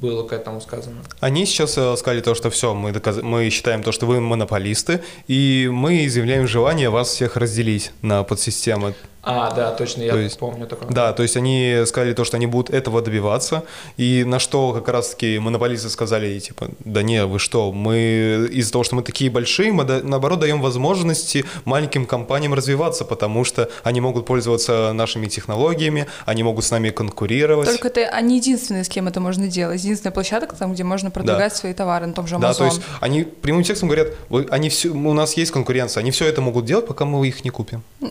было 0.00 0.26
к 0.26 0.32
этому 0.32 0.60
сказано. 0.60 0.96
Они 1.20 1.46
сейчас 1.46 1.78
э, 1.78 1.96
сказали 1.96 2.20
то, 2.20 2.34
что 2.34 2.50
все, 2.50 2.74
мы, 2.74 2.90
доказ- 2.90 3.22
мы 3.22 3.48
считаем 3.50 3.84
то, 3.84 3.92
что 3.92 4.06
вы 4.06 4.20
монополисты, 4.20 5.00
и 5.28 5.70
мы 5.72 6.04
изъявляем 6.06 6.48
желание 6.48 6.90
вас 6.90 7.08
всех 7.08 7.36
разделить 7.36 7.92
на 8.02 8.24
подсистемы. 8.24 8.94
А, 9.24 9.52
да, 9.52 9.70
точно, 9.70 10.02
я 10.02 10.12
То 10.12 10.18
есть- 10.18 10.38
помню 10.38 10.66
такое. 10.66 10.88
Да, 10.90 11.12
то 11.12 11.22
есть 11.22 11.36
они 11.36 11.82
сказали 11.86 12.12
то, 12.12 12.24
что 12.24 12.36
они 12.38 12.46
будут 12.46 12.74
этого 12.74 13.00
добиваться, 13.02 13.62
и 13.96 14.24
на 14.24 14.40
что 14.40 14.72
как 14.72 14.88
раз-таки 14.88 15.38
монополисты 15.38 15.88
сказали, 15.90 16.36
типа, 16.40 16.70
да 16.80 17.02
не, 17.02 17.24
вы 17.24 17.38
что, 17.38 17.70
мы 17.70 18.48
из-за 18.50 18.72
того, 18.72 18.82
что 18.82 18.96
мы 18.96 19.02
такие 19.02 19.30
большие, 19.30 19.70
мы 19.72 19.84
да- 19.84 20.00
наоборот 20.02 20.40
даем 20.40 20.60
возможности 20.60 21.44
маленьким 21.64 22.04
компаниям 22.04 22.52
развиваться, 22.52 23.04
потому 23.04 23.44
что 23.44 23.68
они 23.84 24.00
могут 24.00 24.26
пользоваться 24.26 24.92
нашими 24.92 25.26
технологиями, 25.26 26.06
они 26.26 26.42
могут 26.42 26.64
с 26.64 26.72
нами 26.72 26.90
конкурировать. 26.90 27.68
Только 27.68 27.88
это 27.88 28.00
они 28.08 28.38
единственные, 28.38 28.82
с 28.82 28.88
кем 28.88 29.06
это 29.06 29.20
можно 29.20 29.46
делать. 29.46 29.80
Единственная 29.82 30.12
площадка, 30.12 30.56
там, 30.56 30.72
где 30.74 30.82
можно 30.82 31.12
продвигать 31.12 31.54
свои 31.54 31.74
товары 31.74 32.06
на 32.06 32.12
том 32.12 32.26
же 32.26 32.34
Amazon. 32.34 32.40
Да, 32.40 32.54
то 32.54 32.64
есть 32.64 32.80
они 33.00 33.22
прямым 33.22 33.62
текстом 33.62 33.88
говорят, 33.88 34.08
вы, 34.28 34.48
они 34.50 34.68
все, 34.68 34.88
у 34.88 35.12
нас 35.12 35.36
есть 35.36 35.52
конкуренция, 35.52 36.00
они 36.00 36.10
все 36.10 36.26
это 36.26 36.40
могут 36.40 36.64
делать, 36.64 36.88
пока 36.88 37.04
мы 37.04 37.24
их 37.28 37.44
не 37.44 37.50
купим. 37.50 37.84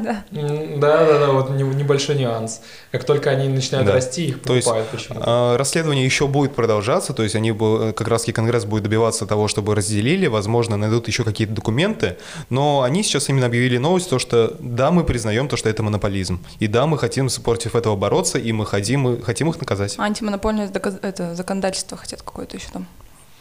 Да. 0.00 0.24
Да, 0.78 1.04
да, 1.06 1.18
да, 1.18 1.32
вот 1.32 1.50
не- 1.50 1.62
небольшой 1.62 2.16
нюанс. 2.16 2.60
Как 2.92 3.04
только 3.04 3.30
они 3.30 3.48
начинают 3.48 3.86
Да. 3.86 3.94
расти, 3.94 4.28
их 4.28 4.42
То 4.42 4.54
есть, 4.54 4.64
покупают 4.66 4.88
почему-то. 4.90 5.24
А, 5.26 5.56
Расследование 5.56 6.04
еще 6.04 6.26
будет 6.26 6.54
продолжаться, 6.54 7.12
то 7.12 7.22
есть 7.22 7.34
они 7.34 7.50
бу- 7.50 7.92
как 7.92 8.08
раз 8.08 8.22
таки 8.22 8.32
Конгресс 8.32 8.64
будет 8.64 8.82
добиваться 8.84 9.26
того, 9.26 9.48
чтобы 9.48 9.74
разделили, 9.74 10.26
возможно, 10.26 10.76
найдут 10.76 11.08
еще 11.08 11.24
какие-то 11.24 11.54
документы, 11.54 12.16
но 12.48 12.82
они 12.82 13.02
сейчас 13.02 13.28
именно 13.28 13.46
объявили 13.46 13.78
новость, 13.78 14.10
то, 14.10 14.18
что 14.18 14.56
да, 14.60 14.90
мы 14.90 15.04
признаем 15.04 15.48
то, 15.48 15.56
что 15.56 15.68
это 15.68 15.82
монополизм, 15.82 16.40
и 16.58 16.66
да, 16.66 16.86
мы 16.86 16.98
хотим 16.98 17.28
против 17.44 17.74
этого 17.74 17.96
бороться, 17.96 18.38
и 18.38 18.52
мы 18.52 18.66
хотим, 18.66 19.08
и 19.08 19.22
хотим 19.22 19.50
их 19.50 19.60
наказать. 19.60 19.94
Антимонопольное 19.98 20.70
это, 21.02 21.34
законодательство 21.34 21.96
хотят 21.96 22.22
какое-то 22.22 22.56
еще 22.56 22.68
там 22.72 22.86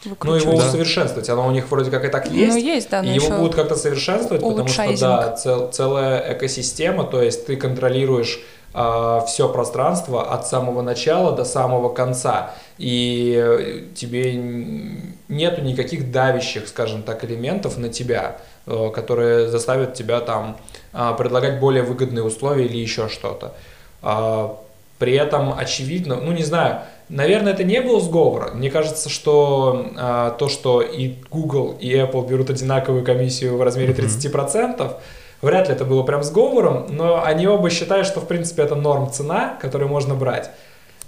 Ну, 0.05 0.35
его 0.35 0.53
Да. 0.57 0.67
усовершенствовать, 0.67 1.29
оно 1.29 1.47
у 1.47 1.51
них 1.51 1.69
вроде 1.69 1.91
как 1.91 2.05
и 2.05 2.07
так 2.07 2.29
есть. 2.31 2.53
Ну, 2.53 2.57
есть, 2.57 2.89
да, 2.89 3.01
и 3.01 3.05
но 3.07 3.11
его 3.13 3.25
еще 3.25 3.35
будут 3.37 3.55
как-то 3.55 3.75
совершенствовать, 3.75 4.41
потому 4.41 4.67
что, 4.67 4.97
да, 4.99 5.31
цел- 5.35 5.69
целая 5.71 6.33
экосистема, 6.33 7.03
то 7.03 7.21
есть 7.21 7.45
ты 7.45 7.55
контролируешь 7.57 8.39
все 8.71 9.49
пространство 9.51 10.31
от 10.31 10.47
самого 10.47 10.83
начала 10.83 11.35
до 11.35 11.43
самого 11.43 11.89
конца, 11.89 12.51
и 12.77 13.33
э, 13.35 13.81
тебе 13.95 14.35
нету 15.27 15.61
никаких 15.61 16.11
давящих, 16.11 16.67
скажем 16.67 17.01
так, 17.01 17.25
элементов 17.25 17.77
на 17.77 17.89
тебя, 17.89 18.37
э, 18.67 18.91
которые 18.93 19.47
заставят 19.47 19.95
тебя 19.95 20.19
там 20.19 20.55
а, 20.93 21.13
предлагать 21.13 21.59
более 21.59 21.81
выгодные 21.83 22.23
условия 22.23 22.65
или 22.65 22.77
еще 22.77 23.09
что-то. 23.09 23.53
А, 24.01 24.55
При 24.99 25.13
этом 25.15 25.53
очевидно, 25.57 26.15
ну 26.17 26.31
не 26.31 26.43
знаю, 26.43 26.81
наверное, 27.09 27.53
это 27.53 27.63
не 27.63 27.81
был 27.81 27.99
сговор. 27.99 28.53
Мне 28.53 28.69
кажется, 28.69 29.09
что 29.09 29.87
а, 29.97 30.31
то, 30.31 30.47
что 30.47 30.81
и 30.81 31.15
Google, 31.29 31.75
и 31.79 31.91
Apple 31.93 32.27
берут 32.27 32.49
одинаковую 32.49 33.03
комиссию 33.03 33.57
в 33.57 33.61
размере 33.63 33.93
30%, 33.93 34.93
вряд 35.41 35.67
ли 35.67 35.75
это 35.75 35.85
было 35.85 36.03
прям 36.03 36.23
сговором, 36.23 36.87
но 36.89 37.23
они 37.23 37.47
оба 37.47 37.69
считают, 37.69 38.07
что 38.07 38.19
в 38.19 38.27
принципе 38.27 38.63
это 38.63 38.75
норм 38.75 39.11
цена, 39.11 39.57
которую 39.61 39.89
можно 39.89 40.15
брать. 40.15 40.49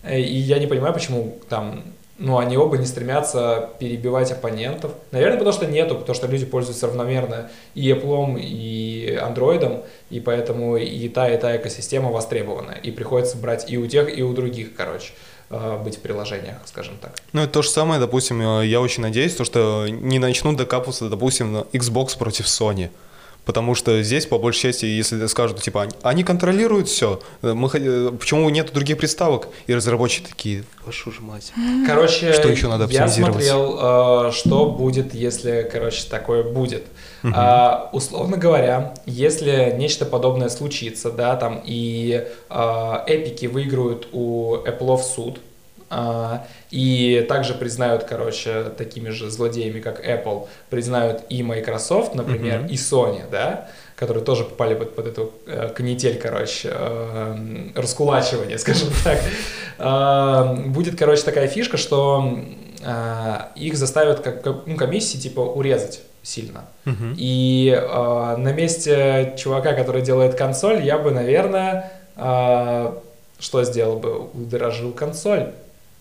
Э, 0.04 0.20
И 0.20 0.36
я 0.38 0.60
не 0.60 0.68
понимаю, 0.68 0.93
почему 0.93 1.38
там, 1.49 1.84
ну, 2.18 2.38
они 2.38 2.58
оба 2.58 2.78
не 2.78 2.86
стремятся 2.86 3.70
перебивать 3.80 4.32
оппонентов. 4.32 4.91
Наверное, 5.12 5.38
потому 5.38 5.54
что 5.54 5.66
нету, 5.66 5.95
потому 5.95 6.16
что 6.16 6.28
люди 6.28 6.45
пользуются 6.45 6.88
равномерно 6.88 7.49
и 7.76 7.89
Apple, 7.91 8.39
и 8.39 9.18
Android, 9.22 9.84
и 10.10 10.20
поэтому 10.20 10.78
и 10.78 11.10
та, 11.10 11.30
и 11.30 11.38
та 11.38 11.56
экосистема 11.58 12.10
востребована. 12.12 12.72
И 12.84 12.91
приходится 12.91 13.38
брать 13.38 13.72
и 13.72 13.78
у 13.78 13.88
тех, 13.88 14.16
и 14.16 14.22
у 14.24 14.34
других, 14.34 14.76
короче, 14.76 15.14
быть 15.84 15.97
в 15.97 15.99
приложениях, 16.02 16.58
скажем 16.66 16.97
так. 17.02 17.14
Ну, 17.34 17.41
это 17.41 17.54
то 17.54 17.62
же 17.62 17.70
самое, 17.70 17.99
допустим, 17.99 18.41
э, 18.41 18.66
я 18.66 18.82
очень 18.82 19.04
надеюсь, 19.04 19.36
то, 19.36 19.43
что 19.43 19.88
не 19.88 20.20
начнут 20.20 20.58
докапываться, 20.58 21.10
допустим, 21.10 21.58
Xbox 21.74 22.18
против 22.18 22.45
Sony. 22.45 22.89
Потому 23.46 23.74
что 23.74 24.04
здесь, 24.04 24.28
по 24.28 24.38
большей 24.38 24.62
части, 24.62 24.86
если 24.86 25.26
скажут, 25.26 25.62
типа, 25.62 25.88
они 26.04 26.24
контролируют 26.24 26.88
все, 26.88 27.22
мы, 27.42 27.70
э, 27.74 28.12
почему 28.12 28.48
нет 28.50 28.72
других 28.72 28.98
приставок? 28.98 29.48
И 29.66 29.74
разработчики 29.74 30.28
такие, 30.28 30.64
вашу 30.86 31.12
же 31.12 31.22
мать. 31.22 31.52
Короче, 31.88 32.34
что 32.34 32.50
еще 32.50 32.68
надо 32.68 32.86
я 32.92 33.08
смотрел, 33.08 34.28
э, 34.28 34.32
что 34.32 34.68
будет, 34.68 35.16
если, 35.16 35.68
короче, 35.72 36.04
такое 36.08 36.44
будет. 36.44 36.84
Uh-huh. 37.24 37.32
А, 37.36 37.89
условно 37.94 38.38
говоря, 38.38 38.96
если 39.06 39.76
нечто 39.78 40.06
подобное 40.06 40.50
случится, 40.50 41.12
да, 41.12 41.36
там 41.36 41.62
и 41.64 42.28
а, 42.50 43.04
эпики 43.06 43.46
выиграют 43.46 44.08
у 44.12 44.56
Apple 44.56 44.98
в 44.98 45.04
суд, 45.04 45.39
а, 45.89 46.48
и 46.72 47.26
также 47.28 47.53
признают, 47.53 48.05
короче, 48.05 48.63
такими 48.78 49.09
же 49.09 49.30
злодеями, 49.30 49.82
как 49.82 50.03
Apple, 50.03 50.47
признают 50.69 51.24
и 51.30 51.43
Microsoft, 51.43 52.15
например, 52.15 52.61
uh-huh. 52.61 52.69
и 52.69 52.76
Sony, 52.76 53.22
да, 53.30 53.69
которые 53.97 54.24
тоже 54.24 54.45
попали 54.45 54.74
под, 54.76 54.95
под 54.95 55.07
эту 55.07 55.34
э, 55.47 55.69
канитель, 55.76 56.17
короче, 56.17 56.72
э, 56.74 57.72
раскулачивание, 57.76 58.57
скажем 58.57 58.88
так. 59.03 59.19
Э, 59.80 60.55
будет, 60.67 60.97
короче, 60.97 61.24
такая 61.24 61.47
фишка, 61.47 61.76
что 61.76 62.39
э, 62.82 63.38
их 63.57 63.76
заставят 63.76 64.22
как, 64.22 64.41
как 64.41 64.65
ну, 64.65 64.78
комиссии 64.78 65.17
типа 65.17 65.41
урезать 65.41 66.01
сильно. 66.24 66.65
Uh-huh. 66.86 67.15
И 67.17 67.78
э, 67.78 68.36
на 68.38 68.53
месте 68.53 69.36
чувака, 69.38 69.74
который 69.74 70.03
делает 70.03 70.36
консоль, 70.36 70.82
я 70.84 70.97
бы, 70.97 71.11
наверное, 71.11 71.91
э, 72.15 72.93
что 73.39 73.63
сделал 73.65 73.99
бы? 73.99 74.19
Удорожил 74.34 74.93
консоль 74.93 75.51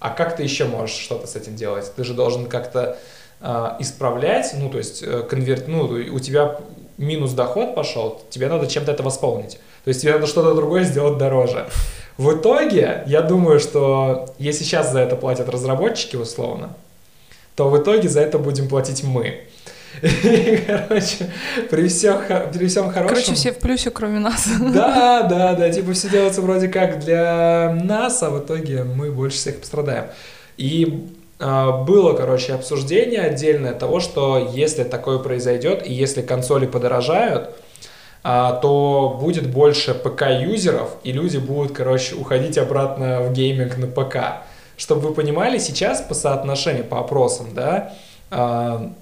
а 0.01 0.11
как 0.11 0.37
ты 0.37 0.43
еще 0.43 0.65
можешь 0.65 0.97
что-то 0.97 1.27
с 1.27 1.37
этим 1.37 1.55
делать? 1.55 1.93
Ты 1.95 2.05
же 2.05 2.15
должен 2.15 2.47
как-то 2.47 2.99
э, 3.41 3.69
исправлять, 3.79 4.53
ну, 4.59 4.71
то 4.71 4.79
есть 4.79 5.03
э, 5.03 5.23
конверт, 5.29 5.69
ну, 5.69 5.83
у 5.85 6.19
тебя 6.19 6.59
минус 6.97 7.33
доход 7.33 7.75
пошел, 7.75 8.21
тебе 8.31 8.49
надо 8.49 8.67
чем-то 8.67 8.91
это 8.91 9.03
восполнить. 9.03 9.61
То 9.85 9.89
есть 9.89 10.03
тебе 10.03 10.15
надо 10.15 10.27
что-то 10.27 10.55
другое 10.55 10.85
сделать 10.85 11.19
дороже. 11.19 11.69
В 12.17 12.37
итоге, 12.37 13.03
я 13.07 13.23
думаю, 13.23 13.61
что 13.61 14.35
если 14.39 14.65
сейчас 14.65 14.93
за 14.93 15.01
это 15.01 15.17
платят 15.17 15.49
разработчики 15.49 16.17
условно, 16.17 16.75
то 17.55 17.69
в 17.69 17.79
итоге 17.81 18.09
за 18.09 18.21
это 18.21 18.39
будем 18.39 18.69
платить 18.69 19.03
мы. 19.03 19.47
короче, 20.67 21.31
при 21.71 21.89
всем, 21.89 22.19
при 22.53 22.67
всем 22.69 22.91
хорошем... 22.91 23.09
Короче, 23.09 23.35
все 23.35 23.53
в 23.53 23.59
плюсе, 23.59 23.91
кроме 23.91 24.19
нас. 24.19 24.49
Да, 24.61 25.23
да, 25.23 25.55
да, 25.55 25.71
типа 25.71 25.93
все 25.93 26.09
делается 26.09 26.41
вроде 26.43 26.69
как 26.69 27.01
для 27.01 27.77
нас, 27.83 28.23
а 28.23 28.31
в 28.31 28.39
итоге 28.45 28.85
мы 28.85 29.11
больше 29.11 29.37
всех 29.37 29.61
пострадаем. 29.61 30.05
И 30.57 31.09
э, 31.39 31.71
было, 31.87 32.15
короче, 32.15 32.55
обсуждение 32.55 33.23
отдельное 33.23 33.73
того, 33.73 34.01
что 34.01 34.51
если 34.55 34.85
такое 34.85 35.19
произойдет, 35.19 35.87
и 35.87 35.93
если 35.93 36.23
консоли 36.23 36.67
подорожают, 36.67 37.51
а, 38.23 38.53
то 38.57 39.17
будет 39.21 39.51
больше 39.51 39.95
ПК-юзеров, 39.95 40.91
и 41.05 41.13
люди 41.13 41.39
будут, 41.39 41.73
короче, 41.73 42.15
уходить 42.17 42.59
обратно 42.59 43.23
в 43.23 43.33
гейминг 43.33 43.79
на 43.79 43.87
ПК. 43.87 44.45
Чтобы 44.77 45.09
вы 45.09 45.15
понимали, 45.15 45.59
сейчас 45.59 46.03
по 46.03 46.15
соотношению, 46.15 46.85
по 46.85 47.01
опросам, 47.01 47.55
да, 47.55 47.95
а, 48.31 48.93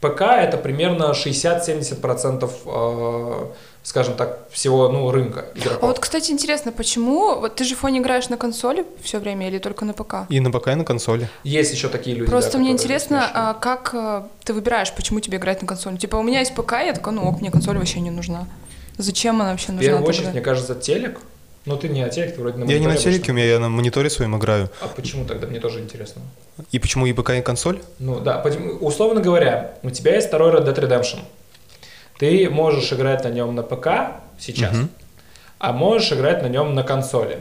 ПК 0.00 0.22
это 0.22 0.56
примерно 0.56 1.12
60-70% 1.12 2.50
э, 2.66 3.46
скажем 3.88 4.14
так, 4.14 4.50
всего 4.50 4.88
ну, 4.88 5.10
рынка 5.10 5.46
игроков. 5.54 5.82
А 5.82 5.86
вот, 5.86 5.98
кстати, 5.98 6.30
интересно, 6.30 6.72
почему? 6.72 7.36
Вот 7.40 7.56
ты 7.56 7.64
же 7.64 7.74
фоне 7.74 8.00
играешь 8.00 8.28
на 8.28 8.36
консоли 8.36 8.84
все 9.02 9.18
время 9.18 9.48
или 9.48 9.58
только 9.58 9.86
на 9.86 9.94
ПК? 9.94 10.14
И 10.28 10.40
на 10.40 10.50
ПК, 10.50 10.68
и 10.68 10.74
на 10.74 10.84
консоли. 10.84 11.28
Есть 11.42 11.72
еще 11.72 11.88
такие 11.88 12.14
люди. 12.14 12.30
Просто 12.30 12.52
да, 12.52 12.58
мне 12.58 12.70
интересно, 12.70 13.30
а 13.32 13.54
как 13.54 13.90
э, 13.94 14.22
ты 14.44 14.52
выбираешь, 14.52 14.92
почему 14.92 15.20
тебе 15.20 15.38
играть 15.38 15.62
на 15.62 15.66
консоли? 15.66 15.96
Типа, 15.96 16.16
у 16.16 16.22
меня 16.22 16.40
есть 16.40 16.54
ПК, 16.54 16.72
я 16.84 16.92
такая, 16.92 17.14
ну 17.14 17.26
ок, 17.26 17.40
мне 17.40 17.50
консоль 17.50 17.78
вообще 17.78 18.00
не 18.00 18.10
нужна. 18.10 18.46
Зачем 18.98 19.40
она 19.40 19.52
вообще 19.52 19.72
нужна? 19.72 19.82
В 19.82 19.90
первую 19.90 20.06
очередь, 20.06 20.24
тогда? 20.24 20.32
мне 20.32 20.40
кажется, 20.42 20.74
телек. 20.74 21.18
Ну, 21.68 21.76
ты 21.76 21.90
не 21.90 22.02
на 22.02 22.08
телек, 22.08 22.34
ты 22.34 22.40
вроде 22.40 22.56
на 22.56 22.64
мониторе. 22.64 22.80
Я 22.80 22.80
не 22.80 22.86
на 22.86 22.96
телеке, 22.96 23.30
у 23.30 23.34
меня 23.34 23.46
я 23.46 23.58
на 23.58 23.68
мониторе 23.68 24.08
своем 24.08 24.34
играю. 24.38 24.70
А 24.80 24.88
почему 24.88 25.26
тогда? 25.26 25.46
Мне 25.46 25.60
тоже 25.60 25.80
интересно. 25.80 26.22
И 26.72 26.78
почему 26.78 27.04
и 27.04 27.12
ПК, 27.12 27.30
и 27.30 27.42
консоль? 27.42 27.80
Ну, 27.98 28.20
да. 28.20 28.42
Условно 28.80 29.20
говоря, 29.20 29.74
у 29.82 29.90
тебя 29.90 30.14
есть 30.14 30.28
второй 30.28 30.50
Red 30.52 30.64
Dead 30.64 30.74
Redemption. 30.74 31.18
Ты 32.18 32.48
можешь 32.48 32.90
играть 32.94 33.22
на 33.22 33.28
нем 33.28 33.54
на 33.54 33.62
ПК 33.62 33.88
сейчас, 34.38 34.74
угу. 34.74 34.88
а 35.58 35.72
можешь 35.72 36.10
играть 36.10 36.42
на 36.42 36.46
нем 36.46 36.74
на 36.74 36.82
консоли. 36.82 37.38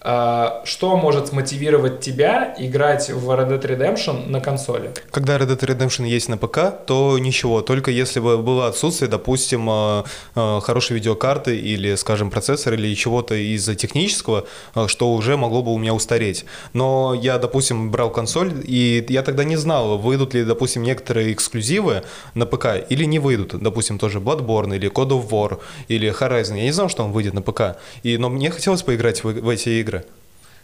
А, 0.00 0.62
что 0.64 0.96
может 0.96 1.28
смотивировать 1.28 2.00
тебя 2.00 2.54
играть 2.58 3.10
в 3.10 3.30
Red 3.30 3.48
Dead 3.48 3.60
Redemption 3.60 4.28
на 4.28 4.40
консоли? 4.40 4.92
Когда 5.10 5.36
Red 5.36 5.48
Dead 5.48 5.58
Redemption 5.58 6.06
есть 6.06 6.28
на 6.28 6.36
ПК, 6.36 6.86
то 6.86 7.18
ничего, 7.18 7.62
только 7.62 7.90
если 7.90 8.20
бы 8.20 8.38
было 8.38 8.68
отсутствие, 8.68 9.10
допустим, 9.10 9.68
а, 9.68 10.04
а, 10.36 10.60
хорошей 10.60 10.94
видеокарты 10.94 11.56
или, 11.56 11.96
скажем, 11.96 12.30
процессора 12.30 12.76
или 12.76 12.94
чего-то 12.94 13.34
из 13.34 13.64
технического, 13.76 14.46
что 14.86 15.12
уже 15.12 15.36
могло 15.36 15.62
бы 15.62 15.74
у 15.74 15.78
меня 15.78 15.94
устареть. 15.94 16.44
Но 16.72 17.14
я, 17.14 17.38
допустим, 17.38 17.90
брал 17.90 18.10
консоль, 18.10 18.52
и 18.64 19.04
я 19.08 19.22
тогда 19.22 19.42
не 19.42 19.56
знал, 19.56 19.98
выйдут 19.98 20.34
ли, 20.34 20.44
допустим, 20.44 20.84
некоторые 20.84 21.32
эксклюзивы 21.32 22.04
на 22.34 22.46
ПК 22.46 22.66
или 22.88 23.04
не 23.04 23.18
выйдут. 23.18 23.60
Допустим, 23.60 23.98
тоже 23.98 24.20
Bloodborne 24.20 24.76
или 24.76 24.90
Code 24.90 25.10
of 25.10 25.28
War 25.30 25.58
или 25.88 26.08
Horizon. 26.10 26.56
Я 26.56 26.64
не 26.64 26.72
знал, 26.72 26.88
что 26.88 27.02
он 27.02 27.10
выйдет 27.12 27.34
на 27.34 27.42
ПК. 27.42 27.78
И, 28.04 28.16
но 28.16 28.28
мне 28.28 28.50
хотелось 28.50 28.82
поиграть 28.82 29.24
в, 29.24 29.32
в 29.32 29.48
эти 29.48 29.80
игры. 29.80 29.87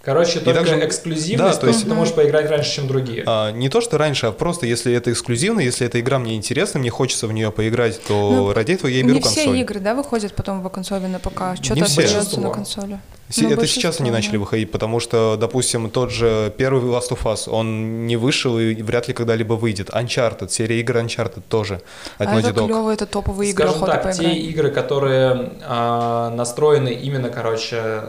Короче, 0.05 0.41
только 0.41 0.61
также, 0.61 0.87
эксклюзивность, 0.87 1.55
да, 1.55 1.61
то 1.61 1.66
есть 1.66 1.85
ты 1.85 1.95
можешь 1.95 2.14
поиграть 2.14 2.51
раньше, 2.51 2.75
чем 2.75 2.87
другие. 2.87 3.25
А, 3.27 3.53
не 3.53 3.70
то, 3.70 3.81
что 3.81 3.97
раньше, 3.97 4.27
а 4.27 4.33
просто 4.33 4.66
если 4.66 4.93
это 4.93 5.11
эксклюзивно, 5.11 5.61
если 5.61 5.87
эта 5.87 5.99
игра 5.99 6.18
мне 6.18 6.37
интересна, 6.37 6.79
мне 6.79 6.91
хочется 6.91 7.27
в 7.27 7.33
нее 7.33 7.51
поиграть, 7.51 8.03
то 8.07 8.31
ну, 8.31 8.53
ради 8.53 8.72
этого 8.72 8.91
я 8.91 9.01
и 9.01 9.03
беру 9.03 9.14
не 9.14 9.20
консоль. 9.20 9.45
Не 9.45 9.53
все 9.53 9.61
игры, 9.62 9.81
да, 9.81 9.95
выходят 9.95 10.35
потом 10.35 10.62
в 10.62 10.68
консоли 10.68 11.07
на 11.07 11.18
ПК? 11.20 11.57
Что-то 11.62 11.85
остается 11.85 12.39
на 12.39 12.51
консоли. 12.51 13.01
Ну, 13.39 13.51
это 13.51 13.66
сейчас 13.66 14.01
они 14.01 14.11
начали 14.11 14.37
выходить, 14.37 14.70
потому 14.70 15.01
что, 15.01 15.39
допустим, 15.41 15.89
тот 15.89 16.11
же 16.11 16.53
первый 16.59 16.83
Last 16.83 17.09
of 17.11 17.22
Us, 17.25 17.49
он 17.49 18.07
не 18.07 18.16
вышел 18.16 18.59
и 18.59 18.75
вряд 18.83 19.09
ли 19.09 19.14
когда-либо 19.14 19.55
выйдет. 19.55 19.89
Uncharted, 19.89 20.51
серия 20.51 20.81
игр 20.81 20.99
Uncharted 20.99 21.43
тоже 21.49 21.81
от 22.18 22.29
а 22.29 22.35
Naughty 22.35 22.51
это 22.51 22.64
клево, 22.64 22.91
это 22.91 23.07
топовые 23.07 23.53
игры. 23.53 23.68
Скажем 23.70 23.87
так, 23.87 24.03
поиграть. 24.03 24.18
те 24.18 24.35
игры, 24.35 24.70
которые 24.70 25.53
а, 25.62 26.31
настроены 26.31 26.91
именно, 26.91 27.31
короче, 27.31 28.03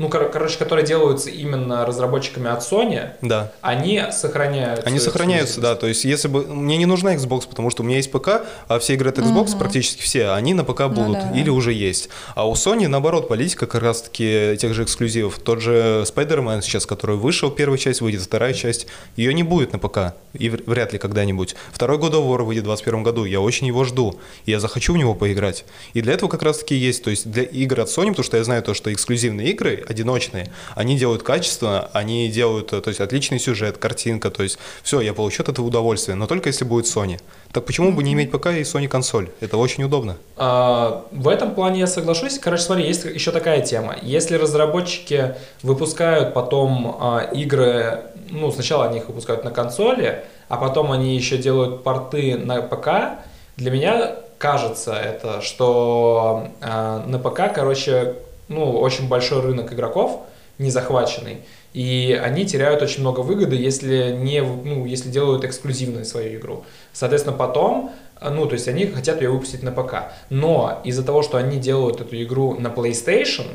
ну, 0.00 0.08
кор- 0.08 0.30
короче, 0.30 0.58
которые 0.58 0.86
делаются 0.86 1.28
именно 1.28 1.84
разработчиками 1.84 2.48
от 2.50 2.60
Sony, 2.60 3.10
да. 3.20 3.52
они 3.60 4.02
сохраняются. 4.12 4.86
Они 4.86 4.98
сохраняются, 4.98 5.60
да. 5.60 5.74
То 5.74 5.88
есть, 5.88 6.06
если 6.06 6.26
бы 6.26 6.46
мне 6.46 6.78
не 6.78 6.86
нужна 6.86 7.14
Xbox, 7.14 7.46
потому 7.46 7.68
что 7.68 7.82
у 7.82 7.86
меня 7.86 7.98
есть 7.98 8.10
ПК, 8.10 8.40
а 8.66 8.78
все 8.78 8.94
игры 8.94 9.10
от 9.10 9.18
Xbox, 9.18 9.50
угу. 9.50 9.58
практически 9.58 10.00
все, 10.00 10.30
они 10.30 10.54
на 10.54 10.64
ПК 10.64 10.80
ну 10.80 10.88
будут 10.88 11.06
ну, 11.08 11.12
да. 11.12 11.38
или 11.38 11.50
уже 11.50 11.74
есть. 11.74 12.08
А 12.34 12.48
у 12.48 12.54
Sony, 12.54 12.88
наоборот, 12.88 13.28
политика 13.28 13.66
как 13.66 13.82
раз-таки 13.82 14.56
тех 14.58 14.72
же 14.72 14.84
эксклюзивов. 14.84 15.38
Тот 15.38 15.60
же 15.60 16.06
Spider-Man 16.06 16.62
сейчас, 16.62 16.86
который 16.86 17.16
вышел, 17.16 17.50
первая 17.50 17.76
часть 17.76 18.00
выйдет, 18.00 18.22
вторая 18.22 18.54
часть, 18.54 18.86
ее 19.16 19.34
не 19.34 19.42
будет 19.42 19.74
на 19.74 19.78
ПК. 19.78 20.14
И 20.32 20.48
вряд 20.48 20.94
ли 20.94 20.98
когда-нибудь. 20.98 21.56
Второй 21.72 21.98
God 21.98 22.12
of 22.12 22.26
War 22.26 22.42
выйдет 22.42 22.62
в 22.62 22.72
2021 22.72 23.02
году. 23.02 23.26
Я 23.26 23.40
очень 23.40 23.66
его 23.66 23.84
жду. 23.84 24.18
Я 24.46 24.60
захочу 24.60 24.94
в 24.94 24.96
него 24.96 25.14
поиграть. 25.14 25.66
И 25.92 26.00
для 26.00 26.14
этого 26.14 26.30
как 26.30 26.42
раз-таки 26.42 26.74
есть. 26.74 27.04
То 27.04 27.10
есть 27.10 27.30
для 27.30 27.42
игр 27.42 27.80
от 27.80 27.88
Sony, 27.88 28.08
потому 28.08 28.24
что 28.24 28.38
я 28.38 28.44
знаю 28.44 28.62
то, 28.62 28.72
что 28.72 28.90
эксклюзивные 28.90 29.50
игры 29.50 29.84
одиночные, 29.90 30.50
они 30.74 30.96
делают 30.96 31.22
качественно, 31.22 31.88
они 31.92 32.28
делают, 32.28 32.68
то 32.68 32.82
есть 32.86 33.00
отличный 33.00 33.38
сюжет, 33.38 33.78
картинка, 33.78 34.30
то 34.30 34.42
есть 34.42 34.58
все, 34.82 35.00
я 35.00 35.12
получу 35.12 35.42
от 35.42 35.48
этого 35.48 35.66
удовольствие, 35.66 36.14
но 36.14 36.26
только 36.26 36.48
если 36.48 36.64
будет 36.64 36.86
Sony. 36.86 37.20
Так 37.52 37.64
почему 37.66 37.92
бы 37.92 38.02
не 38.02 38.12
иметь 38.12 38.30
ПК 38.30 38.46
и 38.46 38.62
Sony 38.62 38.88
консоль? 38.88 39.30
Это 39.40 39.56
очень 39.56 39.84
удобно. 39.84 40.16
А, 40.36 41.04
в 41.10 41.28
этом 41.28 41.54
плане 41.54 41.80
я 41.80 41.86
соглашусь. 41.86 42.38
Короче, 42.38 42.62
смотри, 42.62 42.86
есть 42.86 43.04
еще 43.04 43.32
такая 43.32 43.60
тема. 43.62 43.96
Если 44.02 44.36
разработчики 44.36 45.34
выпускают 45.62 46.32
потом 46.32 46.96
а, 47.00 47.30
игры, 47.32 48.04
ну, 48.30 48.52
сначала 48.52 48.86
они 48.86 48.98
их 48.98 49.08
выпускают 49.08 49.44
на 49.44 49.50
консоли, 49.50 50.24
а 50.48 50.56
потом 50.56 50.92
они 50.92 51.16
еще 51.16 51.38
делают 51.38 51.82
порты 51.82 52.36
на 52.36 52.62
ПК, 52.62 53.22
для 53.56 53.70
меня 53.70 54.16
кажется 54.40 54.94
это, 54.94 55.42
что 55.42 56.48
э, 56.62 57.02
на 57.06 57.18
ПК, 57.18 57.54
короче, 57.54 58.14
ну, 58.50 58.78
очень 58.78 59.08
большой 59.08 59.40
рынок 59.40 59.72
игроков, 59.72 60.20
не 60.58 60.70
захваченный, 60.70 61.38
и 61.72 62.20
они 62.22 62.44
теряют 62.44 62.82
очень 62.82 63.00
много 63.00 63.20
выгоды, 63.20 63.56
если, 63.56 64.14
не, 64.18 64.42
ну, 64.42 64.84
если 64.84 65.08
делают 65.08 65.44
эксклюзивную 65.44 66.04
свою 66.04 66.38
игру. 66.38 66.64
Соответственно, 66.92 67.36
потом, 67.36 67.92
ну, 68.20 68.44
то 68.46 68.54
есть 68.54 68.68
они 68.68 68.86
хотят 68.86 69.22
ее 69.22 69.30
выпустить 69.30 69.62
на 69.62 69.70
ПК. 69.70 70.12
Но 70.28 70.82
из-за 70.84 71.02
того, 71.02 71.22
что 71.22 71.38
они 71.38 71.58
делают 71.58 72.00
эту 72.00 72.20
игру 72.22 72.56
на 72.58 72.66
PlayStation, 72.66 73.46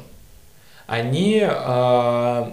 они 0.87 1.45
э, 1.45 2.45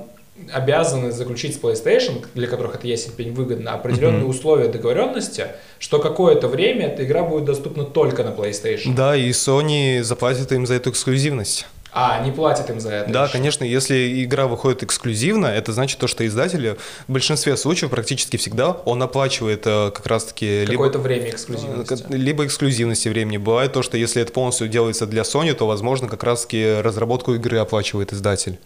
обязаны 0.52 1.12
заключить 1.12 1.56
с 1.56 1.60
PlayStation, 1.60 2.26
для 2.34 2.48
которых 2.48 2.74
это 2.74 2.86
есть 2.86 3.08
очень 3.18 3.32
выгодно, 3.32 3.72
определенные 3.72 4.24
mm-hmm. 4.24 4.28
условия 4.28 4.68
договоренности, 4.68 5.46
что 5.78 5.98
какое-то 5.98 6.48
время 6.48 6.88
эта 6.88 7.04
игра 7.04 7.22
будет 7.22 7.44
доступна 7.44 7.84
только 7.84 8.24
на 8.24 8.30
PlayStation. 8.30 8.94
Да, 8.94 9.14
и 9.16 9.30
Sony 9.30 10.02
заплатит 10.02 10.50
им 10.52 10.66
за 10.66 10.74
эту 10.74 10.90
эксклюзивность. 10.90 11.66
А, 11.94 12.18
они 12.18 12.32
платят 12.32 12.70
им 12.70 12.80
за 12.80 12.90
это. 12.90 13.12
Да, 13.12 13.24
еще. 13.24 13.32
конечно, 13.32 13.64
если 13.64 14.24
игра 14.24 14.46
выходит 14.46 14.82
эксклюзивно, 14.82 15.46
это 15.46 15.72
значит 15.72 15.98
то, 15.98 16.06
что 16.06 16.26
издатель 16.26 16.78
в 17.06 17.12
большинстве 17.12 17.54
случаев 17.56 17.90
практически 17.90 18.38
всегда 18.38 18.70
он 18.70 19.02
оплачивает 19.02 19.66
э, 19.66 19.90
как 19.90 20.06
раз-таки 20.06 20.60
либо, 20.60 20.84
Какое-то 20.84 20.98
время 21.00 21.28
эксклюзивности. 21.28 22.06
э, 22.08 22.16
либо 22.16 22.46
эксклюзивности 22.46 23.08
времени. 23.08 23.36
Бывает 23.36 23.74
то, 23.74 23.82
что 23.82 23.98
если 23.98 24.22
это 24.22 24.32
полностью 24.32 24.68
делается 24.68 25.06
для 25.06 25.22
Sony, 25.22 25.52
то, 25.52 25.66
возможно, 25.66 26.08
как 26.08 26.24
раз-таки 26.24 26.80
разработку 26.80 27.34
игры 27.34 27.58
оплачивает 27.58 28.14
издатель. 28.14 28.58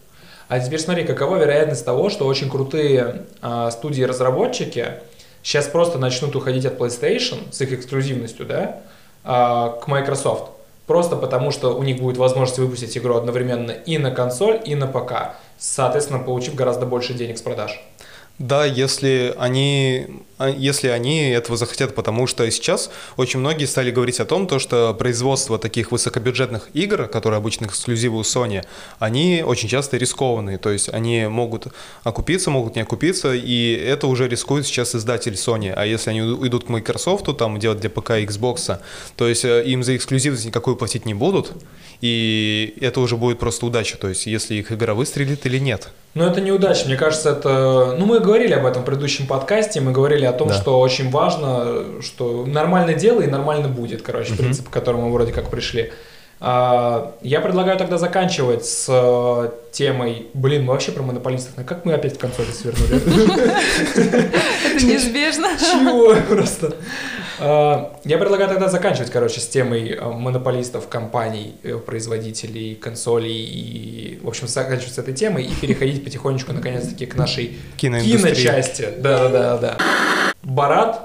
А 0.47 0.59
теперь 0.61 0.79
смотри, 0.79 1.03
какова 1.03 1.35
вероятность 1.35 1.83
того, 1.83 2.09
что 2.09 2.25
очень 2.25 2.49
крутые 2.49 3.23
а, 3.41 3.69
студии-разработчики 3.69 4.93
сейчас 5.43 5.67
просто 5.67 5.97
начнут 5.99 6.33
уходить 6.37 6.65
от 6.65 6.79
PlayStation 6.79 7.51
с 7.51 7.59
их 7.59 7.73
эксклюзивностью, 7.73 8.45
да, 8.45 8.77
а, 9.25 9.71
к 9.71 9.87
Microsoft. 9.87 10.51
Просто 10.87 11.17
потому, 11.17 11.51
что 11.51 11.77
у 11.77 11.83
них 11.83 11.99
будет 11.99 12.17
возможность 12.17 12.59
выпустить 12.59 12.97
игру 12.97 13.15
одновременно 13.15 13.71
и 13.71 13.97
на 13.97 14.09
консоль, 14.09 14.59
и 14.63 14.73
на 14.73 14.87
ПК, 14.87 15.35
соответственно, 15.57 16.19
получив 16.19 16.55
гораздо 16.55 16.85
больше 16.85 17.13
денег 17.13 17.37
с 17.37 17.41
продаж. 17.41 17.83
Да, 18.39 18.63
если 18.65 19.35
они, 19.37 20.07
если 20.45 20.89
они 20.89 21.29
этого 21.29 21.57
захотят, 21.57 21.95
потому 21.95 22.27
что 22.27 22.49
сейчас 22.51 22.89
очень 23.15 23.39
многие 23.39 23.65
стали 23.65 23.91
говорить 23.91 24.19
о 24.19 24.25
том, 24.25 24.47
то, 24.47 24.59
что 24.59 24.93
производство 24.93 25.57
таких 25.57 25.91
высокобюджетных 25.91 26.69
игр, 26.73 27.07
которые 27.07 27.37
обычно 27.37 27.65
эксклюзивы 27.65 28.17
у 28.17 28.21
Sony, 28.21 28.63
они 28.99 29.43
очень 29.45 29.67
часто 29.69 29.97
рискованные, 29.97 30.57
то 30.57 30.69
есть 30.69 30.89
они 30.93 31.27
могут 31.27 31.67
окупиться, 32.03 32.51
могут 32.51 32.75
не 32.75 32.81
окупиться, 32.81 33.33
и 33.33 33.73
это 33.73 34.07
уже 34.07 34.27
рискует 34.27 34.67
сейчас 34.67 34.95
издатель 34.95 35.33
Sony. 35.33 35.73
А 35.75 35.85
если 35.85 36.11
они 36.11 36.19
идут 36.19 36.65
к 36.65 36.69
Microsoft, 36.69 37.25
там 37.37 37.59
делать 37.59 37.79
для 37.79 37.89
ПК 37.89 38.11
и 38.11 38.25
Xbox, 38.25 38.79
то 39.15 39.27
есть 39.27 39.43
э, 39.45 39.63
им 39.65 39.83
за 39.83 39.95
эксклюзивность 39.95 40.45
никакую 40.45 40.75
платить 40.75 41.05
не 41.05 41.13
будут, 41.13 41.51
и 42.01 42.75
это 42.79 42.99
уже 42.99 43.17
будет 43.17 43.39
просто 43.39 43.65
удача, 43.65 43.97
то 43.97 44.07
есть 44.07 44.27
если 44.27 44.55
их 44.55 44.71
игра 44.71 44.93
выстрелит 44.93 45.45
или 45.45 45.57
нет. 45.57 45.89
Но 46.13 46.25
это 46.25 46.41
неудача, 46.41 46.87
мне 46.87 46.95
кажется, 46.95 47.29
это... 47.29 47.95
Ну, 47.97 48.05
мы 48.05 48.19
говорили 48.19 48.53
об 48.53 48.65
этом 48.65 48.81
в 48.81 48.85
предыдущем 48.85 49.27
подкасте, 49.27 49.81
мы 49.81 49.91
говорили 49.91 50.25
о 50.27 50.33
том, 50.33 50.49
Да. 50.49 50.53
что 50.53 50.79
очень 50.79 51.09
важно, 51.09 52.01
что 52.01 52.45
нормально 52.45 52.93
делай 52.93 53.25
и 53.25 53.29
нормально 53.29 53.67
будет, 53.67 54.01
короче, 54.01 54.33
принцип, 54.35 54.69
к 54.69 54.71
которому 54.71 55.07
мы 55.07 55.13
вроде 55.13 55.31
как 55.33 55.49
пришли. 55.49 55.91
А, 56.39 57.13
Я 57.21 57.41
предлагаю 57.41 57.77
тогда 57.79 57.97
заканчивать 57.97 58.63
с 58.65 58.85
э, 58.87 59.49
темой... 59.71 60.27
Блин, 60.35 60.65
мы 60.65 60.73
вообще 60.73 60.91
про 60.91 61.01
монополистов. 61.01 61.53
Ну, 61.57 61.63
Как 61.63 61.83
мы 61.83 61.93
опять 61.93 62.15
в 62.15 62.19
консоли 62.19 62.51
свернули? 62.51 63.01
Это 64.75 64.85
неизбежно. 64.85 65.47
Чего 65.59 66.13
просто? 66.29 66.75
А, 67.39 67.99
Я 68.03 68.17
предлагаю 68.17 68.49
тогда 68.49 68.67
заканчивать, 68.69 69.09
короче, 69.11 69.39
с 69.39 69.47
темой 69.47 69.89
э, 69.91 70.01
монополистов, 70.03 70.87
компаний, 70.87 71.55
э, 71.63 71.77
производителей, 71.77 72.75
консолей 72.75 73.43
и, 73.45 74.19
в 74.23 74.27
общем, 74.27 74.47
заканчивать 74.47 74.93
с 74.93 74.97
этой 74.97 75.13
темой 75.13 75.43
и 75.45 75.53
переходить 75.55 76.03
потихонечку, 76.03 76.53
наконец-таки, 76.53 77.05
к 77.05 77.15
нашей 77.15 77.57
киночасти. 77.77 78.89
Да, 78.97 79.27
да, 79.27 79.29
да, 79.29 79.57
да. 79.57 79.77
Барат, 80.43 81.01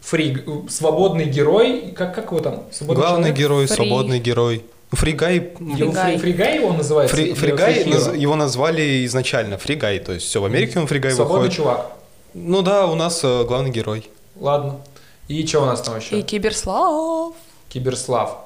free, 0.00 0.38
свободный 0.68 1.24
герой, 1.26 1.92
как, 1.96 2.14
как 2.14 2.26
его 2.26 2.40
там? 2.40 2.62
Свободный 2.70 3.02
Главный 3.02 3.18
человек? 3.28 3.38
герой, 3.38 3.66
Free. 3.66 3.74
свободный 3.76 4.18
герой. 4.20 4.64
Free 4.92 5.16
Guy 5.16 5.34
Его 5.58 5.74
Free 5.92 6.03
Guy. 6.03 6.14
Free- 6.14 6.18
Free 6.20 6.41
Guy 6.41 6.56
его 6.56 6.72
называется? 6.72 7.16
Free- 7.16 7.34
Free 7.34 7.59
Guy, 7.59 7.84
наз- 7.84 8.16
его 8.16 8.36
назвали 8.36 9.04
изначально 9.06 9.58
Free 9.58 9.78
Guy, 9.78 9.98
то 9.98 10.12
есть 10.12 10.26
все, 10.26 10.40
в 10.40 10.44
Америке 10.44 10.78
он 10.78 10.86
Free 10.86 11.00
Guy 11.00 11.10
Свободный 11.12 11.48
выходит. 11.48 11.56
чувак. 11.56 11.90
Ну 12.34 12.62
да, 12.62 12.86
у 12.86 12.94
нас 12.94 13.20
э, 13.24 13.44
главный 13.44 13.70
герой. 13.70 14.08
Ладно. 14.38 14.76
И 15.28 15.46
что 15.46 15.62
у 15.62 15.66
нас 15.66 15.82
там 15.82 15.96
еще? 15.96 16.20
И 16.20 16.22
Киберслав. 16.22 17.34
Киберслав. 17.68 18.45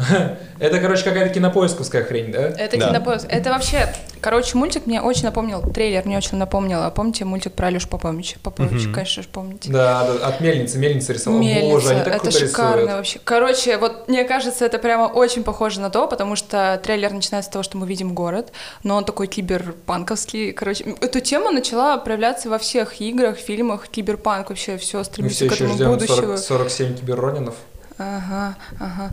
Это, 0.58 0.78
короче, 0.78 1.04
какая-то 1.04 1.32
кинопоисковская 1.32 2.04
хрень, 2.04 2.32
да? 2.32 2.48
Это 2.48 2.76
Да. 2.78 2.88
кинопоиск. 2.88 3.26
Это 3.30 3.50
вообще, 3.50 3.92
короче, 4.20 4.56
мультик 4.58 4.86
мне 4.86 5.00
очень 5.00 5.24
напомнил, 5.24 5.62
трейлер 5.62 6.04
мне 6.04 6.16
очень 6.18 6.36
напомнил. 6.36 6.82
А 6.82 6.90
помните 6.90 7.24
мультик 7.24 7.52
про 7.54 7.68
Алёшу 7.68 7.88
Поповича? 7.88 8.38
Попович, 8.42 8.84
Мгм. 8.84 8.94
конечно 8.94 9.22
же, 9.22 9.28
помните. 9.30 9.70
Да, 9.72 10.04
да, 10.06 10.26
от 10.28 10.40
мельницы, 10.40 10.78
мельница 10.78 11.12
рисовала. 11.14 11.40
Мельница, 11.40 11.66
Боже, 11.66 11.88
они 11.90 11.98
так 12.00 12.08
это 12.08 12.18
круто 12.24 12.38
шикарно 12.38 12.72
рисуют. 12.76 12.90
вообще. 12.96 13.20
Короче, 13.24 13.78
вот 13.78 14.08
мне 14.08 14.24
кажется, 14.24 14.64
это 14.66 14.78
прямо 14.78 15.04
очень 15.04 15.44
похоже 15.44 15.80
на 15.80 15.88
то, 15.90 16.06
потому 16.06 16.36
что 16.36 16.78
трейлер 16.82 17.12
начинается 17.12 17.48
с 17.50 17.52
того, 17.52 17.62
что 17.62 17.78
мы 17.78 17.86
видим 17.86 18.14
город, 18.14 18.52
но 18.82 18.96
он 18.96 19.04
такой 19.04 19.28
киберпанковский. 19.28 20.52
Короче, 20.52 20.84
эту 21.00 21.20
тему 21.20 21.50
начала 21.50 21.96
проявляться 21.98 22.48
во 22.50 22.58
всех 22.58 23.00
играх, 23.00 23.36
фильмах, 23.38 23.88
киберпанк 23.88 24.50
вообще 24.50 24.76
все 24.76 24.98
Мы 24.98 25.04
стремится 25.04 25.36
все 25.36 25.48
к 25.48 25.52
еще 25.52 25.64
этому 25.64 25.76
ждем 25.76 25.90
будущего. 25.92 26.36
40 26.36 26.38
47 26.38 26.94
киберронинов. 26.98 27.54
Ага, 28.00 28.54
ага. 28.80 29.10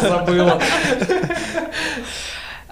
Забыла. 0.02 0.60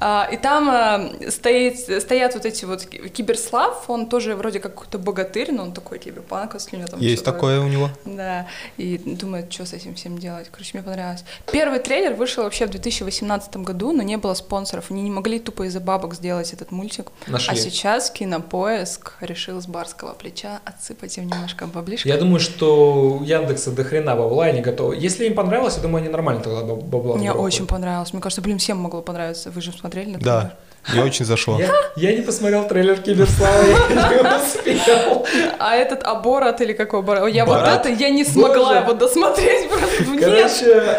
А, 0.01 0.29
И 0.33 0.37
там 0.37 0.69
а, 0.71 1.11
стоит, 1.31 1.79
стоят 2.03 2.35
вот 2.35 2.47
эти 2.47 2.65
вот 2.65 2.85
ки- 2.87 3.09
киберслав, 3.09 3.85
он 3.89 4.09
тоже 4.09 4.35
вроде 4.35 4.59
как 4.61 4.75
какой-то 4.75 4.99
богатырь, 4.99 5.53
но 5.53 5.63
он 5.65 5.73
такой 5.73 5.99
киберпанковский, 5.99 6.79
у 6.79 6.81
него 6.81 6.89
там 6.91 7.01
Есть 7.01 7.25
такое 7.25 7.61
у 7.61 7.69
него. 7.69 7.91
Да, 8.07 8.47
и 8.79 8.97
думает, 8.99 9.53
что 9.53 9.67
с 9.67 9.73
этим 9.75 9.95
всем 9.95 10.19
делать. 10.19 10.49
Короче, 10.51 10.71
мне 10.75 10.83
понравилось. 10.83 11.25
Первый 11.53 11.81
трейлер 11.81 12.15
вышел 12.15 12.45
вообще 12.45 12.67
в 12.67 12.71
2018 12.71 13.57
году, 13.59 13.93
но 13.93 14.03
не 14.03 14.17
было 14.17 14.33
спонсоров. 14.35 14.91
Они 14.91 15.03
не 15.03 15.11
могли 15.11 15.39
тупо 15.39 15.65
из-за 15.67 15.81
бабок 15.81 16.15
сделать 16.15 16.53
этот 16.55 16.71
мультик. 16.73 17.09
Нашли. 17.27 17.53
А 17.53 17.57
сейчас 17.57 18.11
Кинопоиск 18.11 19.15
решил 19.21 19.61
с 19.61 19.67
барского 19.67 20.15
плеча 20.15 20.61
отсыпать 20.65 21.19
им 21.19 21.29
немножко 21.29 21.67
баблишка. 21.67 22.09
Я 22.09 22.17
думаю, 22.17 22.41
что 22.41 23.19
у 23.19 23.23
Яндекса 23.23 23.71
до 23.71 23.85
хрена 23.85 24.17
бабла, 24.17 24.47
они 24.47 24.63
готовы. 24.63 24.97
Если 24.97 25.27
им 25.27 25.35
понравилось, 25.35 25.77
я 25.77 25.83
думаю, 25.83 26.03
они 26.03 26.11
нормально 26.11 26.43
тогда 26.43 26.63
баб- 26.63 26.85
бабла 26.85 27.17
Мне 27.17 27.33
очень 27.33 27.67
понравилось. 27.67 28.13
Мне 28.15 28.23
кажется, 28.23 28.41
блин, 28.41 28.59
всем 28.59 28.79
могло 28.79 29.03
понравиться. 29.03 29.51
Вы 29.51 29.61
же 29.61 29.73
смотрели, 29.73 29.89
например? 29.91 30.20
Да, 30.20 30.53
мне 30.88 31.03
очень 31.03 31.24
зашло. 31.24 31.59
Я, 31.59 31.70
я 31.97 32.16
не 32.16 32.22
посмотрел 32.22 32.66
трейлер 32.66 33.01
Киберслава, 33.01 33.62
я 33.62 34.09
не 34.09 34.74
успел. 34.76 35.26
А 35.59 35.74
этот 35.76 36.03
Аборат 36.05 36.61
или 36.61 36.72
какой 36.72 37.01
Аборат? 37.01 37.28
Я 37.28 37.45
вот 37.45 37.62
это, 37.66 37.88
я 37.88 38.11
не 38.11 38.24
смогла 38.24 38.78
его 38.78 38.93
досмотреть 38.95 39.68
просто. 39.68 40.05
Ну, 40.07 40.18
Короче, 40.18 40.99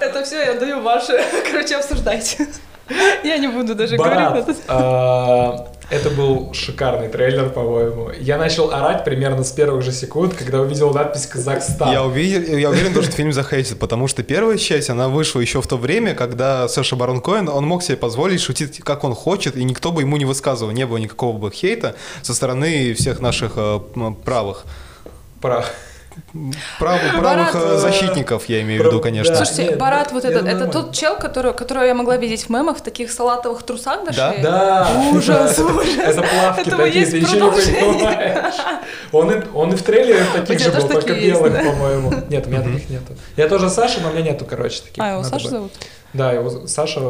это 0.00 0.24
все 0.24 0.44
я 0.44 0.54
даю 0.54 0.80
ваше. 0.82 1.22
Короче, 1.50 1.76
обсуждайте. 1.76 2.46
Я 3.22 3.36
не 3.38 3.48
буду 3.48 3.74
даже 3.74 3.96
говорить. 3.96 4.56
Это. 5.90 6.10
был 6.10 6.52
шикарный 6.52 7.08
трейлер, 7.08 7.50
по-моему. 7.50 8.10
Я 8.18 8.38
начал 8.38 8.70
орать 8.70 9.04
примерно 9.04 9.44
с 9.44 9.52
первых 9.52 9.82
же 9.82 9.92
секунд, 9.92 10.34
когда 10.34 10.60
увидел 10.60 10.92
надпись 10.92 11.26
«Казахстан». 11.26 11.92
Я 11.92 12.04
уверен, 12.04 12.58
я 12.58 12.70
уверен, 12.70 12.92
то, 12.92 13.02
что 13.02 13.12
фильм 13.12 13.32
захейтит, 13.32 13.78
потому 13.78 14.08
что 14.08 14.22
первая 14.22 14.58
часть, 14.58 14.90
она 14.90 15.08
вышла 15.08 15.40
еще 15.40 15.62
в 15.62 15.66
то 15.66 15.76
время, 15.76 16.14
когда 16.14 16.68
Саша 16.68 16.96
Барон 16.96 17.20
Коэн, 17.20 17.48
он 17.48 17.64
мог 17.64 17.82
себе 17.82 17.96
позволить 17.96 18.40
шутить, 18.40 18.80
как 18.80 19.04
он 19.04 19.14
хочет, 19.14 19.56
и 19.56 19.64
никто 19.64 19.92
бы 19.92 20.02
ему 20.02 20.16
не 20.16 20.24
высказывал, 20.24 20.72
не 20.72 20.86
было 20.86 20.98
никакого 20.98 21.36
бы 21.36 21.50
хейта 21.50 21.96
со 22.22 22.34
стороны 22.34 22.94
всех 22.94 23.20
наших 23.20 23.52
э, 23.56 23.80
правых. 24.24 24.64
Про- 25.40 25.64
Прав- 26.78 27.00
правых 27.00 27.22
Барат, 27.22 27.54
э, 27.54 27.58
э, 27.74 27.78
защитников, 27.78 28.48
я 28.48 28.60
имею 28.62 28.82
в 28.82 28.86
виду, 28.86 29.00
конечно. 29.00 29.34
да. 29.34 29.44
Слушайте, 29.44 29.70
нет, 29.70 29.78
Барат 29.78 30.12
вот 30.12 30.24
я 30.24 30.30
этот, 30.30 30.46
это 30.46 30.66
тот 30.66 30.92
чел, 30.94 31.16
который, 31.16 31.52
которого 31.54 31.84
я 31.84 31.94
могла 31.94 32.16
видеть 32.16 32.44
в 32.44 32.50
мемах 32.50 32.78
в 32.78 32.80
таких 32.82 33.10
салатовых 33.10 33.62
трусах 33.62 34.04
на 34.04 34.12
Да? 34.12 34.32
шее? 34.32 34.42
Да. 34.42 34.88
Ужас, 35.12 35.56
да. 35.58 35.64
ужас. 35.64 35.88
Это 35.98 36.22
плавки 36.22 36.68
Этого 36.68 36.84
такие, 36.84 37.00
есть 37.00 37.12
ты 37.12 37.20
ничего 37.20 37.50
не 37.50 37.62
понимаешь. 37.96 38.54
Он 39.12 39.30
и, 39.30 39.42
он 39.54 39.72
и 39.72 39.76
в 39.76 39.82
трейлере 39.82 40.24
таких 40.46 40.60
же 40.60 40.70
был, 40.72 40.88
только 40.88 41.14
белых, 41.14 41.52
да? 41.52 41.58
по-моему. 41.60 42.12
Нет, 42.28 42.46
у 42.46 42.50
меня 42.50 42.62
таких 42.62 42.90
нету. 42.90 43.12
Я 43.36 43.48
тоже 43.48 43.70
Саша, 43.70 44.00
но 44.00 44.10
у 44.10 44.12
меня 44.12 44.22
нету, 44.32 44.44
короче, 44.44 44.82
таких. 44.82 45.02
А, 45.02 45.12
его 45.12 45.22
Саша 45.24 45.48
зовут? 45.48 45.72
Да, 46.14 46.32
его 46.32 46.66
Саша... 46.66 47.00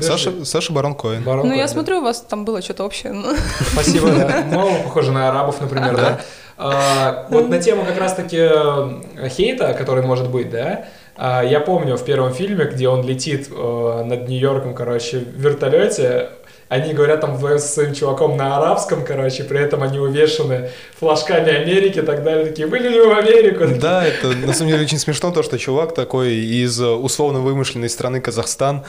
Саша, 0.00 0.44
Саша 0.44 0.72
Барон 0.72 0.94
Коэн. 0.94 1.22
Барон 1.22 1.46
Ну, 1.48 1.52
я 1.52 1.58
Коэн, 1.58 1.66
да. 1.66 1.72
смотрю, 1.72 1.98
у 1.98 2.02
вас 2.02 2.20
там 2.20 2.44
было 2.44 2.62
что-то 2.62 2.84
общее. 2.84 3.12
ну. 3.12 3.34
Спасибо, 3.72 4.10
да. 4.12 4.44
Мало 4.52 4.74
похоже 4.82 5.12
на 5.12 5.28
арабов, 5.28 5.60
например, 5.60 5.94
да. 5.96 6.20
А, 6.62 7.26
Вот 7.30 7.48
на 7.48 7.58
тему 7.58 7.86
как 7.86 7.98
раз-таки 7.98 8.36
э, 8.38 9.28
хейта, 9.28 9.72
который 9.72 10.04
может 10.04 10.30
быть, 10.30 10.50
да, 10.50 10.84
а, 11.16 11.42
я 11.42 11.58
помню 11.58 11.96
в 11.96 12.04
первом 12.04 12.34
фильме, 12.34 12.66
где 12.66 12.86
он 12.86 13.02
летит 13.02 13.48
э, 13.50 14.02
над 14.04 14.28
Нью-Йорком, 14.28 14.74
короче, 14.74 15.20
в 15.20 15.40
вертолете, 15.40 16.28
они 16.70 16.94
говорят 16.94 17.20
там 17.20 17.34
вдвоем 17.34 17.58
со 17.58 17.66
своим 17.66 17.94
чуваком 17.94 18.36
на 18.36 18.56
арабском, 18.56 19.04
короче, 19.04 19.42
при 19.42 19.58
этом 19.58 19.82
они 19.82 19.98
увешаны 19.98 20.70
флажками 21.00 21.50
Америки 21.50 21.98
и 21.98 22.02
так 22.02 22.22
далее, 22.22 22.46
такие, 22.46 22.68
были 22.68 22.88
ли 22.88 23.00
вы 23.00 23.08
в 23.08 23.18
Америку? 23.18 23.64
Да, 23.80 24.06
это 24.06 24.28
на 24.28 24.52
самом 24.52 24.70
деле 24.70 24.84
очень 24.84 24.98
смешно, 24.98 25.32
то, 25.32 25.42
что 25.42 25.58
чувак 25.58 25.94
такой 25.94 26.32
из 26.36 26.80
э, 26.80 26.86
условно 26.86 27.40
вымышленной 27.40 27.88
страны 27.88 28.20
Казахстан. 28.20 28.84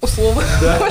Условно. 0.00 0.42
Да. 0.62 0.78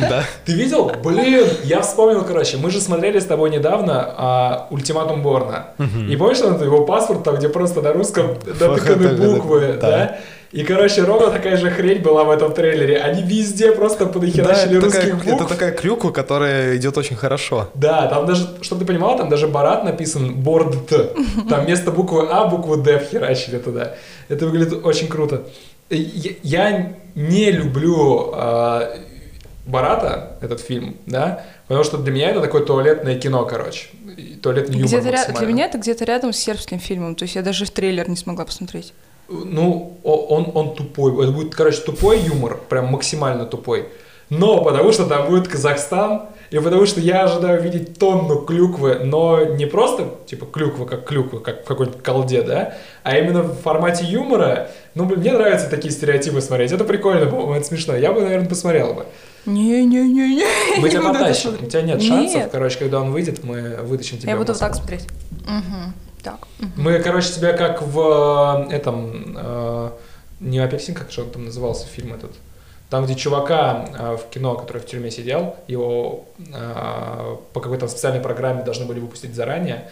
Да. 0.00 0.24
Ты 0.44 0.52
видел? 0.52 0.90
Блин, 1.02 1.46
я 1.62 1.80
вспомнил, 1.80 2.24
короче, 2.24 2.56
мы 2.56 2.70
же 2.70 2.80
смотрели 2.80 3.20
с 3.20 3.24
тобой 3.24 3.50
недавно 3.50 4.14
а, 4.16 4.66
«Ультиматум 4.70 5.22
Борна». 5.22 5.68
И 6.08 6.16
помнишь, 6.16 6.38
там 6.38 6.60
его 6.60 6.84
паспорт, 6.84 7.22
там, 7.22 7.36
где 7.36 7.48
просто 7.48 7.82
на 7.82 7.92
русском 7.92 8.36
натыканы 8.44 9.14
буквы, 9.14 9.78
да. 9.80 9.90
да? 9.90 10.18
И, 10.52 10.64
короче, 10.64 11.02
ровно 11.02 11.30
такая 11.30 11.56
же 11.56 11.70
хрень 11.70 12.02
была 12.02 12.24
в 12.24 12.30
этом 12.30 12.52
трейлере. 12.52 12.98
Они 12.98 13.22
везде 13.22 13.72
просто 13.72 14.04
Да, 14.04 14.12
подохерачили 14.12 14.76
это 14.76 14.84
русских 14.84 15.00
такая, 15.00 15.14
букв. 15.14 15.26
это 15.26 15.44
такая 15.46 15.72
клюква, 15.72 16.10
которая 16.10 16.76
идет 16.76 16.98
очень 16.98 17.16
хорошо. 17.16 17.70
Да, 17.74 18.06
там 18.06 18.26
даже, 18.26 18.46
чтобы 18.60 18.82
ты 18.82 18.86
понимал, 18.86 19.16
там 19.16 19.30
даже 19.30 19.48
Барат 19.48 19.84
написан 19.84 20.34
Борд 20.34 20.88
Т. 20.88 21.08
Там 21.48 21.64
вместо 21.64 21.90
буквы 21.90 22.28
А 22.30 22.46
букву 22.46 22.76
Д 22.76 22.98
вхерачили 22.98 23.58
туда. 23.58 23.94
Это 24.28 24.44
выглядит 24.46 24.84
очень 24.84 25.08
круто. 25.08 25.42
Я, 25.88 26.92
не 27.14 27.50
люблю 27.50 28.32
э, 28.34 28.96
Барата, 29.66 30.36
этот 30.40 30.60
фильм, 30.60 30.96
да, 31.06 31.44
потому 31.68 31.84
что 31.84 31.98
для 31.98 32.12
меня 32.12 32.30
это 32.30 32.40
такое 32.40 32.62
туалетное 32.64 33.18
кино, 33.18 33.44
короче. 33.44 33.88
И 34.16 34.36
Туалетный 34.36 34.76
юмор 34.76 34.86
Где-то 34.88 35.08
ря-. 35.08 35.38
Для 35.38 35.46
меня 35.46 35.64
это 35.66 35.78
где-то 35.78 36.04
рядом 36.04 36.32
с 36.32 36.38
сербским 36.38 36.78
фильмом. 36.78 37.14
То 37.14 37.24
есть 37.24 37.36
я 37.36 37.42
даже 37.42 37.64
в 37.64 37.70
трейлер 37.70 38.08
не 38.08 38.16
смогла 38.16 38.44
посмотреть. 38.44 38.92
Ну, 39.44 39.98
он, 40.04 40.50
он 40.54 40.74
тупой. 40.74 41.12
Это 41.22 41.32
будет, 41.32 41.54
короче, 41.54 41.80
тупой 41.80 42.20
юмор, 42.20 42.58
прям 42.68 42.86
максимально 42.86 43.46
тупой. 43.46 43.88
Но 44.30 44.62
потому 44.64 44.92
что 44.92 45.06
там 45.06 45.28
будет 45.28 45.46
Казахстан, 45.46 46.22
и 46.50 46.58
потому 46.58 46.86
что 46.86 47.00
я 47.00 47.24
ожидаю 47.24 47.60
увидеть 47.60 47.98
тонну 47.98 48.40
клюквы, 48.42 49.00
но 49.02 49.44
не 49.44 49.66
просто, 49.66 50.08
типа, 50.26 50.46
клюква 50.46 50.84
как 50.84 51.06
клюква, 51.06 51.38
как 51.38 51.64
в 51.64 51.66
какой-нибудь 51.66 52.02
колде, 52.02 52.42
да, 52.42 52.74
а 53.02 53.16
именно 53.16 53.42
в 53.42 53.54
формате 53.60 54.04
юмора. 54.04 54.68
Ну, 54.94 55.04
блин, 55.06 55.20
мне 55.20 55.32
нравятся 55.32 55.68
такие 55.68 55.92
стереотипы 55.92 56.40
смотреть. 56.40 56.72
Это 56.72 56.84
прикольно, 56.84 57.26
по-моему, 57.26 57.54
это 57.54 57.66
смешно. 57.66 57.96
Я 57.96 58.12
бы, 58.12 58.20
наверное, 58.20 58.48
посмотрел 58.48 58.94
бы. 58.94 59.06
Не-не-не-не. 59.46 60.80
Мы 60.80 60.88
тебя 60.88 61.02
потащим. 61.02 61.54
У 61.60 61.66
тебя 61.66 61.82
нет 61.82 62.00
Нет. 62.00 62.08
шансов. 62.08 62.50
Короче, 62.52 62.78
когда 62.78 63.00
он 63.00 63.12
выйдет, 63.12 63.44
мы 63.44 63.78
вытащим 63.82 64.18
тебя 64.18 64.32
Я 64.32 64.38
буду 64.38 64.52
вот 64.52 64.60
так 64.60 64.74
смотреть. 64.74 65.06
Мгм. 65.46 65.94
Так. 66.22 66.46
Мы, 66.76 66.98
короче, 67.00 67.32
тебя 67.32 67.52
как 67.52 67.82
в 67.82 68.68
э, 68.68 68.74
этом... 68.74 69.34
э, 69.36 69.90
не 70.40 70.58
апельсин, 70.58 70.94
как 70.94 71.10
же 71.10 71.22
он 71.22 71.30
там 71.30 71.44
назывался, 71.44 71.86
фильм 71.86 72.14
этот. 72.14 72.32
Там, 72.92 73.06
где 73.06 73.14
чувака 73.14 73.86
э, 73.98 74.16
в 74.18 74.28
кино, 74.30 74.54
который 74.54 74.82
в 74.82 74.84
тюрьме 74.84 75.10
сидел, 75.10 75.56
его 75.66 76.26
э, 76.54 77.36
по 77.54 77.60
какой-то 77.60 77.88
специальной 77.88 78.20
программе 78.20 78.62
должны 78.64 78.84
были 78.84 79.00
выпустить 79.00 79.34
заранее. 79.34 79.88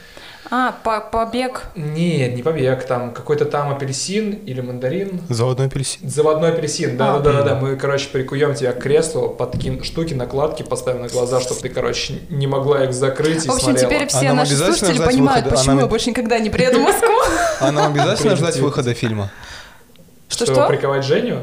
А, 0.51 0.73
по- 0.85 1.01
побег. 1.01 1.63
Нет, 1.77 2.35
не 2.35 2.43
побег, 2.43 2.85
там 2.85 3.15
какой-то 3.15 3.47
там 3.47 3.71
апельсин 3.71 4.33
или 4.33 4.61
мандарин. 4.61 5.23
Заводной 5.31 5.69
апельсин. 5.69 6.11
Заводной 6.11 6.51
апельсин, 6.53 6.99
да, 6.99 7.15
А. 7.15 7.19
да, 7.21 7.33
да, 7.33 7.43
да. 7.43 7.55
Мы, 7.55 7.77
короче, 7.77 8.11
прикуем 8.11 8.55
тебя 8.55 8.73
к 8.75 8.81
креслу, 8.81 9.31
под 9.31 9.53
такие 9.53 9.83
штуки, 9.83 10.13
накладки 10.13 10.63
поставим 10.63 11.01
на 11.01 11.09
глаза, 11.09 11.41
чтобы 11.41 11.59
ты, 11.63 11.71
короче, 11.71 12.21
не 12.29 12.47
могла 12.47 12.85
их 12.85 12.93
закрыть 12.93 13.47
и 13.47 13.49
В 13.49 13.53
общем, 13.53 13.65
смотрела. 13.69 13.91
теперь 13.95 14.09
все 14.09 14.27
нам 14.29 14.37
наши 14.37 14.55
слушатели 14.57 14.99
понимают, 15.03 15.47
выхода? 15.47 15.57
почему 15.57 15.73
Она- 15.73 15.81
я 15.85 15.87
больше 15.89 16.11
никогда 16.11 16.39
не 16.39 16.51
приеду 16.51 16.81
в 16.81 16.83
Москву. 16.83 17.17
А 17.61 17.73
нам 17.73 17.93
обязательно 17.93 18.37
ждать 18.37 18.59
выхода 18.59 18.93
фильма? 18.93 19.31
Что-что? 20.29 20.67
Приковать 20.69 21.03
Женю? 21.07 21.39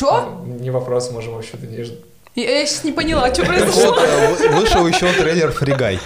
Чё? 0.00 0.40
Не 0.46 0.70
вопрос, 0.70 1.10
можем 1.10 1.34
вообще-то 1.34 1.66
не 1.66 1.82
ждать. 1.84 1.98
Я 2.34 2.64
сейчас 2.64 2.84
не 2.84 2.92
поняла, 2.92 3.30
что 3.34 3.42
Вот, 3.42 3.48
произошло. 3.48 3.96
э, 4.00 4.34
вы- 4.34 4.48
вышел 4.60 4.86
еще 4.86 5.12
трейлер 5.12 5.52
«Фригай». 5.52 6.00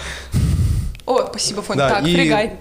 О, 1.05 1.27
спасибо, 1.29 1.61
Фон. 1.61 1.77
Да, 1.77 1.89
Так, 1.89 2.07
и- 2.07 2.13
фригай. 2.13 2.53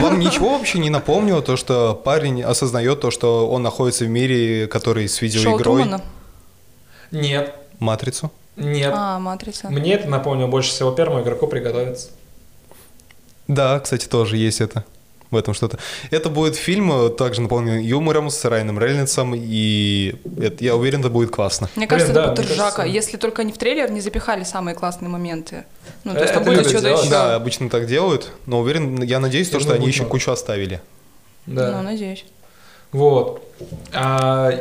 Вам 0.00 0.18
ничего 0.18 0.56
вообще 0.56 0.78
не 0.78 0.88
напомнило 0.88 1.42
то, 1.42 1.56
что 1.58 1.94
парень 2.02 2.42
осознает 2.42 3.00
то, 3.02 3.10
что 3.10 3.50
он 3.50 3.62
находится 3.62 4.04
в 4.06 4.08
мире, 4.08 4.66
который 4.66 5.08
с 5.08 5.16
Шоу 5.18 5.26
видеоигрой 5.28 5.58
Трумана. 5.58 6.00
Нет, 7.10 7.54
«Матрицу»? 7.78 8.30
нет. 8.56 8.92
А, 8.96 9.18
Матрица. 9.18 9.68
Мне 9.68 9.92
это 9.94 10.08
напомнило 10.08 10.46
больше 10.46 10.70
всего 10.70 10.92
первому 10.92 11.20
игроку 11.22 11.48
приготовиться. 11.48 12.08
Да, 13.48 13.78
кстати, 13.80 14.06
тоже 14.06 14.36
есть 14.38 14.60
это. 14.62 14.84
В 15.32 15.36
этом 15.36 15.54
что-то. 15.54 15.78
Это 16.10 16.28
будет 16.28 16.56
фильм, 16.56 16.92
э, 16.92 17.08
также 17.08 17.40
наполнен 17.40 17.80
юмором, 17.80 18.28
с 18.28 18.44
Райаном 18.44 18.78
Рейнольдсом, 18.78 19.32
и 19.34 20.14
это, 20.40 20.62
я 20.62 20.76
уверен, 20.76 21.00
это 21.00 21.08
будет 21.08 21.30
классно. 21.30 21.68
Мне 21.74 21.86
Блин, 21.86 21.88
кажется, 21.88 22.12
да, 22.12 22.22
это 22.24 22.30
будет 22.32 22.44
мне 22.44 22.54
ржака, 22.54 22.76
кажется- 22.76 22.94
если 22.94 23.16
только 23.16 23.40
они 23.42 23.52
в 23.52 23.56
трейлер 23.58 23.90
не 23.90 24.00
запихали 24.02 24.44
самые 24.44 24.74
классные 24.74 25.08
моменты. 25.08 25.64
Ну, 26.04 26.12
то 26.12 26.20
есть 26.20 26.34
Э, 26.36 26.40
будет 26.40 26.66
что-то 26.68 26.82
делать. 26.82 27.00
еще. 27.00 27.10
Да, 27.10 27.34
обычно 27.34 27.70
так 27.70 27.86
делают, 27.86 28.30
но 28.46 28.60
уверен, 28.60 29.02
я 29.02 29.20
надеюсь, 29.20 29.48
то, 29.48 29.58
что 29.58 29.70
они 29.72 29.80
будет 29.86 29.94
еще 29.94 30.04
кучу 30.04 30.30
оставили. 30.30 30.82
Да. 31.46 31.72
Ну, 31.78 31.82
надеюсь. 31.82 32.26
Вот. 32.92 33.42
А, 33.94 34.52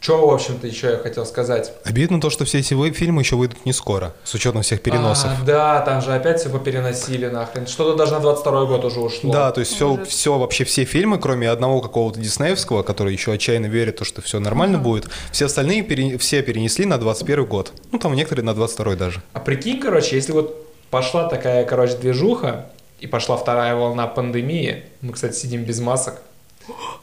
что, 0.00 0.26
в 0.28 0.32
общем-то, 0.32 0.66
еще 0.66 0.90
я 0.92 0.96
хотел 0.98 1.26
сказать? 1.26 1.72
Обидно 1.84 2.20
то, 2.20 2.30
что 2.30 2.44
все 2.44 2.58
эти 2.60 2.74
фильмы 2.92 3.22
еще 3.22 3.36
выйдут 3.36 3.66
не 3.66 3.72
скоро, 3.72 4.14
с 4.24 4.32
учетом 4.34 4.62
всех 4.62 4.80
переносов. 4.80 5.30
А, 5.42 5.44
да, 5.44 5.80
там 5.80 6.00
же 6.00 6.12
опять 6.14 6.40
все 6.40 6.50
попереносили 6.50 7.26
нахрен. 7.26 7.66
Что-то 7.66 7.96
даже 7.96 8.12
на 8.12 8.20
22 8.20 8.64
год 8.66 8.84
уже 8.84 9.00
ушло. 9.00 9.32
Да, 9.32 9.50
то 9.50 9.60
есть 9.60 9.74
все, 9.74 9.88
Может. 9.88 10.08
все, 10.08 10.38
вообще 10.38 10.64
все 10.64 10.84
фильмы, 10.84 11.18
кроме 11.18 11.50
одного 11.50 11.80
какого-то 11.80 12.20
диснеевского, 12.20 12.82
который 12.84 13.12
еще 13.12 13.32
отчаянно 13.32 13.66
верит, 13.66 13.96
то, 13.96 14.04
что 14.04 14.22
все 14.22 14.38
нормально 14.38 14.78
будет, 14.78 15.08
все 15.32 15.46
остальные 15.46 15.82
пере- 15.82 16.16
все 16.18 16.42
перенесли 16.42 16.84
на 16.86 16.98
21 16.98 17.44
год. 17.46 17.72
Ну, 17.90 17.98
там 17.98 18.14
некоторые 18.14 18.44
на 18.44 18.54
22 18.54 18.94
даже. 18.94 19.22
А 19.32 19.40
прикинь, 19.40 19.80
короче, 19.80 20.14
если 20.16 20.32
вот 20.32 20.64
пошла 20.90 21.28
такая, 21.28 21.64
короче, 21.64 21.96
движуха, 21.96 22.66
и 23.00 23.06
пошла 23.06 23.36
вторая 23.36 23.74
волна 23.76 24.06
пандемии, 24.08 24.84
мы, 25.02 25.12
кстати, 25.12 25.36
сидим 25.36 25.62
без 25.64 25.78
масок, 25.80 26.20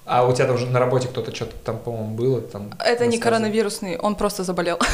а 0.06 0.28
у 0.28 0.34
тебя 0.34 0.46
там 0.46 0.56
уже 0.56 0.68
на 0.68 0.80
работе 0.80 1.08
кто-то 1.08 1.34
что-то 1.36 1.54
там, 1.64 1.80
по-моему, 1.80 2.16
было. 2.16 2.42
Там 2.42 2.72
Это 2.84 3.08
не 3.08 3.18
коронавирусный, 3.18 3.98
он 3.98 4.16
просто 4.16 4.44
заболел. 4.44 4.80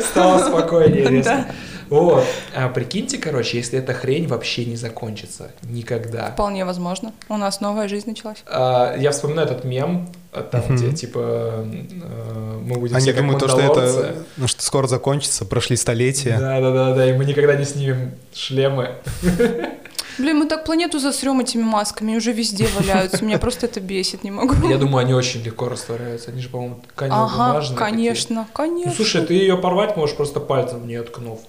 Стало 0.00 0.48
спокойнее, 0.48 1.08
резко. 1.08 1.46
Вот. 1.88 2.24
А 2.54 2.68
прикиньте, 2.68 3.18
короче, 3.18 3.56
если 3.56 3.78
эта 3.78 3.94
хрень 3.94 4.26
вообще 4.26 4.66
не 4.66 4.76
закончится. 4.76 5.50
Никогда. 5.62 6.30
Вполне 6.32 6.64
возможно. 6.64 7.12
У 7.28 7.36
нас 7.38 7.60
новая 7.60 7.88
жизнь 7.88 8.10
началась. 8.10 8.42
А, 8.46 8.94
я 8.98 9.10
вспоминаю 9.10 9.48
этот 9.48 9.64
мем, 9.64 10.08
а, 10.32 10.42
там, 10.42 10.60
Мгм. 10.66 10.76
где, 10.76 10.92
типа, 10.92 11.64
э, 11.64 12.58
мы 12.62 12.78
будем 12.78 12.94
Они 12.94 13.04
все 13.04 13.12
как 13.14 13.22
думают, 13.22 13.40
то, 13.40 13.48
что 13.48 13.60
это 13.60 14.14
ну, 14.36 14.46
что 14.46 14.62
скоро 14.62 14.86
закончится, 14.86 15.46
прошли 15.46 15.76
столетия. 15.76 16.36
Да, 16.38 16.60
да, 16.60 16.72
да, 16.72 16.94
да, 16.94 17.06
и 17.08 17.14
мы 17.16 17.24
никогда 17.24 17.54
не 17.54 17.64
снимем 17.64 18.12
шлемы. 18.34 18.90
Блин, 20.18 20.38
мы 20.38 20.46
так 20.46 20.64
планету 20.64 20.98
засрем 20.98 21.40
этими 21.40 21.62
масками, 21.62 22.16
уже 22.16 22.32
везде 22.32 22.66
валяются. 22.76 23.24
Меня 23.24 23.38
просто 23.38 23.66
это 23.66 23.80
бесит, 23.80 24.24
не 24.24 24.30
могу. 24.30 24.54
Я 24.68 24.76
думаю, 24.78 24.98
они 25.04 25.14
очень 25.14 25.42
легко 25.42 25.68
растворяются. 25.68 26.30
Они 26.30 26.40
же, 26.40 26.48
по-моему, 26.48 26.80
тканево 26.94 27.24
Ага, 27.24 27.48
бумажные. 27.48 27.78
конечно, 27.78 28.36
такие. 28.42 28.54
конечно. 28.54 28.90
Ну, 28.90 28.96
слушай, 28.96 29.24
ты 29.24 29.34
ее 29.34 29.56
порвать 29.56 29.96
можешь 29.96 30.16
просто 30.16 30.40
пальцем 30.40 30.80
в 30.80 30.86
нее 30.86 31.02
ткнув. 31.02 31.40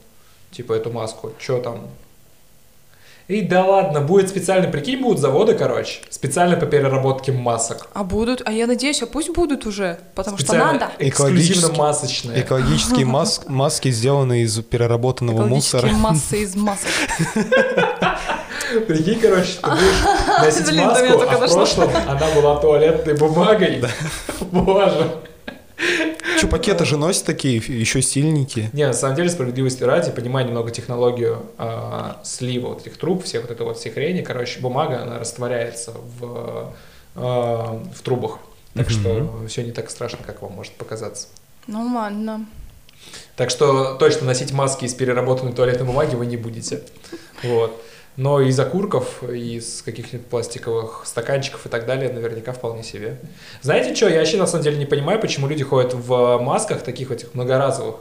Типа 0.52 0.74
эту 0.74 0.92
маску. 0.92 1.32
Че 1.40 1.60
там? 1.62 1.82
И 3.28 3.42
да 3.42 3.64
ладно, 3.64 4.02
будет 4.02 4.28
специально, 4.30 4.68
прикинь, 4.72 5.00
будут 5.02 5.20
заводы, 5.20 5.54
короче, 5.54 6.02
специально 6.10 6.56
по 6.56 6.66
переработке 6.66 7.32
масок. 7.32 7.88
А 7.94 8.04
будут? 8.04 8.42
А 8.44 8.52
я 8.52 8.66
надеюсь, 8.66 9.04
а 9.04 9.06
пусть 9.06 9.30
будут 9.30 9.68
уже, 9.68 10.00
потому 10.16 10.38
что 10.40 10.48
Специально 10.48 10.74
надо. 10.74 10.92
Эксклюзивно 10.98 11.72
масочные. 11.78 12.42
Экологические 12.42 13.06
мас- 13.18 13.42
маски 13.48 13.92
сделаны 13.92 14.42
из 14.42 14.60
переработанного 14.64 15.46
мусора. 15.46 15.88
Экологические 15.90 16.02
массы 16.02 16.44
из 16.44 16.56
масок. 16.56 16.90
Прикинь, 18.88 19.20
короче, 19.20 19.58
ты 19.62 19.70
будешь 19.70 20.04
носить 20.42 20.68
Блин, 20.68 20.86
маску, 20.86 21.22
а 21.22 21.48
в 21.48 21.54
прошлом 21.54 21.90
она 21.96 22.28
была 22.36 22.60
туалетной 22.60 23.16
бумагой. 23.16 23.84
Боже. 24.52 25.12
Че, 26.40 26.48
пакеты 26.48 26.86
же 26.86 26.98
носят 26.98 27.26
такие, 27.26 27.58
еще 27.58 28.02
стильненькие. 28.02 28.70
Не, 28.74 28.88
на 28.88 28.94
самом 28.94 29.16
деле, 29.16 29.30
справедливости 29.30 29.84
ради, 29.84 30.12
понимая 30.12 30.46
немного 30.46 30.72
технологию 30.72 31.46
а, 31.58 32.22
слива 32.24 32.70
вот 32.70 32.82
этих 32.82 32.98
труб, 32.98 33.24
всех 33.24 33.42
вот 33.42 33.52
это 33.52 33.64
вот 33.64 33.78
всех 33.78 33.96
хрени, 33.96 34.22
короче, 34.22 34.60
бумага, 34.60 35.02
она 35.02 35.20
растворяется 35.20 35.94
в, 36.20 36.74
а, 37.16 37.82
в 37.94 38.02
трубах. 38.02 38.40
Так 38.74 38.90
что 38.90 39.46
все 39.48 39.64
не 39.64 39.72
так 39.72 39.90
страшно, 39.90 40.20
как 40.26 40.42
вам 40.42 40.54
может 40.54 40.74
показаться. 40.74 41.28
Ну 41.68 41.94
ладно. 41.94 42.46
Так 43.36 43.50
что 43.50 43.96
точно 43.96 44.28
носить 44.28 44.52
маски 44.52 44.86
из 44.86 44.94
переработанной 44.94 45.54
туалетной 45.54 45.86
бумаги 45.86 46.16
вы 46.16 46.26
не 46.26 46.38
будете. 46.38 46.82
Вот. 47.44 47.82
Но 48.20 48.42
из 48.42 48.60
окурков, 48.60 49.24
из 49.24 49.82
каких-нибудь 49.82 50.28
пластиковых 50.28 51.04
стаканчиков 51.06 51.66
и 51.66 51.70
так 51.70 51.86
далее 51.86 52.12
наверняка 52.12 52.52
вполне 52.52 52.84
себе. 52.84 53.18
Знаете 53.62 53.96
что, 53.96 54.10
я 54.10 54.20
вообще 54.20 54.36
на 54.36 54.46
самом 54.46 54.66
деле 54.66 54.78
не 54.78 54.86
понимаю, 54.86 55.22
почему 55.22 55.48
люди 55.48 55.64
ходят 55.64 55.94
в 55.94 56.38
масках 56.40 56.82
таких 56.84 57.12
этих 57.12 57.34
многоразовых. 57.34 57.96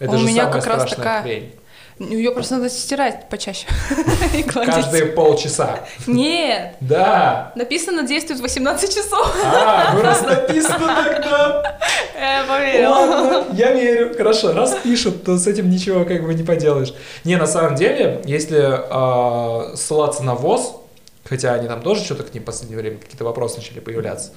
Это 0.00 0.16
У 0.16 0.18
же 0.18 0.26
меня 0.26 0.46
самая 0.46 0.60
как 0.60 0.66
раз 0.66 0.76
страшная 0.82 0.96
такая. 0.96 1.22
хрень. 1.22 1.52
Ее 1.98 2.30
просто 2.30 2.56
надо 2.56 2.70
стирать 2.70 3.28
почаще. 3.28 3.66
Каждые 4.52 5.06
полчаса. 5.06 5.80
Нет. 6.06 6.76
Да. 6.80 7.52
Написано 7.56 8.06
действует 8.06 8.40
18 8.40 8.94
часов. 8.94 9.34
А, 9.44 9.94
ну 9.94 10.02
раз 10.02 10.22
написано 10.22 10.94
тогда. 11.04 11.78
Я 12.14 12.44
поверила. 12.48 12.90
Ладно, 12.90 13.44
я 13.52 13.72
верю. 13.72 14.14
Хорошо, 14.16 14.52
раз 14.52 14.76
пишут, 14.82 15.24
то 15.24 15.38
с 15.38 15.46
этим 15.48 15.70
ничего 15.70 16.04
как 16.04 16.24
бы 16.24 16.34
не 16.34 16.44
поделаешь. 16.44 16.94
Не, 17.24 17.36
на 17.36 17.46
самом 17.46 17.74
деле, 17.74 18.22
если 18.24 18.62
а, 18.62 19.72
ссылаться 19.74 20.22
на 20.22 20.36
ВОЗ, 20.36 20.76
хотя 21.24 21.54
они 21.54 21.66
там 21.66 21.82
тоже 21.82 22.04
что-то 22.04 22.22
к 22.22 22.32
ним 22.32 22.44
в 22.44 22.46
последнее 22.46 22.80
время 22.80 22.98
какие-то 22.98 23.24
вопросы 23.24 23.56
начали 23.56 23.80
появляться, 23.80 24.30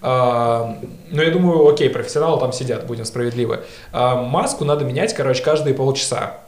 а, 0.00 0.78
ну, 1.10 1.22
я 1.22 1.30
думаю, 1.30 1.68
окей, 1.68 1.88
профессионалы 1.88 2.40
там 2.40 2.52
сидят, 2.52 2.86
будем 2.86 3.04
справедливы. 3.04 3.60
А, 3.92 4.16
маску 4.16 4.64
надо 4.64 4.84
менять, 4.84 5.14
короче, 5.14 5.42
каждые 5.42 5.74
полчаса. 5.74 6.38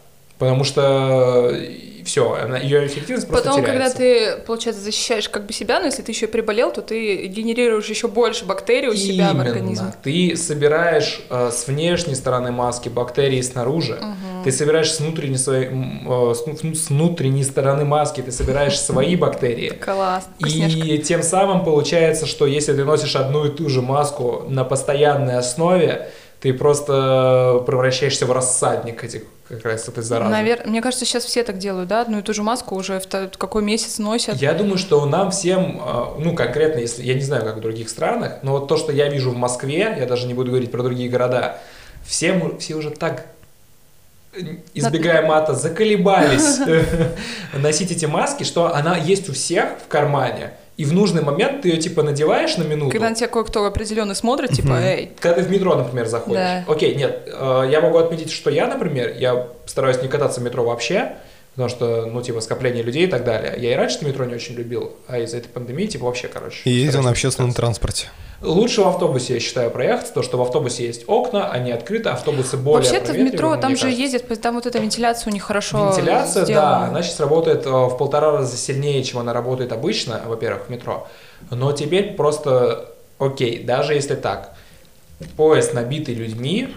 Потому 0.44 0.64
что 0.64 1.58
все, 2.04 2.36
ее 2.62 2.86
эффективность 2.86 3.26
просто 3.26 3.48
Потом, 3.48 3.64
теряется. 3.64 3.96
когда 3.96 4.36
ты, 4.36 4.42
получается, 4.42 4.82
защищаешь 4.82 5.28
как 5.28 5.46
бы 5.46 5.52
себя, 5.52 5.80
но 5.80 5.86
если 5.86 6.02
ты 6.02 6.12
еще 6.12 6.26
приболел, 6.26 6.70
то 6.70 6.82
ты 6.82 7.26
генерируешь 7.26 7.86
еще 7.86 8.08
больше 8.08 8.44
бактерий 8.44 8.88
у 8.88 8.94
себя 8.94 9.30
в 9.30 9.34
Именно. 9.34 9.44
организме. 9.44 9.94
Ты 10.02 10.36
собираешь 10.36 11.22
э, 11.30 11.50
с 11.50 11.66
внешней 11.66 12.14
стороны 12.14 12.52
маски 12.52 12.88
бактерии 12.88 13.40
снаружи. 13.40 13.98
Ты 14.44 14.52
собираешь 14.52 14.92
с 14.92 15.00
внутренней, 15.00 15.38
своей, 15.38 15.68
э, 15.68 16.34
с, 16.34 16.44
ну, 16.46 16.74
с 16.74 16.90
внутренней 16.90 17.44
стороны 17.44 17.84
маски, 17.84 18.20
ты 18.20 18.32
собираешь 18.32 18.78
свои 18.80 19.16
бактерии. 19.16 19.70
Класс. 19.70 20.28
И 20.38 20.98
тем 20.98 21.22
самым 21.22 21.64
получается, 21.64 22.26
что 22.26 22.46
если 22.46 22.74
ты 22.74 22.84
носишь 22.84 23.16
одну 23.16 23.46
и 23.46 23.50
ту 23.50 23.68
же 23.68 23.80
маску 23.80 24.44
на 24.48 24.64
постоянной 24.64 25.38
основе, 25.38 26.10
ты 26.40 26.52
просто 26.52 27.62
превращаешься 27.66 28.26
в 28.26 28.32
рассадник 28.32 29.02
этих 29.02 29.22
как 29.48 29.64
раз 29.64 29.88
этой 29.88 30.02
заразы. 30.02 30.32
Навер- 30.32 30.66
Мне 30.66 30.80
кажется, 30.80 31.04
сейчас 31.04 31.24
все 31.24 31.42
так 31.42 31.58
делают, 31.58 31.88
да? 31.88 32.00
Одну 32.00 32.18
и 32.18 32.22
ту 32.22 32.32
же 32.32 32.42
маску 32.42 32.74
уже 32.76 33.00
в 33.00 33.36
какой 33.36 33.62
месяц 33.62 33.98
носят. 33.98 34.36
Я 34.36 34.54
думаю, 34.54 34.78
что 34.78 35.04
нам 35.06 35.30
всем, 35.30 35.80
э, 35.84 36.04
ну 36.18 36.34
конкретно, 36.34 36.80
если 36.80 37.02
я 37.02 37.14
не 37.14 37.20
знаю, 37.20 37.44
как 37.44 37.56
в 37.56 37.60
других 37.60 37.88
странах, 37.90 38.38
но 38.42 38.52
вот 38.52 38.68
то, 38.68 38.76
что 38.76 38.92
я 38.92 39.08
вижу 39.08 39.30
в 39.30 39.36
Москве, 39.36 39.96
я 39.98 40.06
даже 40.06 40.26
не 40.26 40.34
буду 40.34 40.50
говорить 40.50 40.70
про 40.70 40.82
другие 40.82 41.08
города, 41.10 41.58
всем, 42.06 42.58
все 42.58 42.74
уже 42.74 42.90
так 42.90 43.26
э, 44.32 44.38
избегая 44.72 45.26
мата, 45.26 45.54
заколебались 45.54 46.58
носить 47.52 47.90
эти 47.90 48.06
маски, 48.06 48.44
что 48.44 48.74
она 48.74 48.96
есть 48.96 49.28
у 49.28 49.34
всех 49.34 49.66
в 49.84 49.88
кармане, 49.88 50.52
и 50.76 50.84
в 50.84 50.92
нужный 50.92 51.22
момент 51.22 51.62
ты 51.62 51.68
ее 51.68 51.76
типа 51.78 52.02
надеваешь 52.02 52.56
на 52.56 52.64
минуту. 52.64 52.90
Когда 52.90 53.08
на 53.08 53.14
тебя 53.14 53.28
кое-кто 53.28 53.64
определенный 53.64 54.14
смотрит, 54.14 54.50
типа, 54.50 54.72
эй, 54.82 55.12
Когда 55.20 55.40
ты 55.40 55.46
в 55.46 55.50
метро, 55.50 55.74
например, 55.76 56.06
заходишь. 56.06 56.40
Да. 56.40 56.64
Окей, 56.66 56.94
нет, 56.96 57.22
э, 57.26 57.68
я 57.70 57.80
могу 57.80 57.98
отметить, 57.98 58.32
что 58.32 58.50
я, 58.50 58.66
например, 58.66 59.14
я 59.16 59.48
стараюсь 59.66 60.02
не 60.02 60.08
кататься 60.08 60.40
в 60.40 60.42
метро 60.42 60.64
вообще, 60.64 61.16
потому 61.52 61.68
что, 61.68 62.06
ну, 62.06 62.20
типа, 62.22 62.40
скопление 62.40 62.82
людей 62.82 63.04
и 63.04 63.06
так 63.06 63.24
далее. 63.24 63.54
Я 63.56 63.72
и 63.72 63.76
раньше 63.76 64.04
метро 64.04 64.24
не 64.24 64.34
очень 64.34 64.54
любил, 64.56 64.92
а 65.06 65.18
из-за 65.20 65.36
этой 65.36 65.48
пандемии, 65.48 65.86
типа, 65.86 66.06
вообще, 66.06 66.26
короче. 66.26 66.62
И 66.64 66.70
ездил 66.70 67.02
на 67.02 67.10
общественном 67.10 67.50
кататься. 67.50 67.62
транспорте. 67.62 68.08
Лучше 68.44 68.82
в 68.82 68.88
автобусе, 68.88 69.34
я 69.34 69.40
считаю, 69.40 69.70
проехаться, 69.70 70.12
то, 70.12 70.22
что 70.22 70.36
в 70.36 70.42
автобусе 70.42 70.86
есть 70.86 71.04
окна, 71.06 71.50
они 71.50 71.70
открыты, 71.72 72.10
автобусы 72.10 72.56
более 72.56 72.90
вообще-то 72.90 73.12
в 73.12 73.18
метро, 73.18 73.56
там 73.56 73.76
же 73.76 73.82
кажется. 73.82 74.02
ездят, 74.02 74.40
там 74.40 74.54
вот 74.54 74.66
эта 74.66 74.78
вентиляция 74.78 75.30
у 75.30 75.34
них 75.34 75.42
хорошо 75.42 75.88
Вентиляция, 75.88 76.42
да, 76.42 76.46
сделана. 76.46 76.86
она 76.86 77.02
сейчас 77.02 77.20
работает 77.20 77.66
э, 77.66 77.70
в 77.70 77.96
полтора 77.96 78.32
раза 78.32 78.56
сильнее, 78.56 79.02
чем 79.02 79.20
она 79.20 79.32
работает 79.32 79.72
обычно, 79.72 80.20
во-первых, 80.26 80.66
в 80.66 80.70
метро. 80.70 81.06
Но 81.50 81.72
теперь 81.72 82.14
просто, 82.14 82.90
окей, 83.18 83.62
даже 83.62 83.94
если 83.94 84.14
так, 84.14 84.54
поезд 85.36 85.74
набитый 85.74 86.14
людьми, 86.14 86.74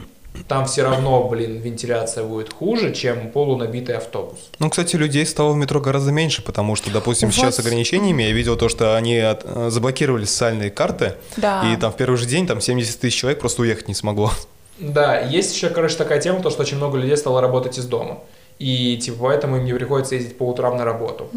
там 0.47 0.65
все 0.65 0.83
равно, 0.83 1.23
блин, 1.27 1.59
вентиляция 1.59 2.23
будет 2.23 2.53
хуже, 2.53 2.93
чем 2.93 3.29
полунабитый 3.31 3.95
автобус. 3.97 4.37
Ну, 4.59 4.69
кстати, 4.69 4.95
людей 4.95 5.25
стало 5.25 5.53
в 5.53 5.55
метро 5.57 5.79
гораздо 5.81 6.11
меньше, 6.11 6.41
потому 6.41 6.75
что, 6.75 6.91
допустим, 6.91 7.29
У 7.29 7.31
сейчас 7.31 7.55
с 7.55 7.59
ограничениями 7.59 8.23
я 8.23 8.31
видел 8.31 8.55
то, 8.55 8.69
что 8.69 8.95
они 8.95 9.17
от- 9.17 9.43
э, 9.45 9.69
заблокировали 9.69 10.25
социальные 10.25 10.69
карты, 10.71 11.13
Да. 11.37 11.63
и 11.71 11.77
там 11.77 11.91
в 11.91 11.95
первый 11.95 12.17
же 12.17 12.25
день 12.25 12.47
там 12.47 12.61
70 12.61 12.99
тысяч 12.99 13.15
человек 13.19 13.39
просто 13.39 13.61
уехать 13.61 13.87
не 13.87 13.93
смогло. 13.93 14.31
Да, 14.79 15.19
есть 15.19 15.55
еще, 15.55 15.69
короче, 15.69 15.95
такая 15.95 16.21
тема, 16.21 16.41
то, 16.41 16.49
что 16.51 16.61
очень 16.61 16.77
много 16.77 16.97
людей 16.97 17.17
стало 17.17 17.41
работать 17.41 17.77
из 17.79 17.85
дома. 17.85 18.19
И, 18.59 18.97
типа, 18.97 19.17
поэтому 19.21 19.57
им 19.57 19.65
не 19.65 19.73
приходится 19.73 20.15
ездить 20.15 20.37
по 20.37 20.43
утрам 20.47 20.77
на 20.77 20.85
работу. 20.85 21.29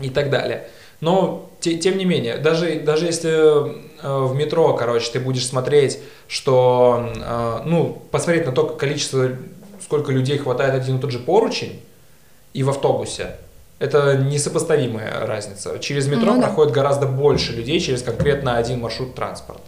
И 0.00 0.10
так 0.10 0.30
далее. 0.30 0.68
Но, 1.00 1.50
те- 1.60 1.76
тем 1.76 1.98
не 1.98 2.04
менее, 2.04 2.38
даже, 2.38 2.80
даже 2.80 3.06
если 3.06 3.30
э, 3.30 4.24
в 4.24 4.34
метро, 4.34 4.74
короче, 4.74 5.10
ты 5.12 5.20
будешь 5.20 5.46
смотреть, 5.46 5.98
что, 6.28 7.12
э, 7.16 7.58
ну, 7.66 8.02
посмотреть 8.10 8.46
на 8.46 8.52
то 8.52 8.64
количество, 8.64 9.28
сколько 9.82 10.12
людей 10.12 10.38
хватает 10.38 10.74
один 10.74 10.96
и 10.96 11.00
тот 11.00 11.10
же 11.10 11.18
поручень, 11.18 11.80
и 12.54 12.62
в 12.62 12.70
автобусе, 12.70 13.36
это 13.78 14.16
несопоставимая 14.16 15.26
разница. 15.26 15.78
Через 15.80 16.06
метро 16.08 16.32
Ну 16.32 16.40
да. 16.40 16.46
проходит 16.46 16.72
гораздо 16.72 17.06
больше 17.06 17.52
людей 17.52 17.78
через 17.78 18.02
конкретно 18.02 18.56
один 18.56 18.80
маршрут 18.80 19.14
транспорта. 19.14 19.62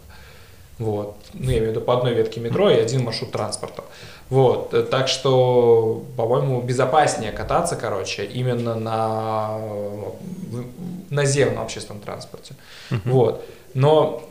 Вот. 0.78 1.16
Ну, 1.34 1.50
я 1.50 1.58
имею 1.58 1.66
в 1.66 1.70
виду 1.70 1.80
по 1.80 1.96
одной 1.96 2.14
ветке 2.14 2.40
метро 2.40 2.70
и 2.70 2.78
один 2.78 3.04
маршрут 3.04 3.32
транспорта. 3.32 3.84
Вот. 4.30 4.72
Э, 4.72 4.82
Так 4.82 5.08
что, 5.08 6.04
по-моему, 6.16 6.60
безопаснее 6.60 7.32
кататься, 7.32 7.74
короче, 7.76 8.24
именно 8.24 8.74
на 8.74 9.58
наземном 11.10 11.64
общественном 11.64 12.00
транспорте. 12.00 12.54
Вот. 13.04 13.44
Но 13.74 14.22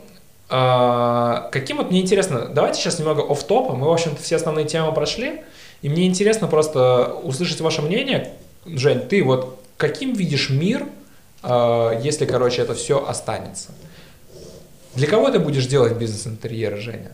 а, 0.50 1.48
каким 1.52 1.76
вот 1.76 1.90
мне 1.90 2.00
интересно, 2.00 2.46
давайте 2.46 2.80
сейчас 2.80 2.98
немного 2.98 3.20
оф 3.30 3.44
топа 3.44 3.74
мы, 3.74 3.86
в 3.86 3.92
общем-то, 3.92 4.22
все 4.22 4.36
основные 4.36 4.64
темы 4.66 4.92
прошли, 4.92 5.42
и 5.82 5.88
мне 5.88 6.06
интересно 6.06 6.48
просто 6.48 7.14
услышать 7.22 7.60
ваше 7.60 7.82
мнение. 7.82 8.32
Жень, 8.64 9.00
ты 9.00 9.22
вот 9.22 9.58
каким 9.76 10.14
видишь 10.14 10.48
мир, 10.50 10.86
а, 11.42 11.98
если, 12.00 12.24
короче, 12.24 12.62
это 12.62 12.74
все 12.74 13.04
останется? 13.06 13.70
Для 14.98 15.06
кого 15.06 15.30
ты 15.30 15.38
будешь 15.38 15.66
делать 15.66 15.94
бизнес-интерьеры, 15.94 16.76
Женя? 16.80 17.12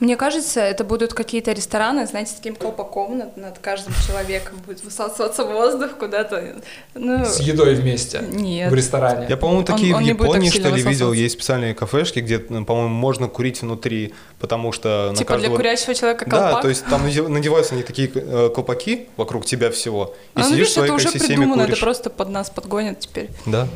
Мне 0.00 0.16
кажется, 0.16 0.60
это 0.60 0.82
будут 0.82 1.12
какие-то 1.12 1.52
рестораны, 1.52 2.06
знаете, 2.06 2.30
с 2.30 2.34
таким 2.34 2.56
колпаком 2.56 3.18
над, 3.18 3.36
над 3.36 3.58
каждым 3.58 3.92
человеком 4.06 4.54
будет 4.66 4.82
высасываться 4.82 5.44
воздух 5.44 5.98
куда-то. 5.98 6.56
Ну, 6.94 7.24
С 7.26 7.38
едой 7.40 7.74
вместе 7.74 8.20
нет. 8.30 8.72
в 8.72 8.74
ресторане. 8.74 9.26
Я, 9.28 9.36
по-моему, 9.36 9.64
такие 9.64 9.94
он 9.94 10.02
в 10.02 10.06
Японии, 10.06 10.48
что 10.48 10.70
ли, 10.70 10.80
видел, 10.82 11.12
есть 11.12 11.34
специальные 11.34 11.74
кафешки, 11.74 12.20
где, 12.20 12.38
по-моему, 12.38 12.88
можно 12.88 13.28
курить 13.28 13.60
внутри, 13.60 14.14
потому 14.40 14.72
что 14.72 15.10
на 15.10 15.16
Типа 15.18 15.32
для 15.34 15.36
каждого... 15.36 15.56
курящего 15.56 15.94
человека 15.94 16.24
Да, 16.26 16.42
колпак. 16.44 16.62
то 16.62 16.68
есть 16.70 16.84
там 16.86 17.06
надев- 17.06 17.28
надеваются 17.28 17.74
они 17.74 17.82
такие 17.82 18.10
э, 18.14 18.50
колпаки 18.54 19.08
вокруг 19.18 19.44
тебя 19.44 19.70
всего, 19.70 20.14
и 20.34 20.40
А, 20.40 20.40
ну, 20.40 20.44
сидишь 20.44 20.56
видишь, 20.56 20.68
в 20.70 20.72
своей 20.72 20.86
это 20.86 20.94
уже 20.94 21.10
придумано, 21.10 21.64
куришь. 21.64 21.76
это 21.76 21.80
просто 21.84 22.08
под 22.10 22.30
нас 22.30 22.48
подгонят 22.48 23.00
теперь. 23.00 23.28
Да. 23.44 23.68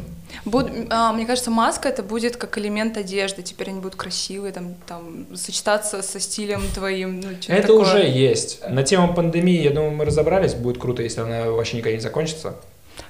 Буд- 0.44 0.70
а, 0.90 1.12
мне 1.12 1.26
кажется, 1.26 1.50
маска 1.50 1.88
это 1.88 2.02
будет 2.02 2.36
как 2.36 2.58
элемент 2.58 2.96
одежды. 2.96 3.42
Теперь 3.42 3.70
они 3.70 3.80
будут 3.80 3.96
красивые, 3.96 4.52
там, 4.52 4.74
там 4.86 5.26
сочетаться 5.36 6.02
со 6.02 6.20
стилем 6.20 6.62
твоим. 6.74 7.20
Ну, 7.20 7.28
Это 7.48 7.62
такое. 7.68 7.80
уже 7.80 7.98
есть. 8.06 8.60
На 8.68 8.82
тему 8.82 9.14
пандемии, 9.14 9.60
я 9.62 9.70
думаю, 9.70 9.92
мы 9.92 10.04
разобрались. 10.04 10.54
Будет 10.54 10.78
круто, 10.78 11.02
если 11.02 11.20
она 11.20 11.50
вообще 11.50 11.76
никогда 11.76 11.96
не 11.96 12.02
закончится. 12.02 12.56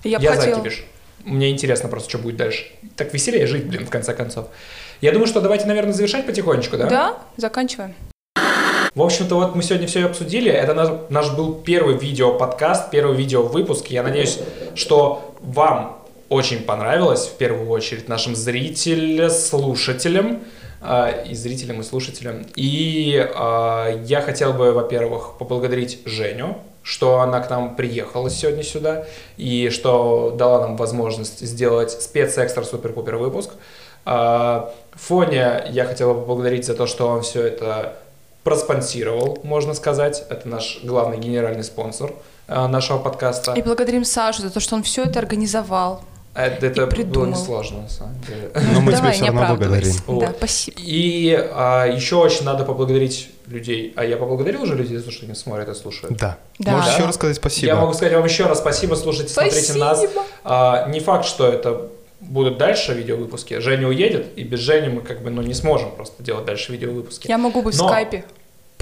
Я, 0.05 0.19
Я 0.19 0.35
за 0.35 0.41
хотела. 0.41 0.61
кипиш. 0.61 0.85
Мне 1.25 1.51
интересно 1.51 1.89
просто, 1.89 2.09
что 2.11 2.19
будет 2.19 2.37
дальше. 2.37 2.67
Так 2.97 3.15
веселее 3.15 3.47
жить, 3.47 3.67
блин, 3.67 3.87
в 3.87 3.91
конце 3.91 4.13
концов. 4.15 4.47
Я 5.01 5.13
думаю, 5.13 5.29
что 5.29 5.41
давайте, 5.41 5.67
наверное, 5.67 5.93
завершать 5.93 6.27
потихонечку, 6.27 6.77
да? 6.77 6.89
Да, 6.89 7.19
заканчиваем. 7.37 7.95
В 8.95 9.01
общем-то, 9.01 9.37
вот 9.37 9.55
мы 9.55 9.63
сегодня 9.63 9.87
все 9.87 10.05
обсудили. 10.05 10.51
Это 10.51 10.75
наш, 10.75 10.89
наш 11.09 11.31
был 11.35 11.55
первый 11.55 11.97
видео-подкаст, 11.97 12.91
первый 12.91 13.17
видео-выпуск. 13.17 13.87
Я 13.87 14.03
надеюсь, 14.03 14.39
что 14.75 15.35
вам 15.41 16.02
очень 16.33 16.63
понравилось, 16.63 17.27
в 17.27 17.37
первую 17.37 17.69
очередь, 17.69 18.09
нашим 18.09 18.35
зрителям, 18.35 19.31
слушателям, 19.31 20.41
э, 20.81 21.27
и 21.29 21.35
зрителям, 21.35 21.81
и 21.81 21.85
слушателям. 21.85 22.47
И 22.57 23.15
э, 23.17 24.03
я 24.05 24.23
хотел 24.23 24.55
бы, 24.55 24.73
во-первых, 24.73 25.37
поблагодарить 25.39 26.01
Женю, 26.07 26.57
что 26.83 27.21
она 27.21 27.41
к 27.41 27.51
нам 27.51 27.77
приехала 27.77 28.31
сегодня 28.31 28.63
сюда, 28.63 29.05
и 29.37 29.69
что 29.69 30.35
дала 30.37 30.63
нам 30.63 30.77
возможность 30.77 31.41
сделать 31.47 31.91
спец-экстра-супер-пупер 31.91 33.17
выпуск. 33.17 33.51
Э, 34.07 34.71
Фоне 34.93 35.65
я 35.69 35.85
хотел 35.85 36.15
бы 36.15 36.21
поблагодарить 36.21 36.65
за 36.65 36.75
то, 36.75 36.87
что 36.87 37.09
он 37.09 37.21
все 37.21 37.47
это 37.47 37.97
проспонсировал, 38.43 39.39
можно 39.43 39.75
сказать. 39.75 40.25
Это 40.31 40.49
наш 40.49 40.81
главный 40.83 41.19
генеральный 41.19 41.63
спонсор 41.63 42.13
нашего 42.49 42.99
подкаста. 42.99 43.53
И 43.53 43.63
благодарим 43.63 44.05
Сашу 44.05 44.43
за 44.43 44.51
то, 44.51 44.61
что 44.61 44.75
он 44.75 44.83
все 44.83 45.05
это 45.05 45.21
организовал. 45.21 46.03
Это, 46.35 46.67
это 46.67 46.81
было 46.83 46.91
придумал. 46.91 47.27
несложно, 47.29 47.83
на 47.83 47.89
самом 47.89 48.15
деле. 48.23 48.51
Но 48.73 48.81
мы 48.81 48.93
Давай, 48.93 49.13
тебя 49.15 49.27
все 49.27 49.33
равно 49.33 49.57
благодарим. 49.57 49.93
Да, 50.21 50.33
спасибо. 50.37 50.77
И 50.81 51.49
а, 51.53 51.87
еще 51.87 52.17
очень 52.17 52.45
надо 52.45 52.65
поблагодарить 52.65 53.31
людей. 53.47 53.93
А 53.97 54.05
я 54.05 54.17
поблагодарил 54.17 54.63
уже 54.63 54.75
людей 54.75 54.97
за 54.97 55.05
то, 55.05 55.11
что 55.11 55.27
они 55.27 55.35
смотрят 55.35 55.69
и 55.69 55.75
слушают. 55.75 56.17
Да. 56.17 56.39
Да. 56.59 56.73
Можешь 56.73 56.87
Да. 56.87 56.93
еще 56.95 57.05
раз 57.05 57.15
сказать 57.17 57.37
спасибо. 57.37 57.67
Я 57.67 57.77
могу 57.77 57.93
сказать 57.93 58.15
вам 58.15 58.25
еще 58.25 58.47
раз 58.47 58.59
спасибо, 58.59 58.95
слушайте, 58.95 59.33
смотрите 59.33 59.75
нас. 59.75 59.99
Спасибо. 59.99 60.23
А, 60.45 60.89
не 60.89 61.01
факт, 61.01 61.27
что 61.27 61.47
это 61.49 61.89
будут 62.21 62.57
дальше 62.57 62.95
видеовыпуски. 62.95 63.59
Женя 63.59 63.89
уедет, 63.89 64.29
и 64.37 64.45
без 64.45 64.61
Жени 64.61 64.89
мы 64.89 65.01
как 65.03 65.23
бы 65.23 65.31
ну, 65.31 65.43
не 65.43 65.55
сможем 65.55 65.91
просто 65.91 66.23
делать 66.23 66.45
дальше 66.47 66.73
видеовыпуски. 66.73 67.29
Я 67.29 67.37
могу 67.37 67.63
быть 67.63 67.75
в 67.75 67.79
Но- 67.79 67.89
скайпе. 67.89 68.25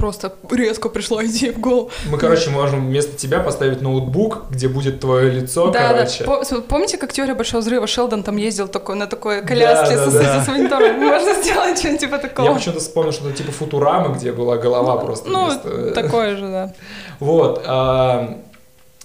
Просто 0.01 0.33
резко 0.51 0.89
пришла 0.89 1.25
идея 1.27 1.53
в 1.53 1.59
голову. 1.61 1.91
Мы, 2.11 2.17
короче, 2.19 2.51
можем 2.51 2.87
вместо 2.87 3.17
тебя 3.17 3.41
поставить 3.41 3.83
ноутбук, 3.83 4.45
где 4.51 4.67
будет 4.69 4.99
твое 5.01 5.31
лицо, 5.31 5.71
да, 5.71 5.93
короче. 5.93 6.25
да. 6.25 6.31
По- 6.37 6.61
Помните, 6.63 6.97
как 6.97 7.13
теория 7.13 7.35
большого 7.35 7.61
взрыва 7.61 7.87
Шелдон 7.87 8.23
там 8.23 8.37
ездил 8.39 8.67
такой, 8.69 8.97
на 8.97 9.07
такой 9.07 9.43
коляске 9.45 9.97
Да, 9.97 10.05
со- 10.07 10.11
да, 10.11 10.23
с, 10.23 10.27
да. 10.39 10.45
с 10.45 10.49
монитором? 10.49 10.99
Можно 10.99 11.35
сделать 11.43 11.79
что-нибудь 11.79 12.01
типа 12.01 12.19
такого. 12.19 12.47
Я 12.49 12.55
почему-то 12.55 12.81
вспомнил, 12.81 13.13
что 13.13 13.29
это 13.29 13.37
типа 13.39 13.53
Футурамы, 13.53 14.15
где 14.17 14.33
была 14.33 14.57
голова 14.57 14.97
просто. 14.97 15.29
Ну, 15.29 15.47
вместо- 15.47 15.91
такое 15.95 16.37
же, 16.37 16.43
да. 16.49 16.73
Вот. 17.19 17.63
а, 17.67 18.39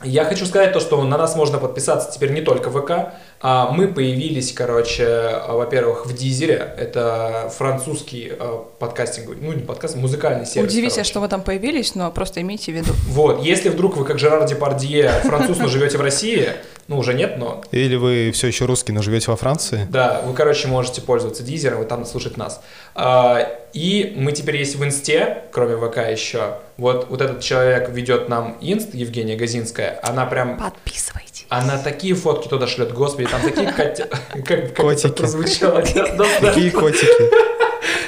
Я 0.03 0.23
хочу 0.25 0.45
сказать 0.45 0.73
то, 0.73 0.79
что 0.79 1.01
на 1.03 1.17
нас 1.17 1.35
можно 1.35 1.57
подписаться 1.57 2.11
теперь 2.11 2.31
не 2.31 2.41
только 2.41 2.69
в 2.69 2.81
ВК, 2.81 3.13
А, 3.47 3.69
мы 3.69 3.87
появились, 3.87 4.53
короче, 4.53 5.39
во-первых, 5.47 6.07
в 6.07 6.15
Дизере. 6.15 6.73
Это 6.79 7.53
французский 7.55 8.31
э, 8.31 8.59
подкастинг, 8.79 9.37
ну 9.39 9.53
не 9.53 9.61
подкаст, 9.61 9.95
музыкальный 9.97 10.47
сервис. 10.47 10.71
Удивительно, 10.71 10.95
короче. 10.95 11.09
что 11.11 11.19
вы 11.19 11.27
там 11.27 11.43
появились, 11.43 11.93
но 11.93 12.09
просто 12.09 12.41
имейте 12.41 12.71
в 12.71 12.75
виду. 12.75 12.91
Вот, 13.07 13.43
если 13.43 13.69
вдруг 13.69 13.97
вы, 13.97 14.05
как 14.05 14.17
Жерар 14.17 14.47
Депардье, 14.47 15.11
француз, 15.25 15.59
но 15.59 15.67
живете 15.67 15.99
в 15.99 16.01
России, 16.01 16.53
ну 16.87 16.97
уже 16.97 17.13
нет, 17.13 17.37
но 17.37 17.63
Или 17.69 17.97
вы 17.97 18.31
все 18.33 18.47
еще 18.47 18.65
русский, 18.65 18.93
но 18.93 19.03
живете 19.03 19.29
во 19.29 19.37
Франции? 19.37 19.85
да, 19.91 20.23
вы, 20.25 20.33
короче, 20.33 20.67
можете 20.67 21.01
пользоваться 21.01 21.43
Дизером 21.43 21.83
и 21.83 21.85
там 21.85 22.03
слушать 22.05 22.37
нас. 22.37 22.63
А, 22.95 23.47
И 23.73 24.15
мы 24.17 24.31
теперь 24.31 24.57
есть 24.57 24.75
в 24.75 24.83
Инсте, 24.83 25.43
кроме 25.51 25.77
ВК 25.77 25.97
еще. 25.97 26.55
Вот, 26.77 27.09
вот 27.11 27.21
этот 27.21 27.41
человек 27.41 27.89
ведет 27.89 28.27
нам 28.27 28.57
Инст, 28.59 28.95
Евгения 28.95 29.35
Газинская. 29.35 29.99
Она 30.01 30.25
прям 30.25 30.57
Подписывайтесь. 30.57 31.34
Она 31.49 31.77
такие 31.77 32.15
фотки 32.15 32.47
туда 32.47 32.67
шлет, 32.67 32.93
господи, 32.93 33.27
там 33.27 33.41
такие 33.41 33.71
Котики. 34.75 35.07
прозвучало? 35.09 35.81
Какие 35.81 36.69
котики? 36.69 37.05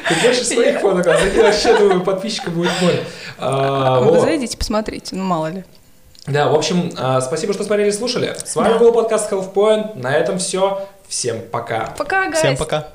Ты 0.09 0.15
больше 0.23 0.43
своих 0.43 0.79
фоток, 0.79 1.05
а 1.07 1.17
такие 1.17 1.43
вообще, 1.43 1.77
думаю, 1.77 2.01
подписчиков 2.01 2.53
будет 2.53 2.71
море. 2.81 3.03
А, 3.37 3.99
Вы 3.99 4.11
вот. 4.11 4.21
зайдите, 4.21 4.57
посмотрите, 4.57 5.15
ну 5.15 5.23
мало 5.23 5.47
ли. 5.47 5.63
Да, 6.25 6.49
в 6.49 6.55
общем, 6.55 6.91
а, 6.97 7.21
спасибо, 7.21 7.53
что 7.53 7.63
смотрели 7.63 7.89
и 7.89 7.91
слушали. 7.91 8.35
С 8.43 8.55
вами 8.55 8.77
был 8.77 8.91
подкаст 8.91 9.31
Health 9.31 9.53
Point. 9.53 9.99
На 9.99 10.15
этом 10.15 10.39
все. 10.39 10.87
Всем 11.07 11.37
пока. 11.51 11.93
Пока, 11.97 12.29
guys. 12.29 12.35
Всем 12.37 12.57
пока. 12.57 12.87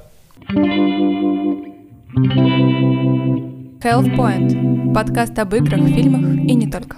Health 3.82 4.16
Point. 4.16 4.92
Подкаст 4.94 5.38
об 5.38 5.54
играх, 5.54 5.80
фильмах 5.88 6.22
и 6.46 6.54
не 6.54 6.70
только. 6.70 6.96